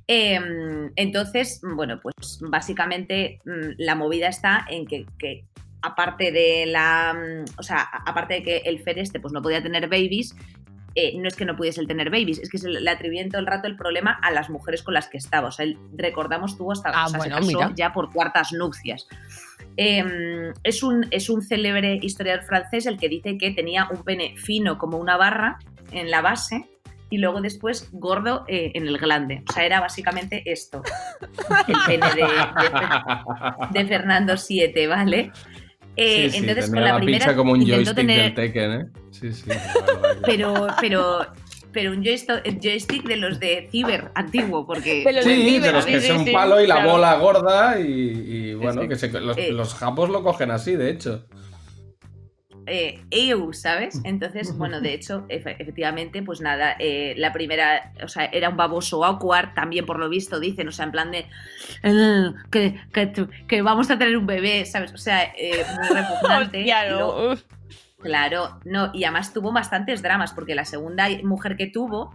Em, 0.09 0.91
entonces, 0.97 1.61
bueno, 1.62 2.01
pues 2.01 2.39
básicamente 2.41 3.41
mm, 3.45 3.75
la 3.79 3.95
movida 3.95 4.29
está 4.29 4.64
en 4.69 4.87
que, 4.87 5.05
que 5.19 5.45
aparte 5.87 6.32
de 6.32 6.66
la. 6.66 7.14
mm, 7.14 7.45
O 7.59 7.62
sea, 7.62 7.80
aparte 8.05 8.34
de 8.34 8.43
que 8.43 8.57
el 8.59 8.80
Fer 8.80 8.99
este 8.99 9.20
pues 9.20 9.32
no 9.32 9.41
podía 9.43 9.62
tener 9.62 9.89
babies, 9.89 10.34
eh, 10.95 11.12
no 11.18 11.28
es 11.28 11.37
que 11.37 11.45
no 11.45 11.57
pudiese 11.57 11.84
tener 11.87 12.09
babies, 12.11 12.39
es 12.39 12.49
que 12.51 12.59
se 12.59 12.68
le 12.70 12.91
atribuían 12.91 13.28
todo 13.28 13.41
el 13.41 13.47
rato 13.47 13.66
el 13.66 13.76
problema 13.76 14.18
a 14.22 14.30
las 14.30 14.49
mujeres 14.51 14.82
con 14.82 14.95
las 14.95 15.09
que 15.09 15.18
estaba. 15.18 15.49
O 15.49 15.53
sea, 15.53 15.64
él, 15.66 15.78
recordamos, 15.97 16.57
tuvo 16.57 16.72
hasta. 16.72 16.91
Ah, 16.95 17.07
o 17.07 17.09
sea, 17.09 17.18
bueno, 17.18 17.37
se 17.37 17.41
casó 17.43 17.59
mira. 17.59 17.72
ya 17.76 17.93
por 17.93 18.12
cuartas 18.12 18.53
nupcias. 18.53 19.07
Em, 19.76 20.53
es, 20.62 20.82
un, 20.82 21.07
es 21.11 21.28
un 21.28 21.43
célebre 21.43 21.99
historiador 22.01 22.45
francés 22.45 22.87
el 22.87 22.99
que 22.99 23.09
dice 23.11 23.37
que 23.37 23.51
tenía 23.51 23.89
un 23.91 24.03
pene 24.05 24.34
fino 24.39 24.78
como 24.78 24.97
una 24.97 25.16
barra 25.18 25.59
en 25.93 26.11
la 26.11 26.22
base 26.22 26.64
y 27.11 27.18
luego 27.18 27.41
después 27.43 27.89
gordo 27.93 28.45
eh, 28.49 28.72
en 28.74 28.87
el 28.89 28.97
glande. 28.99 29.43
O 29.49 29.53
sea, 29.53 29.64
era 29.66 29.80
básicamente 29.80 30.43
esto, 30.51 30.82
el 31.68 31.76
pene 31.87 32.07
de, 32.14 32.22
de- 32.22 33.82
de 33.82 33.87
Fernando 33.87 34.34
VII, 34.49 34.87
¿vale? 34.87 35.30
Eh, 35.97 36.25
Sí, 36.25 36.31
sí, 36.31 36.37
entonces, 36.39 36.65
tenía 36.67 36.75
con 36.75 36.83
la, 36.85 36.93
la 36.93 36.97
primera 36.99 37.19
pincha 37.25 37.37
como 37.37 37.53
un 37.53 37.67
joystick 37.67 37.95
tener, 37.97 38.23
del 38.23 38.35
Tekken, 38.35 38.73
¿eh? 38.73 38.87
Sí, 39.11 39.33
sí. 39.33 39.51
pero, 40.27 40.67
pero, 40.81 41.27
pero 41.73 41.93
un 41.93 42.05
joystick, 42.05 42.61
joystick 42.63 43.05
de 43.05 43.17
los 43.17 43.41
de 43.41 43.69
ciber 43.71 44.11
antiguo, 44.15 44.67
porque 44.67 45.03
Sí, 45.23 45.59
de 45.59 45.73
los 45.73 45.87
que 45.87 46.01
sí, 46.01 46.07
son 46.09 46.25
sí, 46.25 46.33
palo 46.33 46.61
y 46.61 46.67
la 46.67 46.77
claro. 46.77 46.91
bola 46.93 47.15
gorda 47.17 47.81
y, 47.81 47.85
y 47.91 48.55
bueno, 48.55 48.83
sí. 48.83 48.89
que 48.89 48.97
se- 48.97 49.09
los, 49.21 49.37
Eh. 49.39 49.53
los 49.53 49.75
japos 49.75 50.11
lo 50.11 50.23
cogen 50.23 50.51
así, 50.51 50.77
de 50.77 50.91
hecho. 50.91 51.27
Eh, 52.67 53.01
EU, 53.11 53.53
¿sabes? 53.53 54.01
Entonces, 54.05 54.57
bueno, 54.59 54.81
de 54.81 54.93
hecho, 54.95 55.27
efe- 55.29 55.57
efectivamente, 55.59 56.23
pues 56.23 56.41
nada, 56.41 56.77
eh, 56.79 57.14
la 57.17 57.33
primera, 57.33 57.93
o 58.03 58.09
sea, 58.09 58.25
era 58.27 58.49
un 58.49 58.57
baboso 58.57 59.05
awkward, 59.05 59.55
también 59.55 59.87
por 59.87 59.99
lo 59.99 60.09
visto 60.09 60.41
dicen, 60.41 60.67
o 60.69 60.73
sea, 60.73 60.85
en 60.87 60.93
plan 60.93 61.11
de 61.12 61.27
"Eh, 61.83 62.33
que, 62.51 62.81
que, 62.93 63.07
tu- 63.07 63.29
que 63.47 63.62
vamos 63.62 63.91
a 63.91 63.99
tener 63.99 64.17
un 64.17 64.27
bebé, 64.27 64.64
¿sabes? 64.67 64.93
O 64.93 64.99
sea, 64.99 65.23
eh, 65.37 65.64
muy 65.79 65.89
repugnante. 65.89 66.59
Hostia, 66.61 66.87
Y 66.87 66.91
no, 66.91 66.97
luego- 66.97 67.33
uf. 67.33 67.43
Claro, 68.03 68.61
no, 68.64 68.91
y 68.95 69.05
además 69.05 69.33
tuvo 69.33 69.53
bastantes 69.53 70.03
dramas, 70.03 70.33
porque 70.33 70.55
la 70.55 70.64
segunda 70.64 71.09
mujer 71.25 71.57
que 71.57 71.67
tuvo, 71.67 72.14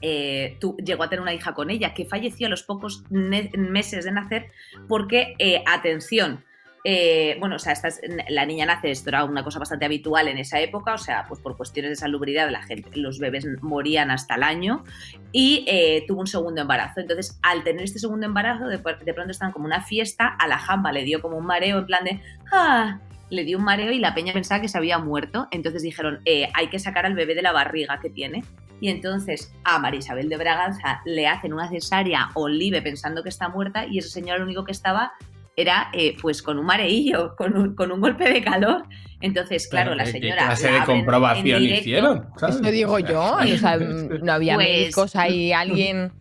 eh, 0.00 0.58
llegó 0.84 1.02
a 1.04 1.08
tener 1.10 1.20
una 1.22 1.34
hija 1.34 1.54
con 1.54 1.70
ella, 1.70 1.92
que 1.94 2.04
falleció 2.06 2.46
a 2.46 2.50
los 2.50 2.62
pocos 2.62 3.04
meses 3.10 4.04
de 4.04 4.12
nacer, 4.12 4.50
porque, 4.88 5.34
eh, 5.38 5.62
atención, 5.66 6.44
eh, 6.84 7.36
bueno, 7.38 7.56
o 7.56 7.58
sea, 7.60 7.72
esta 7.72 7.88
es- 7.88 8.00
la 8.28 8.44
niña 8.44 8.66
nace, 8.66 8.90
esto 8.90 9.10
era 9.10 9.24
una 9.24 9.44
cosa 9.44 9.60
bastante 9.60 9.84
habitual 9.84 10.26
en 10.26 10.38
esa 10.38 10.60
época, 10.60 10.94
o 10.94 10.98
sea, 10.98 11.26
pues 11.28 11.40
por 11.40 11.56
cuestiones 11.56 11.90
de 11.90 11.96
salubridad 11.96 12.50
la 12.50 12.62
gente, 12.62 12.90
los 12.94 13.20
bebés 13.20 13.46
morían 13.60 14.10
hasta 14.10 14.34
el 14.34 14.42
año 14.42 14.82
y 15.30 15.64
eh, 15.68 16.04
tuvo 16.08 16.20
un 16.20 16.26
segundo 16.26 16.60
embarazo. 16.60 17.00
Entonces, 17.00 17.38
al 17.42 17.62
tener 17.62 17.84
este 17.84 18.00
segundo 18.00 18.26
embarazo, 18.26 18.66
de, 18.66 18.78
pronto 18.78 19.30
estaban 19.30 19.52
como 19.52 19.66
una 19.66 19.82
fiesta, 19.82 20.26
a 20.26 20.48
la 20.48 20.58
jamba 20.58 20.90
le 20.90 21.04
dio 21.04 21.22
como 21.22 21.36
un 21.36 21.46
mareo 21.46 21.78
en 21.78 21.86
plan 21.86 22.04
de, 22.04 22.20
ah, 22.52 22.98
le 23.30 23.44
dio 23.44 23.58
un 23.58 23.64
mareo 23.64 23.92
y 23.92 23.98
la 23.98 24.14
peña 24.14 24.32
pensaba 24.32 24.60
que 24.60 24.68
se 24.68 24.76
había 24.76 24.98
muerto. 24.98 25.46
Entonces 25.52 25.82
dijeron, 25.82 26.20
eh, 26.24 26.48
hay 26.54 26.68
que 26.68 26.78
sacar 26.80 27.06
al 27.06 27.14
bebé 27.14 27.34
de 27.34 27.42
la 27.42 27.52
barriga 27.52 28.00
que 28.00 28.10
tiene. 28.10 28.44
Y 28.80 28.88
entonces 28.88 29.54
a 29.62 29.78
María 29.78 30.00
Isabel 30.00 30.28
de 30.28 30.36
Braganza 30.36 31.00
le 31.04 31.28
hacen 31.28 31.52
una 31.52 31.68
cesárea 31.68 32.30
olive 32.34 32.82
pensando 32.82 33.22
que 33.22 33.28
está 33.28 33.48
muerta 33.48 33.86
y 33.86 33.98
ese 33.98 34.08
señor 34.08 34.40
lo 34.40 34.44
único 34.44 34.64
que 34.64 34.72
estaba 34.72 35.12
era 35.56 35.88
eh, 35.92 36.16
pues 36.20 36.42
con 36.42 36.58
un 36.58 36.66
mareillo, 36.66 37.34
con 37.36 37.56
un, 37.56 37.74
con 37.74 37.92
un 37.92 38.00
golpe 38.00 38.24
de 38.32 38.42
calor. 38.42 38.84
Entonces, 39.20 39.68
claro, 39.68 39.94
la 39.94 40.04
¿qué- 40.04 40.12
qué 40.12 40.20
señora... 40.20 40.46
clase 40.46 40.72
la 40.72 40.80
de 40.80 40.84
comprobación 40.86 41.60
directo. 41.60 41.80
hicieron? 41.80 42.26
¿sabes? 42.36 42.56
Eso 42.56 42.70
digo 42.70 42.98
yo, 42.98 43.36
o 43.36 43.46
sea, 43.58 43.76
no 44.22 44.32
había 44.32 44.54
Pues- 44.54 44.68
médicos 44.68 45.16
ahí, 45.16 45.52
alguien... 45.64 46.12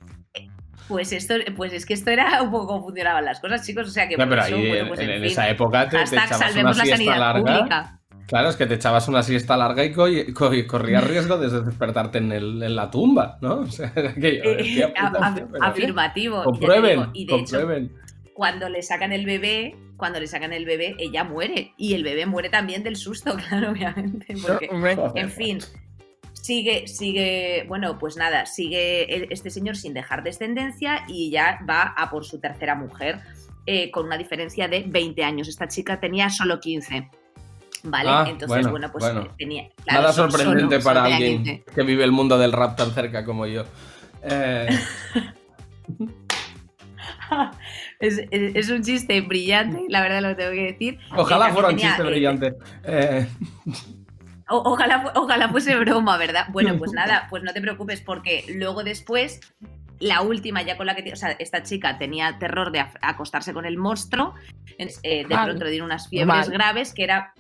Pues 0.87 1.13
esto, 1.13 1.35
pues 1.55 1.71
es 1.71 1.85
que 1.85 1.93
esto 1.93 2.09
era 2.11 2.41
un 2.41 2.51
poco 2.51 2.67
como 2.67 2.83
funcionaban 2.83 3.23
las 3.23 3.39
cosas, 3.39 3.65
chicos. 3.65 3.87
O 3.87 3.91
sea 3.91 4.09
que 4.09 4.17
No, 4.17 4.25
por 4.25 4.29
pero 4.31 4.41
eso, 4.43 4.55
ahí 4.57 4.67
bueno, 4.67 4.81
en, 4.83 4.87
pues, 4.89 4.99
en- 4.99 5.09
en 5.09 5.15
en 5.15 5.21
fin. 5.21 5.31
esa 5.31 5.49
época 5.49 5.87
te, 5.87 5.97
te 5.97 6.03
echabas 6.15 6.55
una 6.55 6.63
la 6.73 6.73
siesta 6.85 7.17
larga. 7.17 7.57
pública. 7.57 7.97
Claro, 8.27 8.49
es 8.49 8.55
que 8.57 8.65
te 8.65 8.73
echabas 8.75 9.07
una 9.07 9.23
siesta 9.23 9.55
larga 9.57 9.85
y, 9.85 9.93
co- 9.93 10.07
y 10.09 10.33
co- 10.33 10.53
y 10.53 10.67
corrías 10.67 11.03
riesgo 11.07 11.37
de 11.37 11.61
despertarte 11.63 12.17
en, 12.17 12.31
el- 12.33 12.61
en 12.61 12.75
la 12.75 12.91
tumba, 12.91 13.37
¿no? 13.41 13.59
O 13.59 13.65
sea, 13.67 13.87
aquello, 13.95 14.43
Eh, 14.43 14.57
hostia 14.59 14.93
a- 14.97 15.07
a- 15.63 15.67
afirmativo. 15.69 16.43
Comprueben, 16.43 16.99
digo, 16.99 17.11
y 17.13 17.25
de 17.25 17.35
hecho, 17.35 17.57
comprueben. 17.59 17.93
Cuando 18.33 18.69
le 18.69 18.81
sacan 18.81 19.11
el 19.11 19.25
bebé, 19.25 19.75
cuando 19.97 20.19
le 20.19 20.27
sacan 20.27 20.53
el 20.53 20.65
bebé, 20.65 20.95
ella 20.99 21.23
muere. 21.23 21.73
Y 21.77 21.93
el 21.93 22.03
bebé 22.03 22.25
muere 22.25 22.49
también 22.49 22.83
del 22.83 22.95
susto, 22.95 23.35
claro, 23.49 23.71
obviamente. 23.71 24.35
Porque, 24.41 24.69
en 25.15 25.29
fin, 25.29 25.59
sigue, 26.33 26.87
sigue, 26.87 27.65
bueno, 27.67 27.97
pues 27.99 28.17
nada, 28.17 28.45
sigue 28.45 29.13
el- 29.13 29.27
este 29.31 29.49
señor 29.49 29.75
sin 29.77 29.93
dejar 29.93 30.23
descendencia 30.23 31.03
y 31.07 31.29
ya 31.29 31.59
va 31.69 31.81
a 31.95 32.09
por 32.09 32.25
su 32.25 32.39
tercera 32.39 32.75
mujer, 32.75 33.19
eh, 33.67 33.91
con 33.91 34.05
una 34.07 34.17
diferencia 34.17 34.67
de 34.67 34.83
20 34.87 35.23
años. 35.23 35.47
Esta 35.47 35.67
chica 35.67 35.99
tenía 35.99 36.29
solo 36.29 36.59
15. 36.59 37.09
¿Vale? 37.83 38.09
Ah, 38.11 38.25
Entonces, 38.27 38.47
bueno, 38.47 38.69
bueno, 38.71 38.91
pues 38.91 39.03
bueno. 39.05 39.33
tenía. 39.39 39.67
claro, 39.83 40.01
Nada 40.01 40.13
sorprendente 40.13 40.75
solo- 40.81 40.83
para 40.83 41.01
solo 41.03 41.15
alguien 41.15 41.43
15. 41.43 41.63
que 41.75 41.81
vive 41.83 42.03
el 42.03 42.11
mundo 42.11 42.37
del 42.37 42.51
rap 42.51 42.75
tan 42.77 42.91
cerca 42.93 43.25
como 43.25 43.45
yo. 43.47 43.63
Eh, 44.23 44.67
Es, 47.99 48.17
es- 48.31 48.55
es 48.55 48.69
un 48.69 48.81
chiste 48.83 49.21
brillante, 49.21 49.83
la 49.89 50.01
verdad 50.01 50.21
lo 50.21 50.35
tengo 50.35 50.51
que 50.51 50.71
decir. 50.73 50.99
ojalá 51.15 51.49
fuera 51.49 51.69
un 51.69 51.77
chiste 51.77 52.01
eh, 52.01 52.05
brillante. 52.05 52.53
Eh, 52.83 53.27
O- 54.49 54.63
ojalá, 54.73 55.11
ojalá 55.15 55.47
fuese 55.49 55.75
broma, 55.77 56.17
¿verdad? 56.17 56.47
Bueno, 56.49 56.77
pues 56.77 56.91
nada, 56.93 57.27
pues 57.29 57.43
no 57.43 57.53
te 57.53 57.61
preocupes 57.61 58.01
porque 58.01 58.43
luego 58.55 58.83
después, 58.83 59.39
la 59.99 60.21
última 60.21 60.61
ya 60.61 60.75
con 60.77 60.87
la 60.87 60.95
que, 60.95 61.13
o 61.13 61.15
sea, 61.15 61.29
esta 61.39 61.63
chica 61.63 61.97
tenía 61.97 62.37
terror 62.39 62.71
de 62.71 62.83
acostarse 63.01 63.53
con 63.53 63.65
el 63.65 63.77
monstruo, 63.77 64.33
eh, 64.77 65.25
de 65.27 65.35
pronto 65.45 65.63
le 65.63 65.71
dieron 65.71 65.85
unas 65.85 66.09
fiebres 66.09 66.49
graves 66.49 66.93
que 66.93 67.03
era, 67.03 67.33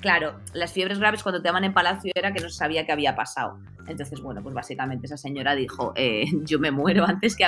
claro, 0.00 0.40
las 0.52 0.72
fiebres 0.72 0.98
graves 0.98 1.22
cuando 1.22 1.40
te 1.42 1.48
llaman 1.48 1.64
en 1.64 1.74
palacio 1.74 2.12
era 2.14 2.32
que 2.32 2.40
no 2.40 2.48
sabía 2.50 2.84
qué 2.86 2.92
había 2.92 3.14
pasado. 3.16 3.58
Entonces, 3.86 4.20
bueno, 4.20 4.42
pues 4.42 4.54
básicamente 4.54 5.06
esa 5.06 5.16
señora 5.16 5.54
dijo, 5.54 5.92
eh, 5.96 6.24
yo 6.44 6.58
me 6.58 6.70
muero 6.70 7.06
antes 7.06 7.36
que, 7.36 7.44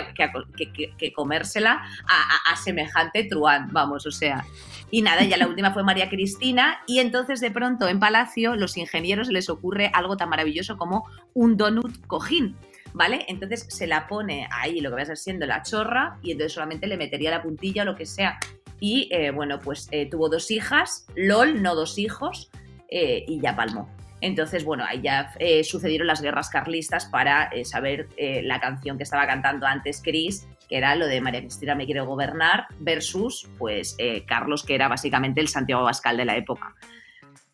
que, 0.96 1.12
comérsela 1.12 1.72
a, 2.08 2.50
a- 2.50 2.52
a 2.52 2.56
semejante 2.56 3.24
truán, 3.24 3.68
vamos, 3.72 4.06
o 4.06 4.10
sea. 4.10 4.44
Y 4.90 5.02
nada, 5.02 5.22
ya 5.24 5.36
la 5.36 5.46
última 5.46 5.72
fue 5.72 5.84
María 5.84 6.08
Cristina 6.08 6.78
y 6.86 6.98
entonces 6.98 7.40
de 7.40 7.50
pronto 7.50 7.86
en 7.88 8.00
Palacio 8.00 8.56
los 8.56 8.76
ingenieros 8.76 9.28
les 9.28 9.48
ocurre 9.48 9.90
algo 9.94 10.16
tan 10.16 10.28
maravilloso 10.30 10.76
como 10.76 11.04
un 11.34 11.56
donut 11.56 12.06
cojín. 12.06 12.56
¿Vale? 12.92 13.24
Entonces 13.28 13.66
se 13.68 13.86
la 13.86 14.08
pone 14.08 14.48
ahí 14.50 14.80
lo 14.80 14.90
que 14.90 14.96
va 14.96 15.02
a 15.02 15.06
ser 15.06 15.16
siendo 15.16 15.46
la 15.46 15.62
chorra 15.62 16.18
y 16.22 16.32
entonces 16.32 16.54
solamente 16.54 16.88
le 16.88 16.96
metería 16.96 17.30
la 17.30 17.40
puntilla 17.40 17.82
o 17.82 17.84
lo 17.84 17.94
que 17.94 18.04
sea. 18.04 18.40
Y 18.80 19.08
eh, 19.12 19.30
bueno, 19.30 19.60
pues 19.60 19.88
eh, 19.92 20.08
tuvo 20.10 20.28
dos 20.28 20.50
hijas, 20.50 21.06
LOL, 21.14 21.62
no 21.62 21.74
dos 21.74 21.98
hijos, 21.98 22.50
eh, 22.88 23.24
y 23.28 23.40
ya 23.40 23.54
palmó. 23.54 23.88
Entonces, 24.22 24.64
bueno, 24.64 24.84
ahí 24.86 25.00
ya 25.00 25.32
sucedieron 25.62 26.06
las 26.06 26.20
guerras 26.20 26.50
carlistas 26.50 27.06
para 27.06 27.50
saber 27.64 28.06
la 28.18 28.60
canción 28.60 28.98
que 28.98 29.04
estaba 29.04 29.26
cantando 29.26 29.64
antes 29.64 30.02
Chris, 30.04 30.46
que 30.68 30.76
era 30.76 30.94
lo 30.94 31.06
de 31.06 31.22
María 31.22 31.40
Cristina 31.40 31.74
me 31.74 31.86
quiere 31.86 32.02
gobernar, 32.02 32.66
versus 32.80 33.48
pues 33.56 33.96
Carlos, 34.26 34.62
que 34.62 34.74
era 34.74 34.88
básicamente 34.88 35.40
el 35.40 35.48
Santiago 35.48 35.80
Abascal 35.80 36.18
de 36.18 36.26
la 36.26 36.36
época. 36.36 36.74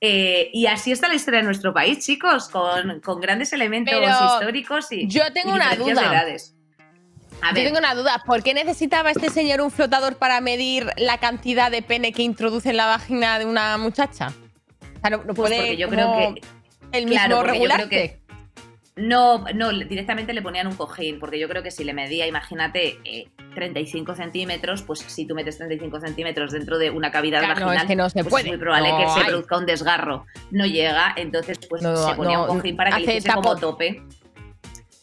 Eh, 0.01 0.51
y 0.53 0.67
así 0.67 0.93
está 0.93 1.09
la 1.09 1.15
historia 1.15 1.41
de 1.41 1.47
nuestro 1.47 1.73
país, 1.73 2.05
chicos, 2.05 2.49
con, 2.49 3.01
con 3.01 3.21
grandes 3.21 3.53
elementos 3.53 3.95
Pero 3.95 4.13
históricos 4.13 4.93
y, 4.93 5.09
yo 5.09 5.33
tengo 5.33 5.51
y 5.51 5.53
una 5.53 5.75
duda. 5.75 6.13
edades. 6.13 6.56
A 7.43 7.51
Yo 7.55 7.63
tengo 7.65 7.79
una 7.79 7.95
duda. 7.95 8.23
¿Por 8.27 8.43
qué 8.43 8.55
necesitaba 8.55 9.11
este 9.11 9.31
señor 9.31 9.61
un 9.61 9.71
flotador 9.71 10.17
para 10.17 10.41
medir 10.41 10.91
la 10.97 11.19
cantidad 11.19 11.71
de 11.71 11.83
pene 11.83 12.13
que 12.13 12.23
introduce 12.23 12.71
en 12.71 12.77
la 12.77 12.87
vagina 12.87 13.39
de 13.39 13.45
una 13.45 13.77
muchacha? 13.79 14.29
O 14.97 15.01
sea, 15.01 15.11
no, 15.11 15.19
no 15.19 15.35
Pues 15.35 15.37
puede 15.37 15.57
porque 15.57 15.77
yo 15.77 15.89
creo 15.89 16.13
que- 16.35 16.41
el 16.93 17.07
mismo 17.07 17.27
claro, 17.27 17.55
yo 17.55 17.65
creo 17.65 17.89
que- 17.89 18.21
No, 18.97 19.45
no, 19.55 19.71
directamente 19.73 20.33
le 20.33 20.41
ponían 20.41 20.67
un 20.67 20.75
cojín, 20.75 21.21
porque 21.21 21.39
yo 21.39 21.49
creo 21.51 21.63
que 21.63 21.71
si 21.71 21.85
le 21.85 21.93
medía, 21.93 22.27
imagínate, 22.27 22.99
eh, 23.05 23.29
35 23.55 24.15
centímetros, 24.15 24.83
pues 24.83 25.01
si 25.01 25.27
tú 25.27 25.35
metes 25.35 25.59
35 25.59 26.01
centímetros 26.01 26.53
dentro 26.53 26.79
de 26.79 26.91
una 26.91 27.11
cavidad 27.11 27.41
Claro, 27.41 27.61
no, 27.61 27.67
vaginal, 27.67 27.85
es 27.85 27.89
que 27.89 27.97
no 27.97 28.09
se 28.09 28.21
pues 28.23 28.31
puede. 28.31 28.45
es 28.45 28.49
muy 28.53 28.59
probable 28.59 28.91
No 28.91 28.99
que 28.99 29.09
se 29.11 29.21
hay. 29.21 29.27
produzca 29.27 29.59
un 29.59 29.67
desgarro. 29.67 30.25
No 30.51 30.65
llega, 30.65 31.13
entonces 31.17 31.59
pues 31.69 31.83
No, 31.83 31.95
se 32.09 32.15
ponía 32.15 32.41
un 32.41 32.47
cojín 32.47 32.75
para 32.77 32.91
que 32.93 32.97
le 32.97 33.03
hiciese 33.03 33.33
como 33.35 33.55
tope. 33.57 34.03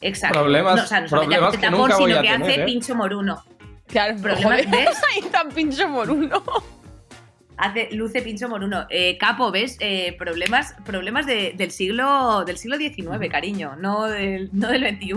Exacto. 0.08 0.40
Problemas- 0.40 0.76
no, 0.76 0.84
o 0.84 0.86
sea, 0.88 1.02
no 1.02 1.08
solamente 1.08 1.36
problemas 1.38 1.50
hace 1.50 1.58
que 1.60 1.66
tapón, 1.72 1.82
nunca 1.82 1.96
voy 1.98 2.06
sino 2.06 2.20
a 2.20 2.22
que 2.22 2.28
tener, 2.30 2.42
hace 2.52 2.62
¿eh? 2.62 2.66
pincho 2.66 2.96
moruno. 2.96 3.44
Claro, 3.88 4.16
Problemas, 4.22 5.02
ahí 5.14 5.22
tan 5.32 5.50
pincho 5.50 5.88
por 5.90 6.10
uno. 6.10 6.44
Hace 7.58 7.90
luce 7.92 8.22
pincho 8.22 8.50
moruno. 8.50 8.88
Eh, 8.90 9.18
Capo, 9.20 9.52
¿ves? 9.52 9.78
Eh, 9.80 10.16
problemas 10.18 10.74
problemas 10.86 11.26
de- 11.28 11.54
del 11.56 11.72
siglo 11.72 12.44
del 12.46 12.58
siglo 12.58 12.78
XIX, 12.78 13.30
cariño, 13.30 13.76
no 13.78 14.06
del, 14.06 14.50
no 14.54 14.70
del 14.70 14.98
XXI. 14.98 15.14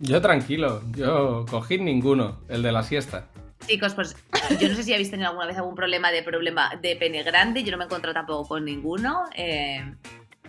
Yo 0.00 0.20
tranquilo, 0.20 0.82
yo 0.92 1.44
cogí 1.50 1.78
ninguno, 1.78 2.38
el 2.48 2.62
de 2.62 2.70
la 2.70 2.84
siesta. 2.84 3.26
Chicos, 3.66 3.94
pues 3.94 4.14
yo 4.60 4.68
no 4.68 4.76
sé 4.76 4.84
si 4.84 4.92
habéis 4.94 5.10
tenido 5.10 5.28
alguna 5.30 5.46
vez 5.46 5.56
algún 5.56 5.74
problema 5.74 6.12
de 6.12 6.22
problema 6.22 6.70
de 6.80 6.94
pene 6.94 7.24
grande. 7.24 7.64
Yo 7.64 7.72
no 7.72 7.78
me 7.78 7.84
he 7.84 7.86
encontrado 7.86 8.14
tampoco 8.14 8.46
con 8.46 8.64
ninguno. 8.64 9.24
eh, 9.34 9.94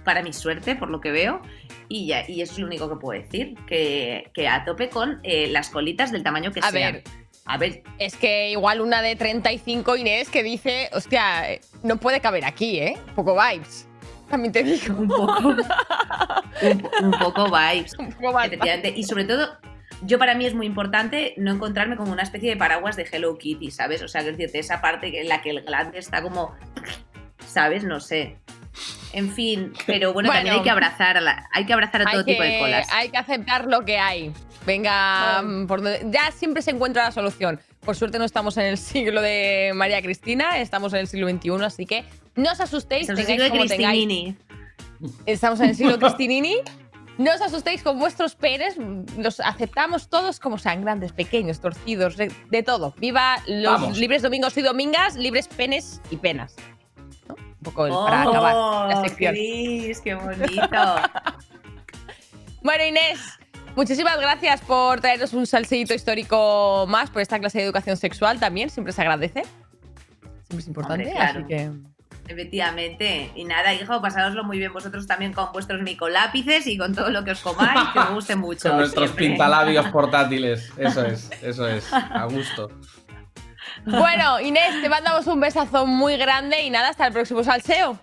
para 0.04 0.22
mi 0.24 0.34
suerte, 0.34 0.76
por 0.76 0.90
lo 0.90 1.02
que 1.02 1.12
veo. 1.12 1.42
Y 1.88 2.08
ya, 2.08 2.24
y 2.30 2.42
eso 2.42 2.54
es 2.54 2.60
lo 2.60 2.68
único 2.68 2.90
que 2.90 2.96
puedo 2.98 3.20
decir. 3.20 3.56
Que, 3.68 4.30
que 4.34 4.48
a 4.48 4.64
tope 4.66 4.90
con 4.90 5.20
eh, 5.24 5.48
las 5.48 5.70
colitas 5.70 6.12
del 6.12 6.24
tamaño 6.24 6.52
que 6.52 6.60
A 6.60 6.70
sean. 6.72 6.94
ver, 6.94 7.04
A 7.46 7.58
ver, 7.58 7.84
Es 7.98 8.16
que 8.16 8.52
igual 8.52 8.82
una 8.82 9.02
de 9.02 9.16
35 9.16 9.96
Inés 9.98 10.30
que 10.30 10.44
dice, 10.44 10.90
hostia, 10.94 11.60
no 11.84 11.98
puede 11.98 12.20
caber 12.22 12.46
aquí, 12.46 12.80
¿eh? 12.80 12.98
Un 13.10 13.16
poco 13.16 13.36
vibes. 13.36 13.88
También 14.30 14.52
te 14.52 14.64
digo. 14.64 14.94
un 14.96 15.08
poco. 15.08 15.40
un, 16.62 16.90
un 17.06 17.12
poco 17.20 17.46
vibes. 17.46 17.98
Un 17.98 18.12
poco 18.14 18.40
Efectivamente. 18.40 18.94
Y 18.96 19.04
sobre 19.04 19.24
todo, 19.26 19.58
yo 20.04 20.20
para 20.20 20.36
mí 20.36 20.46
es 20.46 20.54
muy 20.54 20.68
importante 20.68 21.34
no 21.38 21.52
encontrarme 21.52 21.96
como 21.96 22.12
una 22.12 22.22
especie 22.22 22.52
de 22.52 22.56
paraguas 22.58 22.96
de 22.96 23.08
Hello 23.12 23.38
Kitty, 23.40 23.72
¿sabes? 23.72 24.04
O 24.04 24.08
sea, 24.08 24.22
quiero 24.22 24.38
decirte, 24.38 24.60
esa 24.60 24.80
parte 24.82 25.10
que- 25.12 25.22
en 25.22 25.30
la 25.30 25.42
que 25.42 25.50
el 25.50 25.62
glande 25.64 25.98
está 25.98 26.22
como. 26.22 26.54
¿Sabes? 27.48 27.84
No 27.84 28.00
sé. 28.00 28.38
En 29.14 29.32
fin, 29.34 29.74
pero 29.88 30.14
bueno, 30.14 30.32
también 30.32 30.56
hay 30.56 30.62
que 30.62 30.70
abrazar 30.70 31.18
a, 31.18 31.22
la- 31.22 31.50
hay 31.52 31.66
que 31.66 31.74
abrazar 31.74 32.02
a 32.08 32.12
todo 32.12 32.24
tipo 32.26 32.42
de 32.44 32.60
colas. 32.60 32.88
Hay 32.92 33.10
que 33.10 33.18
aceptar 33.18 33.66
lo 33.66 33.84
que 33.86 33.98
hay. 33.98 34.32
Venga, 34.66 35.42
mm, 35.42 35.68
por 35.68 35.82
donde- 35.82 36.06
ya 36.12 36.32
siempre 36.32 36.62
se 36.62 36.72
encuentra 36.72 37.04
la 37.06 37.12
solución. 37.12 37.60
Por 37.82 37.96
suerte 37.96 38.20
no 38.20 38.26
estamos 38.26 38.58
en 38.58 38.66
el 38.66 38.78
siglo 38.78 39.22
de 39.22 39.72
María 39.74 40.02
Cristina, 40.02 40.60
estamos 40.60 40.94
en 40.94 41.00
el 41.00 41.08
siglo 41.08 41.30
XXI, 41.30 41.64
así 41.66 41.86
que 41.86 42.04
no 42.36 42.52
os 42.52 42.60
asustéis, 42.60 43.10
Estamos 43.10 43.26
en 43.28 43.32
el 43.32 43.38
tengáis 43.38 43.42
siglo 43.42 43.44
de 43.44 43.50
como 43.50 43.68
tengáis. 43.70 44.06
Cristinini. 44.06 44.38
Estamos 45.26 45.60
en 45.62 45.70
el 45.70 45.76
siglo 45.76 45.98
Cristinini. 46.00 46.56
No 47.18 47.34
os 47.34 47.42
asustéis 47.42 47.84
con 47.84 48.00
vuestros 48.00 48.36
penes, 48.36 48.76
los 49.18 49.42
aceptamos 49.42 50.10
todos 50.10 50.40
como 50.40 50.58
sean, 50.58 50.84
grandes, 50.84 51.12
pequeños, 51.12 51.60
torcidos, 51.60 52.16
de, 52.16 52.32
de 52.50 52.64
todo. 52.64 52.94
Viva 52.98 53.42
los 53.46 53.74
Vamos. 53.82 53.98
libres 53.98 54.22
domingos 54.22 54.56
y 54.58 54.62
domingas, 54.62 55.16
libres 55.16 55.50
penes 55.50 56.00
y 56.12 56.16
penas. 56.16 56.56
Un 57.60 57.64
poco 57.64 57.86
el- 57.86 57.92
para 57.94 58.22
acabar 58.24 58.54
la 58.54 59.00
¡Oh, 59.00 59.04
sección. 59.04 59.34
Cris, 59.34 60.02
qué 60.02 60.16
bonito! 60.16 60.68
Bueno, 62.62 62.84
Inés, 62.84 63.20
muchísimas 63.78 64.20
gracias 64.20 64.60
por 64.60 65.00
traernos 65.00 65.32
un 65.34 65.48
salsito 65.48 65.94
histórico 65.94 66.86
más, 66.90 67.10
por 67.10 67.22
esta 67.22 67.40
clase 67.40 67.60
de 67.60 67.64
educación 67.64 67.96
sexual 67.96 68.38
también, 68.38 68.70
siempre 68.70 68.92
se 68.92 69.02
agradece. 69.02 69.44
Siempre 69.44 70.58
es 70.58 70.68
importante, 70.68 71.06
Hombre, 71.06 71.16
claro. 71.18 71.40
así 71.40 71.48
que... 71.48 71.72
Efectivamente. 72.28 73.32
Y 73.34 73.46
nada, 73.46 73.74
hijo, 73.74 74.02
pasároslo 74.02 74.44
muy 74.44 74.58
bien 74.60 74.72
vosotros 74.74 75.08
también 75.08 75.32
con 75.34 75.52
vuestros 75.54 75.82
micolápices 75.82 76.68
y 76.68 76.78
con 76.78 76.94
todo 76.94 77.10
lo 77.12 77.24
que 77.24 77.32
os 77.32 77.40
comáis, 77.42 77.80
que 77.94 78.00
os 78.00 78.10
guste 78.12 78.36
mucho. 78.36 78.70
Con 78.70 78.78
nuestros 78.80 79.06
siempre. 79.12 79.28
pintalabios 79.30 79.88
portátiles. 79.88 80.70
Eso 80.78 81.06
es, 81.06 81.32
eso 81.42 81.66
es. 81.68 81.92
A 81.94 82.26
gusto. 82.26 82.70
Bueno, 83.86 84.40
Inés, 84.40 84.82
te 84.82 84.90
mandamos 84.90 85.28
un 85.28 85.40
besazo 85.40 85.86
muy 85.86 86.18
grande 86.18 86.62
y 86.64 86.70
nada, 86.70 86.90
hasta 86.90 87.08
el 87.08 87.14
próximo 87.14 87.44
salseo. 87.44 88.00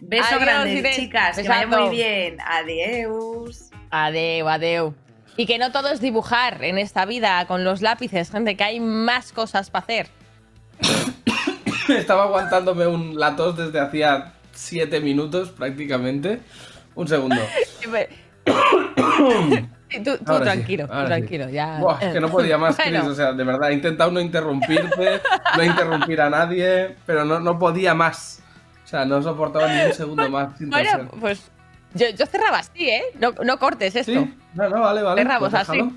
Beso 0.00 0.26
Adiós, 0.28 0.40
grande, 0.40 0.74
Inés. 0.74 0.96
chicas. 0.96 1.36
Que 1.36 1.48
vaya 1.48 1.66
muy 1.66 1.90
bien. 1.90 2.38
Adiós. 2.40 3.70
Adeu, 3.90 4.48
adeu. 4.48 4.94
Y 5.36 5.46
que 5.46 5.58
no 5.58 5.72
todo 5.72 5.88
es 5.90 6.00
dibujar 6.00 6.62
en 6.64 6.78
esta 6.78 7.04
vida 7.04 7.46
con 7.46 7.64
los 7.64 7.80
lápices, 7.80 8.30
gente, 8.30 8.56
que 8.56 8.64
hay 8.64 8.80
más 8.80 9.32
cosas 9.32 9.70
para 9.70 9.84
hacer. 9.84 10.08
Estaba 11.88 12.24
aguantándome 12.24 12.86
un 12.86 13.18
la 13.18 13.36
tos 13.36 13.56
desde 13.56 13.80
hacía 13.80 14.34
siete 14.52 15.00
minutos 15.00 15.50
prácticamente. 15.50 16.40
Un 16.94 17.08
segundo. 17.08 17.36
tú 20.04 20.16
tú 20.18 20.32
Ahora 20.32 20.44
sí, 20.52 20.56
tranquilo, 20.58 20.86
tú 20.86 20.92
ahora 20.92 21.04
sí. 21.06 21.08
tranquilo, 21.20 21.48
ya. 21.50 21.78
Buah, 21.78 21.98
es 22.00 22.12
que 22.12 22.20
no 22.20 22.28
podía 22.28 22.58
más, 22.58 22.76
Bueno. 22.76 23.00
Chris. 23.00 23.10
O 23.10 23.14
sea, 23.14 23.32
de 23.32 23.44
verdad, 23.44 23.70
he 23.70 23.74
intentado 23.74 24.10
no 24.10 24.20
interrumpirte, 24.20 25.20
no 25.56 25.62
interrumpir 25.64 26.20
a 26.20 26.30
nadie, 26.30 26.94
pero 27.06 27.24
no, 27.24 27.40
no 27.40 27.58
podía 27.58 27.94
más. 27.94 28.42
O 28.84 28.88
sea, 28.88 29.04
no 29.04 29.22
soportaba 29.22 29.68
ni 29.68 29.82
un 29.84 29.92
segundo 29.92 30.28
más 30.30 30.56
sin 30.58 30.70
Bueno, 30.70 31.08
pues 31.20 31.50
yo, 31.94 32.06
yo 32.10 32.26
cerraba 32.26 32.58
así, 32.58 32.88
¿eh? 32.88 33.02
No, 33.18 33.32
no 33.44 33.58
cortes 33.58 33.94
esto. 33.96 34.12
Sí, 34.12 34.34
no, 34.54 34.68
no, 34.68 34.80
vale, 34.80 35.02
vale. 35.02 35.22
Cerramos 35.22 35.50
pues 35.50 35.68
así. 35.68 35.78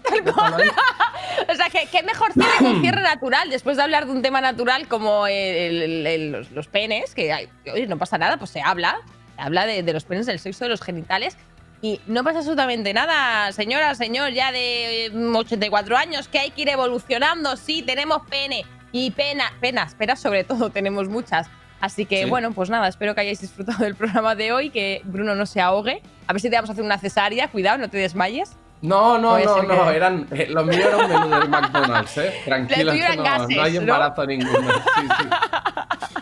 O 1.49 1.55
sea, 1.55 1.69
que 1.69 1.87
qué 1.91 2.03
mejor 2.03 2.31
cierre 2.33 2.49
que 2.59 2.65
un 2.65 2.81
cierre 2.81 3.01
natural. 3.01 3.49
Después 3.49 3.77
de 3.77 3.83
hablar 3.83 4.05
de 4.05 4.11
un 4.11 4.21
tema 4.21 4.41
natural 4.41 4.87
como 4.87 5.27
el- 5.27 5.81
el- 5.81 6.07
el- 6.07 6.31
los, 6.31 6.51
los 6.51 6.67
penes, 6.67 7.13
que 7.15 7.49
oye, 7.73 7.87
no 7.87 7.97
pasa 7.97 8.17
nada, 8.17 8.37
pues 8.37 8.49
se 8.51 8.61
habla. 8.61 8.97
Se 9.35 9.41
habla 9.41 9.65
de, 9.65 9.81
de 9.83 9.93
los 9.93 10.03
penes, 10.03 10.25
del 10.25 10.39
sexo, 10.39 10.65
de 10.65 10.69
los 10.69 10.81
genitales. 10.81 11.37
Y 11.83 11.99
no 12.05 12.23
pasa 12.23 12.39
absolutamente 12.39 12.93
nada, 12.93 13.51
señora, 13.53 13.95
señor, 13.95 14.31
ya 14.33 14.51
de 14.51 15.07
eh, 15.07 15.11
84 15.11 15.97
años, 15.97 16.27
que 16.27 16.37
hay 16.39 16.51
que 16.51 16.61
ir 16.61 16.69
evolucionando. 16.69 17.57
Sí, 17.57 17.81
tenemos 17.81 18.21
pene 18.29 18.65
y 18.91 19.09
pena, 19.11 19.51
penas, 19.59 19.95
penas 19.95 20.19
sobre 20.19 20.43
todo, 20.43 20.69
tenemos 20.71 21.07
muchas. 21.09 21.47
Así 21.79 22.05
que 22.05 22.23
Sí. 22.25 22.29
bueno, 22.29 22.51
pues 22.51 22.69
nada, 22.69 22.87
espero 22.87 23.15
que 23.15 23.21
hayáis 23.21 23.41
disfrutado 23.41 23.83
del 23.83 23.95
programa 23.95 24.35
de 24.35 24.51
hoy, 24.53 24.69
que 24.69 25.01
Bruno 25.05 25.33
no 25.33 25.47
se 25.47 25.59
ahogue. 25.59 26.03
A 26.27 26.33
ver 26.33 26.39
si 26.41 26.49
te 26.51 26.55
vamos 26.55 26.69
a 26.69 26.73
hacer 26.73 26.85
una 26.85 26.99
cesárea, 26.99 27.47
cuidado, 27.47 27.79
no 27.79 27.89
te 27.89 27.97
desmayes. 27.97 28.51
No, 28.83 29.17
no, 29.17 29.39
no, 29.39 29.63
no, 29.63 29.89
que- 29.89 29.95
eran, 29.95 30.27
eh, 30.31 30.47
lo 30.49 30.63
mío 30.63 30.87
era 30.87 30.97
un 30.97 31.07
menú 31.09 31.29
del 31.29 31.49
McDonald's, 31.49 32.17
¿eh? 32.17 32.33
Tranquilo, 32.45 32.91
eran 32.93 33.17
no, 33.17 33.23
gases, 33.23 33.55
no 33.57 33.63
hay 33.63 33.73
¿no? 33.73 33.79
embarazo 33.81 34.25
ninguno. 34.27 34.71
Sí, 34.71 35.01
sí. 35.19 35.27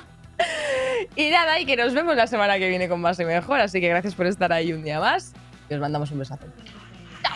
Y 1.16 1.30
nada, 1.32 1.60
y 1.60 1.66
que 1.66 1.76
nos 1.76 1.93
vemos 1.93 2.16
la 2.16 2.28
semana 2.28 2.57
que 2.60 2.70
viene 2.70 2.88
con 2.88 3.01
más 3.01 3.20
y 3.20 3.26
mejor. 3.26 3.60
Así 3.60 3.82
que 3.82 3.89
gracias 3.89 4.16
por 4.16 4.26
estar 4.26 4.53
ahí 4.53 4.72
un 4.72 4.84
día 4.84 4.99
más. 5.01 5.34
Y 5.70 5.74
os 5.74 5.80
mandamos 5.80 6.11
un 6.11 6.20
besazo. 6.20 6.45
¡Chao! 7.22 7.36